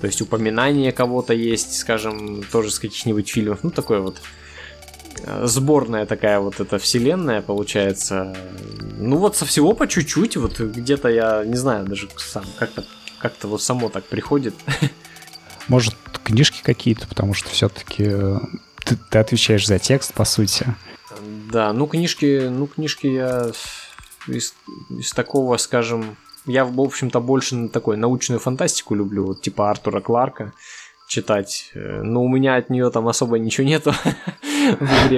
то 0.00 0.06
есть 0.06 0.20
упоминание 0.22 0.92
кого-то 0.92 1.34
есть, 1.34 1.78
скажем, 1.78 2.42
тоже 2.50 2.70
с 2.70 2.78
каких-нибудь 2.78 3.28
фильмов, 3.28 3.60
ну 3.62 3.70
такое 3.70 4.00
вот 4.00 4.16
э, 5.22 5.46
сборная 5.46 6.06
такая 6.06 6.40
вот 6.40 6.60
эта 6.60 6.78
вселенная 6.78 7.42
получается. 7.42 8.36
Ну 8.98 9.18
вот 9.18 9.36
со 9.36 9.44
всего 9.44 9.72
по 9.72 9.86
чуть-чуть, 9.86 10.36
вот 10.36 10.58
где-то 10.58 11.08
я 11.08 11.44
не 11.44 11.56
знаю 11.56 11.86
даже 11.86 12.08
сам 12.16 12.44
как-то 12.58 12.84
как-то 13.18 13.48
вот 13.48 13.62
само 13.62 13.88
так 13.88 14.04
приходит. 14.04 14.54
Может, 15.68 15.94
книжки 16.24 16.62
какие-то, 16.62 17.06
потому 17.06 17.34
что 17.34 17.48
все-таки 17.48 18.04
э, 18.06 18.38
ты, 18.84 18.96
ты 19.10 19.18
отвечаешь 19.18 19.66
за 19.66 19.78
текст, 19.78 20.14
по 20.14 20.24
сути. 20.24 20.66
Да, 21.52 21.72
ну 21.72 21.86
книжки, 21.86 22.48
ну 22.48 22.66
книжки 22.66 23.06
я 23.06 23.50
из, 24.28 24.54
из 24.90 25.12
такого, 25.12 25.56
скажем, 25.56 26.16
я, 26.46 26.64
в 26.64 26.80
общем-то, 26.80 27.20
больше 27.20 27.56
на 27.56 27.68
такой 27.68 27.96
научную 27.96 28.38
фантастику 28.38 28.94
люблю, 28.94 29.26
вот 29.26 29.42
типа 29.42 29.70
Артура 29.70 30.00
Кларка 30.00 30.52
читать. 31.08 31.70
Э, 31.74 32.02
но 32.02 32.22
у 32.22 32.28
меня 32.28 32.56
от 32.56 32.70
нее 32.70 32.90
там 32.90 33.08
особо 33.08 33.38
ничего 33.38 33.66
нету. 33.66 33.92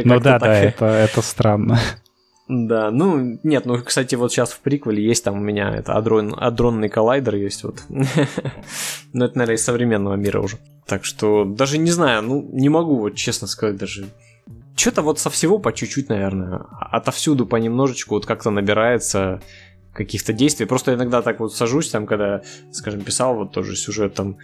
Ну 0.04 0.20
да, 0.20 0.38
да, 0.38 0.54
это, 0.54 0.84
это 0.84 1.22
странно. 1.22 1.80
Да, 2.48 2.90
ну, 2.90 3.38
нет, 3.42 3.66
ну, 3.66 3.78
кстати, 3.82 4.14
вот 4.14 4.32
сейчас 4.32 4.52
в 4.52 4.60
приквеле 4.60 5.04
есть 5.04 5.22
там 5.22 5.36
у 5.36 5.40
меня 5.40 5.70
это 5.74 5.92
адрон, 5.92 6.34
адронный 6.34 6.88
коллайдер 6.88 7.34
есть 7.34 7.62
вот. 7.62 7.82
Но 9.12 9.26
это, 9.26 9.36
наверное, 9.36 9.56
из 9.56 9.64
современного 9.64 10.14
мира 10.14 10.40
уже. 10.40 10.56
Так 10.86 11.04
что 11.04 11.44
даже 11.44 11.76
не 11.76 11.90
знаю, 11.90 12.22
ну, 12.22 12.48
не 12.50 12.70
могу 12.70 12.96
вот 12.96 13.16
честно 13.16 13.46
сказать 13.46 13.76
даже. 13.76 14.06
Что-то 14.76 15.02
вот 15.02 15.18
со 15.18 15.28
всего 15.28 15.58
по 15.58 15.74
чуть-чуть, 15.74 16.08
наверное. 16.08 16.62
Отовсюду 16.80 17.44
понемножечку 17.44 18.14
вот 18.14 18.24
как-то 18.24 18.48
набирается 18.50 19.42
каких-то 19.92 20.32
действий. 20.32 20.64
Просто 20.64 20.94
иногда 20.94 21.20
так 21.20 21.40
вот 21.40 21.54
сажусь 21.54 21.90
там, 21.90 22.06
когда, 22.06 22.42
скажем, 22.72 23.02
писал 23.02 23.34
вот 23.34 23.52
тоже 23.52 23.76
сюжет 23.76 24.14
там 24.14 24.38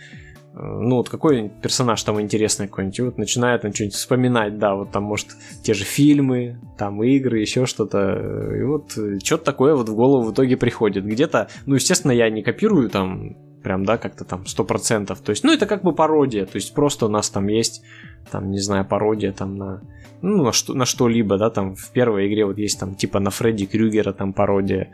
ну 0.56 0.96
вот 0.96 1.08
какой 1.08 1.48
персонаж 1.48 2.02
там 2.02 2.20
интересный 2.20 2.68
какой-нибудь, 2.68 2.98
и 2.98 3.02
вот 3.02 3.18
начинает 3.18 3.62
там 3.62 3.74
что-нибудь 3.74 3.96
вспоминать, 3.96 4.58
да, 4.58 4.74
вот 4.74 4.92
там, 4.92 5.02
может, 5.02 5.28
те 5.62 5.74
же 5.74 5.84
фильмы, 5.84 6.60
там 6.78 7.02
игры, 7.02 7.40
еще 7.40 7.66
что-то, 7.66 8.54
и 8.56 8.62
вот 8.62 8.96
э, 8.96 9.18
что-то 9.22 9.44
такое 9.44 9.74
вот 9.74 9.88
в 9.88 9.94
голову 9.94 10.22
в 10.22 10.32
итоге 10.32 10.56
приходит. 10.56 11.04
Где-то, 11.04 11.48
ну, 11.66 11.74
естественно, 11.74 12.12
я 12.12 12.30
не 12.30 12.42
копирую 12.42 12.88
там 12.88 13.36
прям, 13.64 13.84
да, 13.84 13.96
как-то 13.96 14.24
там 14.24 14.42
100%, 14.42 15.16
то 15.20 15.30
есть, 15.30 15.42
ну, 15.42 15.52
это 15.52 15.66
как 15.66 15.82
бы 15.82 15.92
пародия, 15.92 16.44
то 16.44 16.56
есть 16.56 16.74
просто 16.74 17.06
у 17.06 17.08
нас 17.08 17.30
там 17.30 17.48
есть, 17.48 17.82
там, 18.30 18.50
не 18.50 18.60
знаю, 18.60 18.84
пародия 18.84 19.32
там 19.32 19.56
на, 19.56 19.80
ну, 20.22 20.44
на, 20.44 20.52
что, 20.52 20.74
на 20.74 20.84
что-либо, 20.84 21.38
да, 21.38 21.50
там 21.50 21.74
в 21.74 21.90
первой 21.90 22.28
игре 22.28 22.44
вот 22.44 22.58
есть 22.58 22.78
там 22.78 22.94
типа 22.94 23.20
на 23.20 23.30
Фредди 23.30 23.66
Крюгера 23.66 24.12
там 24.12 24.32
пародия, 24.32 24.90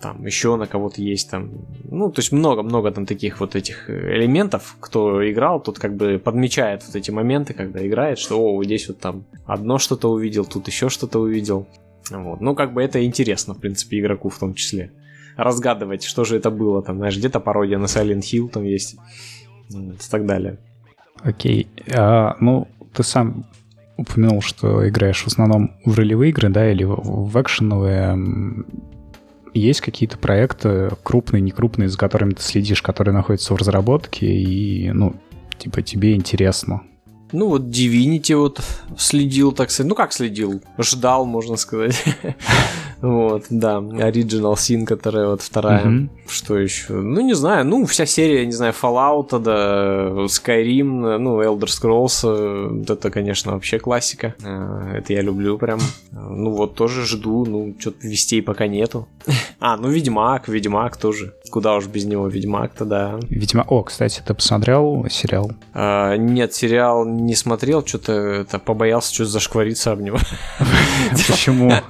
там 0.00 0.24
еще 0.24 0.56
на 0.56 0.66
кого-то 0.66 1.02
есть 1.02 1.30
там, 1.30 1.50
ну, 1.84 2.10
то 2.10 2.20
есть 2.20 2.32
много-много 2.32 2.90
там 2.90 3.06
таких 3.06 3.40
вот 3.40 3.56
этих 3.56 3.90
элементов, 3.90 4.76
кто 4.80 5.28
играл, 5.30 5.60
тот 5.60 5.78
как 5.78 5.96
бы 5.96 6.18
подмечает 6.18 6.84
вот 6.86 6.96
эти 6.96 7.10
моменты, 7.10 7.54
когда 7.54 7.86
играет, 7.86 8.18
что, 8.18 8.40
о, 8.40 8.64
здесь 8.64 8.88
вот 8.88 8.98
там 8.98 9.24
одно 9.46 9.78
что-то 9.78 10.10
увидел, 10.10 10.44
тут 10.44 10.68
еще 10.68 10.88
что-то 10.88 11.18
увидел, 11.18 11.66
вот, 12.10 12.40
ну, 12.40 12.54
как 12.54 12.72
бы 12.72 12.82
это 12.82 13.04
интересно, 13.04 13.54
в 13.54 13.58
принципе, 13.58 13.98
игроку 13.98 14.28
в 14.30 14.38
том 14.38 14.54
числе, 14.54 14.92
разгадывать, 15.42 16.04
что 16.04 16.24
же 16.24 16.36
это 16.36 16.50
было, 16.50 16.82
там, 16.82 16.98
знаешь, 16.98 17.16
где-то 17.16 17.40
пародия 17.40 17.78
на 17.78 17.86
Silent 17.86 18.20
Hill 18.20 18.48
там 18.48 18.64
есть, 18.64 18.96
вот, 19.70 19.94
и 19.94 20.10
так 20.10 20.26
далее. 20.26 20.58
Окей, 21.22 21.68
а, 21.92 22.36
ну, 22.40 22.68
ты 22.92 23.02
сам 23.02 23.46
упомянул, 23.96 24.40
что 24.40 24.88
играешь 24.88 25.22
в 25.22 25.26
основном 25.26 25.72
в 25.84 25.96
ролевые 25.96 26.30
игры, 26.30 26.48
да, 26.48 26.70
или 26.70 26.84
в 26.84 27.40
экшеновые 27.40 28.64
есть 29.52 29.80
какие-то 29.80 30.16
проекты, 30.16 30.90
крупные, 31.02 31.40
некрупные, 31.40 31.88
за 31.88 31.98
которыми 31.98 32.32
ты 32.32 32.42
следишь, 32.42 32.82
которые 32.82 33.14
находятся 33.14 33.52
в 33.52 33.56
разработке, 33.56 34.26
и, 34.26 34.90
ну, 34.92 35.16
типа, 35.58 35.82
тебе 35.82 36.14
интересно? 36.14 36.82
Ну 37.32 37.48
вот 37.48 37.62
Divinity 37.62 38.36
вот 38.36 38.60
следил, 38.98 39.52
так 39.52 39.70
сказать. 39.70 39.88
Ну 39.88 39.94
как 39.94 40.12
следил? 40.12 40.62
Ждал, 40.78 41.24
можно 41.26 41.56
сказать. 41.56 42.02
вот, 43.00 43.44
да. 43.50 43.78
Original 43.78 44.54
Sin, 44.54 44.84
которая 44.84 45.28
вот 45.28 45.42
вторая. 45.42 46.08
Что 46.26 46.58
еще? 46.58 46.94
Ну 46.94 47.20
не 47.20 47.34
знаю. 47.34 47.64
Ну 47.64 47.86
вся 47.86 48.06
серия, 48.06 48.46
не 48.46 48.52
знаю, 48.52 48.72
Fallout, 48.80 49.38
да, 49.38 50.10
Skyrim, 50.26 51.18
ну 51.18 51.42
Elder 51.42 51.66
Scrolls. 51.66 52.20
Э, 52.24 52.92
это, 52.92 53.10
конечно, 53.10 53.52
вообще 53.52 53.78
классика. 53.78 54.34
Э, 54.42 54.96
это 54.98 55.12
я 55.12 55.22
люблю 55.22 55.58
прям. 55.58 55.80
Ну 56.12 56.50
вот 56.50 56.74
тоже 56.74 57.06
жду. 57.06 57.44
Ну 57.46 57.74
что-то 57.78 58.06
вестей 58.06 58.42
пока 58.42 58.66
нету. 58.66 59.08
а, 59.60 59.76
ну 59.76 59.88
Ведьмак, 59.88 60.48
Ведьмак 60.48 60.96
тоже. 60.96 61.34
Куда 61.50 61.74
уж 61.74 61.86
без 61.86 62.04
него 62.04 62.28
Ведьмак-то, 62.28 62.84
да. 62.84 63.18
Ведьмак. 63.28 63.70
О, 63.70 63.82
кстати, 63.82 64.22
ты 64.24 64.34
посмотрел 64.34 65.06
сериал? 65.10 65.52
А, 65.74 66.16
нет, 66.16 66.54
сериал 66.54 67.04
не 67.04 67.34
смотрел, 67.34 67.84
что-то 67.84 68.12
это 68.12 68.58
побоялся, 68.58 69.12
что 69.12 69.24
зашквариться 69.24 69.92
об 69.92 70.00
него. 70.00 70.18
Почему? 71.28 71.72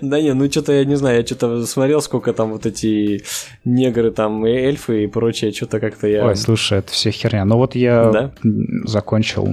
Да 0.00 0.20
не, 0.20 0.34
ну 0.34 0.50
что-то 0.50 0.72
я 0.72 0.84
не 0.84 0.96
знаю, 0.96 1.18
я 1.18 1.26
что-то 1.26 1.64
смотрел, 1.66 2.02
сколько 2.02 2.32
там 2.32 2.52
вот 2.52 2.66
эти 2.66 3.24
негры, 3.64 4.10
там 4.10 4.44
эльфы 4.44 5.04
и 5.04 5.06
прочее, 5.06 5.52
что-то 5.52 5.80
как-то 5.80 6.06
я... 6.06 6.26
Ой, 6.26 6.36
слушай, 6.36 6.78
это 6.78 6.92
все 6.92 7.10
херня. 7.10 7.44
Ну 7.44 7.56
вот 7.56 7.74
я 7.74 8.30
закончил 8.84 9.48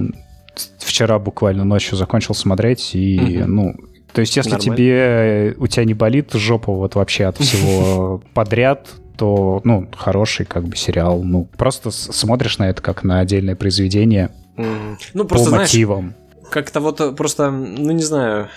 вчера 0.78 1.18
буквально 1.18 1.64
ночью 1.64 1.96
закончил 1.96 2.34
смотреть 2.34 2.94
и, 2.94 3.44
ну, 3.46 3.74
то 4.12 4.20
есть, 4.20 4.36
если 4.36 4.50
Нормально. 4.50 4.76
тебе 4.76 5.54
у 5.58 5.66
тебя 5.66 5.84
не 5.84 5.94
болит 5.94 6.32
жопа 6.32 6.72
вот 6.72 6.94
вообще 6.94 7.26
от 7.26 7.38
всего 7.38 8.22
подряд, 8.34 8.88
то, 9.16 9.60
ну, 9.64 9.88
хороший 9.96 10.46
как 10.46 10.64
бы 10.64 10.76
сериал. 10.76 11.22
Ну, 11.22 11.48
просто 11.56 11.90
смотришь 11.90 12.58
на 12.58 12.70
это 12.70 12.80
как 12.80 13.02
на 13.02 13.20
отдельное 13.20 13.56
произведение 13.56 14.30
ну, 14.56 15.24
просто, 15.24 15.50
по 15.50 15.56
мотивам. 15.56 16.14
Как-то 16.50 16.80
вот 16.80 17.00
э, 17.00 17.12
просто, 17.12 17.50
ну, 17.50 17.92
не 17.92 18.02
знаю, 18.02 18.48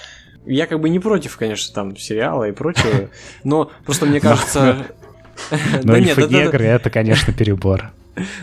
я 0.46 0.68
как 0.68 0.80
бы 0.80 0.90
не 0.90 1.00
против, 1.00 1.38
конечно, 1.38 1.74
там 1.74 1.98
сериала 1.98 2.48
и 2.48 2.52
прочего, 2.52 3.10
но 3.44 3.72
просто 3.86 4.06
мне 4.06 4.20
кажется... 4.20 4.88
Но 5.84 5.96
эльфы-негры— 5.96 6.66
это, 6.66 6.90
конечно, 6.90 7.34
перебор. 7.34 7.92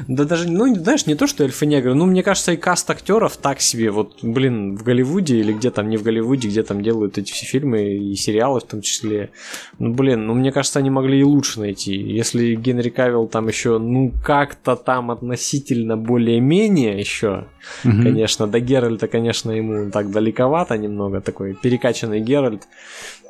Да 0.06 0.24
даже, 0.24 0.48
ну, 0.48 0.74
знаешь, 0.74 1.06
не 1.06 1.14
то, 1.14 1.26
что 1.26 1.44
эльфы 1.44 1.66
негры, 1.66 1.94
ну, 1.94 2.06
мне 2.06 2.22
кажется, 2.22 2.52
и 2.52 2.56
каст 2.56 2.88
актеров 2.90 3.36
так 3.36 3.60
себе, 3.60 3.90
вот, 3.90 4.18
блин, 4.22 4.76
в 4.76 4.82
Голливуде 4.82 5.38
или 5.38 5.52
где 5.52 5.70
там, 5.70 5.90
не 5.90 5.98
в 5.98 6.02
Голливуде, 6.02 6.48
где 6.48 6.62
там 6.62 6.82
делают 6.82 7.18
эти 7.18 7.32
все 7.32 7.44
фильмы 7.44 7.82
и 7.82 8.14
сериалы 8.14 8.60
в 8.60 8.64
том 8.64 8.80
числе, 8.80 9.30
ну, 9.78 9.92
блин, 9.92 10.26
ну, 10.26 10.34
мне 10.34 10.52
кажется, 10.52 10.78
они 10.78 10.90
могли 10.90 11.20
и 11.20 11.24
лучше 11.24 11.60
найти. 11.60 11.94
Если 11.94 12.54
Генри 12.54 12.88
Кавилл 12.88 13.28
там 13.28 13.48
еще, 13.48 13.78
ну, 13.78 14.12
как-то 14.24 14.74
там 14.74 15.10
относительно 15.10 15.96
более-менее 15.96 16.98
еще, 16.98 17.46
угу. 17.84 18.02
конечно, 18.02 18.46
до 18.46 18.60
Геральта, 18.60 19.06
конечно, 19.06 19.50
ему 19.50 19.90
так 19.90 20.10
далековато 20.10 20.78
немного, 20.78 21.20
такой 21.20 21.54
перекачанный 21.54 22.20
Геральт, 22.20 22.62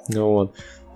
вот, 0.09 0.55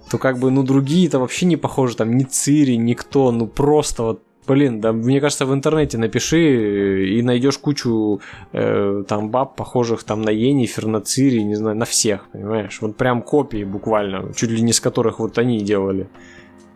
то 0.09 0.19
как 0.19 0.39
бы, 0.39 0.51
ну, 0.51 0.63
другие-то 0.63 1.19
вообще 1.19 1.47
не 1.47 1.57
похожи, 1.57 1.97
там, 1.97 2.17
ни 2.17 2.23
Цири, 2.23 2.77
никто, 2.77 3.33
ну, 3.33 3.49
просто 3.49 4.03
вот 4.05 4.23
Блин, 4.47 4.81
да 4.81 4.93
мне 4.93 5.21
кажется, 5.21 5.47
в 5.47 5.55
интернете 5.55 5.99
напиши 5.99 7.09
и 7.09 7.23
найдешь 7.23 7.59
кучу 7.59 8.21
э, 8.53 9.05
там 9.07 9.31
баб, 9.31 9.55
похожих 9.55 10.03
там 10.03 10.23
на 10.23 10.31
Енифер, 10.31 10.87
на 10.87 11.01
Цири, 11.01 11.43
не 11.43 11.55
знаю, 11.55 11.77
на 11.77 11.85
всех, 11.85 12.29
понимаешь? 12.33 12.79
Вот 12.81 12.97
прям 12.97 13.23
копии 13.23 13.63
буквально, 13.63 14.33
чуть 14.35 14.51
ли 14.51 14.61
не 14.63 14.73
с 14.73 14.81
которых 14.81 15.21
вот 15.21 15.39
они 15.39 15.61
делали. 15.61 16.09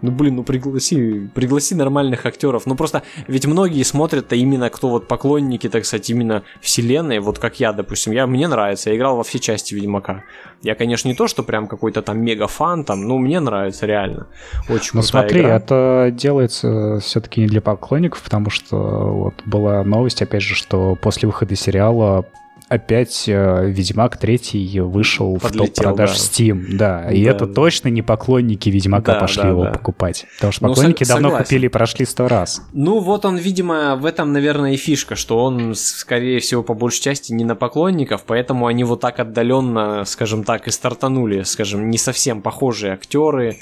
Ну 0.03 0.11
блин, 0.11 0.37
ну 0.37 0.43
пригласи, 0.43 1.29
пригласи 1.35 1.75
нормальных 1.75 2.27
актеров. 2.27 2.67
Ну 2.67 2.75
просто, 2.75 3.03
ведь 3.29 3.47
многие 3.47 3.83
смотрят-то 3.83 4.37
именно 4.37 4.69
кто 4.71 4.89
вот 4.89 5.09
поклонники, 5.09 5.69
так 5.69 5.85
сказать, 5.85 6.11
именно 6.11 6.43
вселенной, 6.61 7.19
вот 7.19 7.39
как 7.39 7.61
я, 7.61 7.73
допустим. 7.73 8.13
Я, 8.13 8.27
мне 8.27 8.47
нравится, 8.47 8.91
я 8.91 8.97
играл 8.97 9.17
во 9.17 9.23
все 9.23 9.39
части 9.39 9.75
Ведьмака. 9.75 10.25
Я, 10.63 10.75
конечно, 10.75 11.09
не 11.09 11.15
то, 11.15 11.29
что 11.29 11.43
прям 11.43 11.67
какой-то 11.67 12.03
там 12.03 12.21
мега 12.21 12.47
фан 12.47 12.85
там, 12.85 13.03
но 13.03 13.19
мне 13.19 13.41
нравится 13.41 13.87
реально. 13.87 14.27
Очень 14.69 14.91
Ну 14.95 15.03
смотри, 15.03 15.41
игра. 15.41 15.57
это 15.57 16.11
делается 16.13 16.99
все-таки 17.01 17.41
не 17.41 17.47
для 17.47 17.61
поклонников, 17.61 18.23
потому 18.23 18.51
что 18.51 18.77
вот 18.77 19.35
была 19.45 19.83
новость, 19.85 20.23
опять 20.23 20.43
же, 20.43 20.55
что 20.55 20.97
после 21.01 21.27
выхода 21.27 21.55
сериала 21.57 22.27
опять 22.69 23.25
э, 23.29 23.71
Ведьмак 23.71 24.17
3 24.17 24.81
вышел 24.81 25.39
Подлетел, 25.39 25.67
в 25.67 25.69
топ-продаж 25.69 26.11
да. 26.11 26.17
Steam. 26.17 26.65
Да, 26.77 27.11
и 27.11 27.25
да. 27.25 27.31
это 27.31 27.47
точно 27.47 27.89
не 27.89 28.03
поклонники 28.03 28.69
Ведьмака 28.69 29.15
да, 29.15 29.21
пошли 29.21 29.43
да, 29.43 29.49
его 29.49 29.65
да. 29.65 29.71
покупать. 29.73 30.27
Потому 30.37 30.53
что 30.53 30.63
ну, 30.65 30.69
поклонники 30.71 31.05
ну, 31.05 31.09
давно 31.09 31.39
купили 31.39 31.67
и 31.67 31.69
прошли 31.69 32.05
сто 32.07 32.29
раз. 32.29 32.63
Ну, 32.73 32.99
вот 32.99 33.25
он, 33.25 33.37
видимо, 33.37 33.97
в 33.97 34.05
этом, 34.05 34.33
наверное, 34.33 34.73
и 34.73 34.77
фишка, 34.77 35.15
что 35.15 35.45
он, 35.45 35.75
скорее 35.75 36.41
всего, 36.41 36.63
по 36.63 36.75
большей 36.75 37.03
части 37.03 37.33
не 37.33 37.45
на 37.45 37.55
поклонников, 37.55 38.25
поэтому 38.27 38.67
они 38.67 38.85
вот 38.85 39.01
так 39.01 39.21
отдаленно, 39.21 40.05
скажем 40.05 40.45
так, 40.45 40.67
и 40.67 40.71
стартанули, 40.71 41.43
скажем, 41.43 41.91
не 41.91 41.99
совсем 41.99 42.43
похожие 42.43 42.95
актеры, 42.95 43.59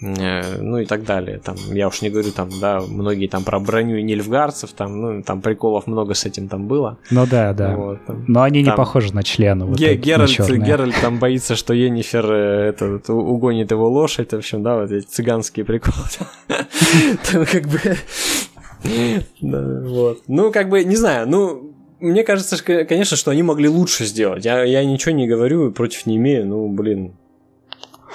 ну 0.00 0.78
и 0.78 0.86
так 0.86 1.04
далее. 1.04 1.38
Там, 1.38 1.56
я 1.72 1.88
уж 1.88 2.02
не 2.02 2.10
говорю, 2.10 2.32
там, 2.32 2.50
да, 2.60 2.80
многие 2.80 3.28
там 3.28 3.44
про 3.44 3.60
броню 3.60 3.96
и 3.96 4.02
нильфгарцев, 4.02 4.72
там, 4.72 5.00
ну, 5.00 5.22
там 5.22 5.40
приколов 5.40 5.86
много 5.86 6.14
с 6.14 6.24
этим 6.24 6.48
там 6.48 6.66
было. 6.66 6.98
Ну 7.10 7.26
да, 7.26 7.52
да. 7.52 7.76
Вот, 7.76 8.04
там, 8.04 8.24
Но 8.26 8.42
они 8.42 8.64
там, 8.64 8.72
не 8.72 8.76
похожи 8.76 9.14
на 9.14 9.22
члена. 9.22 9.66
Вот 9.66 9.78
Ге- 9.78 9.94
Геральт, 9.96 10.30
Геральт 10.38 10.94
там 11.00 11.18
боится, 11.18 11.54
что 11.54 11.74
Енифер 11.74 12.30
э, 12.30 12.68
этот, 12.70 13.08
угонит 13.08 13.70
его 13.70 13.88
лошадь, 13.88 14.32
в 14.32 14.36
общем, 14.36 14.62
да, 14.62 14.76
вот 14.76 14.90
эти 14.90 15.06
цыганские 15.06 15.64
приколы. 15.64 15.94
Там 17.32 17.46
как 17.46 17.66
бы... 17.66 17.78
Вот. 19.40 20.22
Ну, 20.28 20.52
как 20.52 20.68
бы, 20.68 20.84
не 20.84 20.96
знаю, 20.96 21.28
ну, 21.28 21.74
мне 22.00 22.22
кажется, 22.22 22.62
конечно, 22.62 23.16
что 23.16 23.30
они 23.30 23.42
могли 23.42 23.68
лучше 23.68 24.04
сделать. 24.04 24.44
Я, 24.44 24.62
я 24.64 24.84
ничего 24.84 25.12
не 25.12 25.26
говорю, 25.26 25.72
против 25.72 26.04
не 26.06 26.16
имею, 26.16 26.46
ну, 26.46 26.68
блин, 26.68 27.12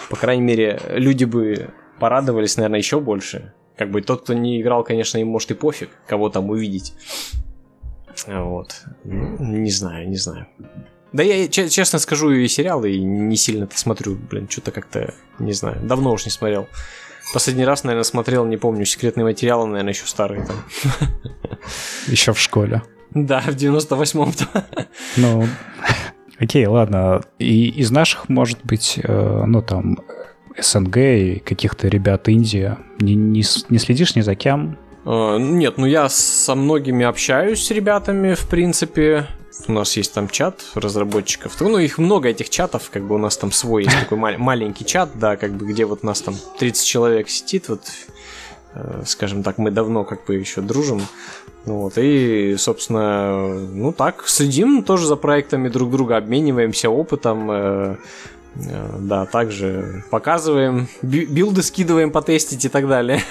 по 0.09 0.15
крайней 0.15 0.43
мере, 0.43 0.79
люди 0.89 1.25
бы 1.25 1.71
порадовались, 1.99 2.57
наверное, 2.57 2.79
еще 2.79 2.99
больше. 2.99 3.53
Как 3.77 3.91
бы 3.91 4.01
тот, 4.01 4.23
кто 4.23 4.33
не 4.33 4.61
играл, 4.61 4.83
конечно, 4.83 5.17
им 5.17 5.27
может 5.27 5.51
и 5.51 5.53
пофиг, 5.53 5.89
кого 6.07 6.29
там 6.29 6.49
увидеть. 6.49 6.93
Вот. 8.27 8.81
Ну, 9.03 9.37
не 9.39 9.71
знаю, 9.71 10.09
не 10.09 10.17
знаю. 10.17 10.47
Да 11.11 11.23
я, 11.23 11.47
честно 11.47 11.97
скажу, 11.99 12.29
и 12.31 12.47
сериалы 12.47 12.97
не 12.99 13.35
сильно-то 13.35 13.77
смотрю. 13.77 14.15
Блин, 14.15 14.47
что-то 14.49 14.71
как-то, 14.71 15.13
не 15.39 15.53
знаю, 15.53 15.81
давно 15.81 16.11
уж 16.11 16.25
не 16.25 16.31
смотрел. 16.31 16.67
Последний 17.33 17.65
раз, 17.65 17.83
наверное, 17.83 18.03
смотрел, 18.03 18.45
не 18.45 18.57
помню, 18.57 18.85
секретные 18.85 19.23
материалы, 19.23 19.67
наверное, 19.67 19.93
еще 19.93 20.05
старые 20.05 20.45
там. 20.45 20.55
Еще 22.07 22.33
в 22.33 22.39
школе. 22.39 22.83
Да, 23.11 23.41
в 23.41 23.55
98-м. 23.55 24.33
Ну, 25.17 25.47
Окей, 26.39 26.65
ладно. 26.65 27.21
И 27.37 27.69
из 27.69 27.91
наших, 27.91 28.29
может 28.29 28.59
быть, 28.63 28.99
э, 29.03 29.43
ну 29.45 29.61
там, 29.61 29.99
СНГ 30.57 30.97
и 30.97 31.43
каких-то 31.43 31.87
ребят 31.87 32.27
Индии, 32.29 32.75
не, 32.99 33.15
не, 33.15 33.43
не 33.69 33.77
следишь 33.77 34.15
ни 34.15 34.21
за 34.21 34.35
кем? 34.35 34.77
Uh, 35.05 35.39
нет, 35.39 35.77
ну 35.77 35.85
я 35.85 36.09
со 36.09 36.55
многими 36.55 37.05
общаюсь 37.05 37.63
с 37.63 37.71
ребятами, 37.71 38.33
в 38.33 38.47
принципе. 38.47 39.27
У 39.67 39.71
нас 39.71 39.95
есть 39.97 40.13
там 40.13 40.29
чат 40.29 40.61
разработчиков. 40.75 41.59
Ну, 41.59 41.77
их 41.77 41.97
много 41.97 42.29
этих 42.29 42.49
чатов, 42.49 42.89
как 42.91 43.03
бы 43.03 43.15
у 43.15 43.17
нас 43.17 43.35
там 43.37 43.51
свой 43.51 43.83
есть 43.83 43.99
такой 43.99 44.17
маленький 44.17 44.85
чат, 44.85 45.09
да, 45.15 45.35
как 45.35 45.51
бы 45.53 45.65
где 45.67 45.85
вот 45.85 46.03
нас 46.03 46.21
там 46.21 46.35
30 46.59 46.85
человек 46.85 47.29
сидит, 47.29 47.67
вот 47.67 47.81
Э, 47.81 48.18
скажем 49.05 49.43
так, 49.43 49.57
мы 49.57 49.71
давно 49.71 50.03
как 50.03 50.25
бы 50.25 50.35
еще 50.35 50.61
дружим. 50.61 51.01
Вот, 51.65 51.97
и, 51.97 52.55
собственно, 52.57 53.47
ну 53.47 53.91
так, 53.91 54.23
следим 54.27 54.83
тоже 54.83 55.05
за 55.05 55.15
проектами 55.15 55.69
друг 55.69 55.91
друга, 55.91 56.17
обмениваемся 56.17 56.89
опытом, 56.89 57.51
э, 57.51 57.95
э, 58.55 58.97
да, 58.99 59.25
также 59.25 60.03
показываем, 60.09 60.87
билды 61.01 61.61
скидываем 61.61 62.11
потестить 62.11 62.65
и 62.65 62.69
так 62.69 62.87
далее. 62.87 63.21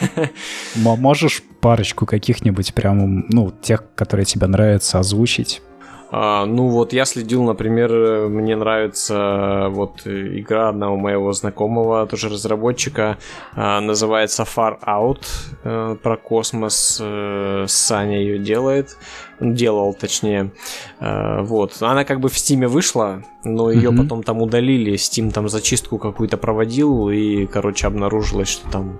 Можешь 0.77 1.43
парочку 1.61 2.07
каких-нибудь 2.07 2.75
прям, 2.75 3.27
ну, 3.29 3.53
тех, 3.63 3.85
которые 3.95 4.27
тебе 4.27 4.47
нравятся, 4.47 4.99
озвучить? 4.99 5.63
А, 6.11 6.47
ну 6.47 6.69
вот 6.69 6.93
я 6.93 7.05
следил, 7.05 7.43
например, 7.45 8.29
мне 8.29 8.57
нравится 8.57 9.67
вот 9.71 10.07
игра 10.07 10.71
одного 10.71 10.97
моего 10.97 11.33
знакомого, 11.33 12.07
тоже 12.07 12.29
разработчика, 12.29 13.19
а, 13.55 13.81
называется 13.81 14.45
Far 14.45 14.79
Out, 14.87 15.23
а, 15.65 15.97
про 15.97 16.17
космос, 16.17 16.99
а, 17.03 17.67
Саня 17.69 18.21
ее 18.21 18.39
делает, 18.39 18.97
делал 19.39 19.93
точнее, 19.93 20.53
а, 20.99 21.43
вот. 21.43 21.77
Она 21.81 22.05
как 22.05 22.21
бы 22.21 22.31
в 22.31 22.39
Стиме 22.39 22.69
вышла, 22.69 23.23
но 23.45 23.71
ее 23.71 23.91
mm-hmm. 23.91 23.97
потом 23.99 24.23
там 24.23 24.41
удалили, 24.41 24.95
Steam 24.95 25.31
там 25.31 25.49
зачистку 25.49 25.99
какую-то 25.99 26.39
проводил, 26.39 27.11
и, 27.11 27.47
короче, 27.47 27.87
обнаружилось, 27.87 28.49
что 28.49 28.71
там 28.71 28.99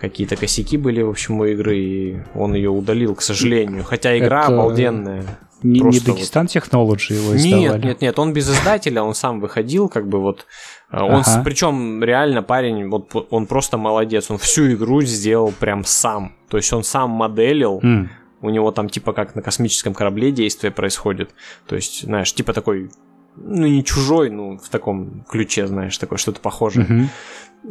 какие-то 0.00 0.36
косяки 0.36 0.76
были, 0.76 1.02
в 1.02 1.10
общем, 1.10 1.40
у 1.40 1.44
игры, 1.44 1.78
и 1.78 2.22
он 2.34 2.54
ее 2.54 2.70
удалил, 2.70 3.14
к 3.14 3.22
сожалению. 3.22 3.84
Хотя 3.84 4.16
игра 4.18 4.44
Это... 4.44 4.54
обалденная. 4.54 5.24
Не, 5.62 5.80
не 5.80 5.98
Дагестан 5.98 6.46
вот... 6.46 6.56
Technology 6.56 7.14
его 7.14 7.36
издавали? 7.36 7.72
Нет, 7.72 7.84
нет, 7.84 8.00
нет, 8.00 8.18
он 8.18 8.32
без 8.32 8.48
издателя, 8.48 9.02
он 9.02 9.14
сам 9.14 9.40
выходил, 9.40 9.88
как 9.88 10.08
бы 10.08 10.20
вот. 10.20 10.46
Э, 10.90 11.00
он, 11.00 11.22
ага. 11.26 11.42
причем 11.44 12.02
реально 12.02 12.42
парень, 12.42 12.88
вот 12.88 13.26
он 13.30 13.46
просто 13.46 13.76
молодец, 13.76 14.30
он 14.30 14.38
всю 14.38 14.72
игру 14.72 15.02
сделал 15.02 15.52
прям 15.58 15.84
сам. 15.84 16.36
То 16.48 16.58
есть 16.58 16.72
он 16.72 16.84
сам 16.84 17.10
моделил, 17.10 17.80
mm. 17.82 18.08
у 18.42 18.50
него 18.50 18.70
там 18.70 18.88
типа 18.88 19.12
как 19.12 19.34
на 19.34 19.42
космическом 19.42 19.94
корабле 19.94 20.30
действие 20.30 20.70
происходит. 20.70 21.30
То 21.66 21.74
есть, 21.74 22.02
знаешь, 22.02 22.32
типа 22.32 22.52
такой 22.52 22.90
ну, 23.36 23.66
не 23.66 23.84
чужой, 23.84 24.30
ну, 24.30 24.58
в 24.58 24.68
таком 24.68 25.24
ключе, 25.28 25.66
знаешь, 25.66 25.96
такое 25.98 26.18
что-то 26.18 26.40
похожее. 26.40 26.86
Uh-huh. 26.86 27.06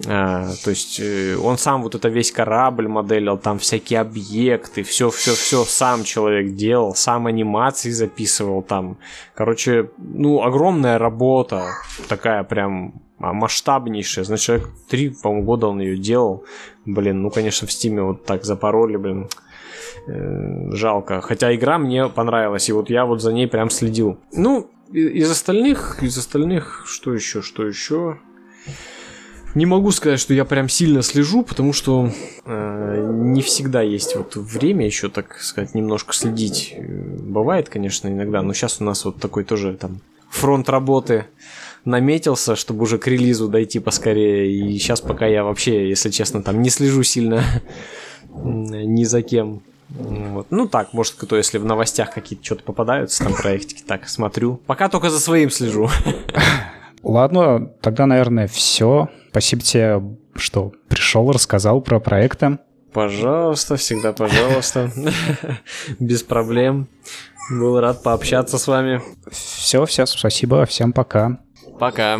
А, 0.06 0.50
то 0.64 0.70
есть 0.70 1.00
э, 1.00 1.38
он 1.38 1.58
сам 1.58 1.82
вот 1.82 1.96
это 1.96 2.10
весь 2.10 2.32
корабль 2.32 2.88
моделил, 2.88 3.38
там 3.38 3.58
всякие 3.58 4.02
объекты, 4.02 4.84
все, 4.84 5.10
все, 5.10 5.34
все 5.34 5.64
сам 5.64 6.04
человек 6.04 6.54
делал, 6.56 6.94
сам 6.94 7.26
анимации 7.26 7.90
записывал 7.90 8.62
там. 8.62 8.98
Короче, 9.34 9.90
ну, 9.98 10.44
огромная 10.44 10.98
работа, 10.98 11.66
такая 12.08 12.44
прям 12.44 13.02
а, 13.20 13.34
масштабнейшая. 13.34 14.26
Значит, 14.26 14.46
человек 14.46 14.70
три, 14.90 15.10
по-моему, 15.10 15.46
года 15.46 15.68
он 15.68 15.80
ее 15.80 15.98
делал. 15.98 16.44
Блин, 16.86 17.24
ну, 17.24 17.32
конечно, 17.32 17.68
в 17.68 17.72
стиме 17.72 18.04
вот 18.04 18.26
так 18.26 18.44
запороли, 18.44 18.98
блин. 18.98 19.28
Э, 20.08 20.72
жалко. 20.72 21.22
Хотя 21.22 21.56
игра 21.56 21.78
мне 21.78 22.08
понравилась, 22.08 22.70
и 22.70 22.74
вот 22.74 22.90
я 22.90 23.06
вот 23.06 23.22
за 23.22 23.34
ней 23.34 23.48
прям 23.48 23.70
следил. 23.70 24.20
Ну, 24.32 24.70
из 24.92 25.30
остальных, 25.30 26.04
из 26.04 26.18
остальных, 26.18 26.84
что 26.86 27.14
еще, 27.14 27.42
что 27.42 27.66
еще? 27.66 28.20
Не 29.58 29.66
могу 29.66 29.90
сказать, 29.90 30.20
что 30.20 30.36
я 30.36 30.46
прям 30.46 30.70
сильно 30.70 31.02
слежу, 31.02 31.42
потому 31.42 31.74
что 31.74 32.12
э, 32.46 33.10
не 33.12 33.42
всегда 33.42 33.82
есть 33.82 34.16
вот 34.16 34.36
время 34.36 34.86
еще, 34.86 35.10
так 35.10 35.40
сказать, 35.40 35.74
немножко 35.74 36.14
следить. 36.14 36.76
Бывает, 36.78 37.68
конечно, 37.68 38.08
иногда, 38.08 38.44
но 38.44 38.54
сейчас 38.54 38.80
у 38.82 38.84
нас 38.84 39.04
вот 39.04 39.20
такой 39.20 39.44
тоже 39.44 39.74
там 39.74 40.00
фронт 40.30 40.70
работы 40.70 41.26
наметился, 41.86 42.56
чтобы 42.56 42.84
уже 42.84 43.00
к 43.00 43.08
релизу 43.08 43.48
дойти 43.48 43.80
поскорее. 43.80 44.48
И 44.48 44.78
сейчас 44.78 45.02
пока 45.02 45.26
я 45.26 45.44
вообще, 45.44 45.90
если 45.90 46.12
честно, 46.12 46.44
там 46.44 46.62
не 46.62 46.70
слежу 46.70 47.02
сильно 47.02 47.44
ни 48.36 49.06
за 49.06 49.24
кем. 49.24 49.64
Вот. 49.90 50.46
Ну 50.52 50.68
так, 50.68 50.94
может, 50.94 51.16
кто, 51.16 51.36
если 51.36 51.58
в 51.58 51.66
новостях 51.66 52.14
какие-то 52.14 52.46
что-то 52.46 52.62
попадаются, 52.62 53.24
там 53.24 53.34
проектики, 53.34 53.82
так 53.82 54.08
смотрю. 54.08 54.62
Пока 54.68 54.88
только 54.88 55.10
за 55.10 55.20
своим 55.20 55.50
слежу. 55.50 55.90
Ладно, 57.08 57.72
тогда, 57.80 58.06
наверное, 58.06 58.50
все. 58.50 59.08
Спасибо 59.30 59.62
тебе, 59.62 60.02
что 60.36 60.74
пришел, 60.90 61.32
рассказал 61.32 61.80
про 61.80 62.02
проекты. 62.02 62.60
Пожалуйста, 62.92 63.78
всегда 63.78 64.12
пожалуйста. 64.12 64.92
Без 66.00 66.22
проблем. 66.24 66.90
Был 67.50 67.80
рад 67.80 68.04
пообщаться 68.04 68.58
с 68.58 68.68
вами. 68.68 69.02
Все, 69.32 69.86
всем 69.86 70.06
спасибо, 70.06 70.66
всем 70.66 70.92
пока. 70.92 71.40
Пока. 71.80 72.20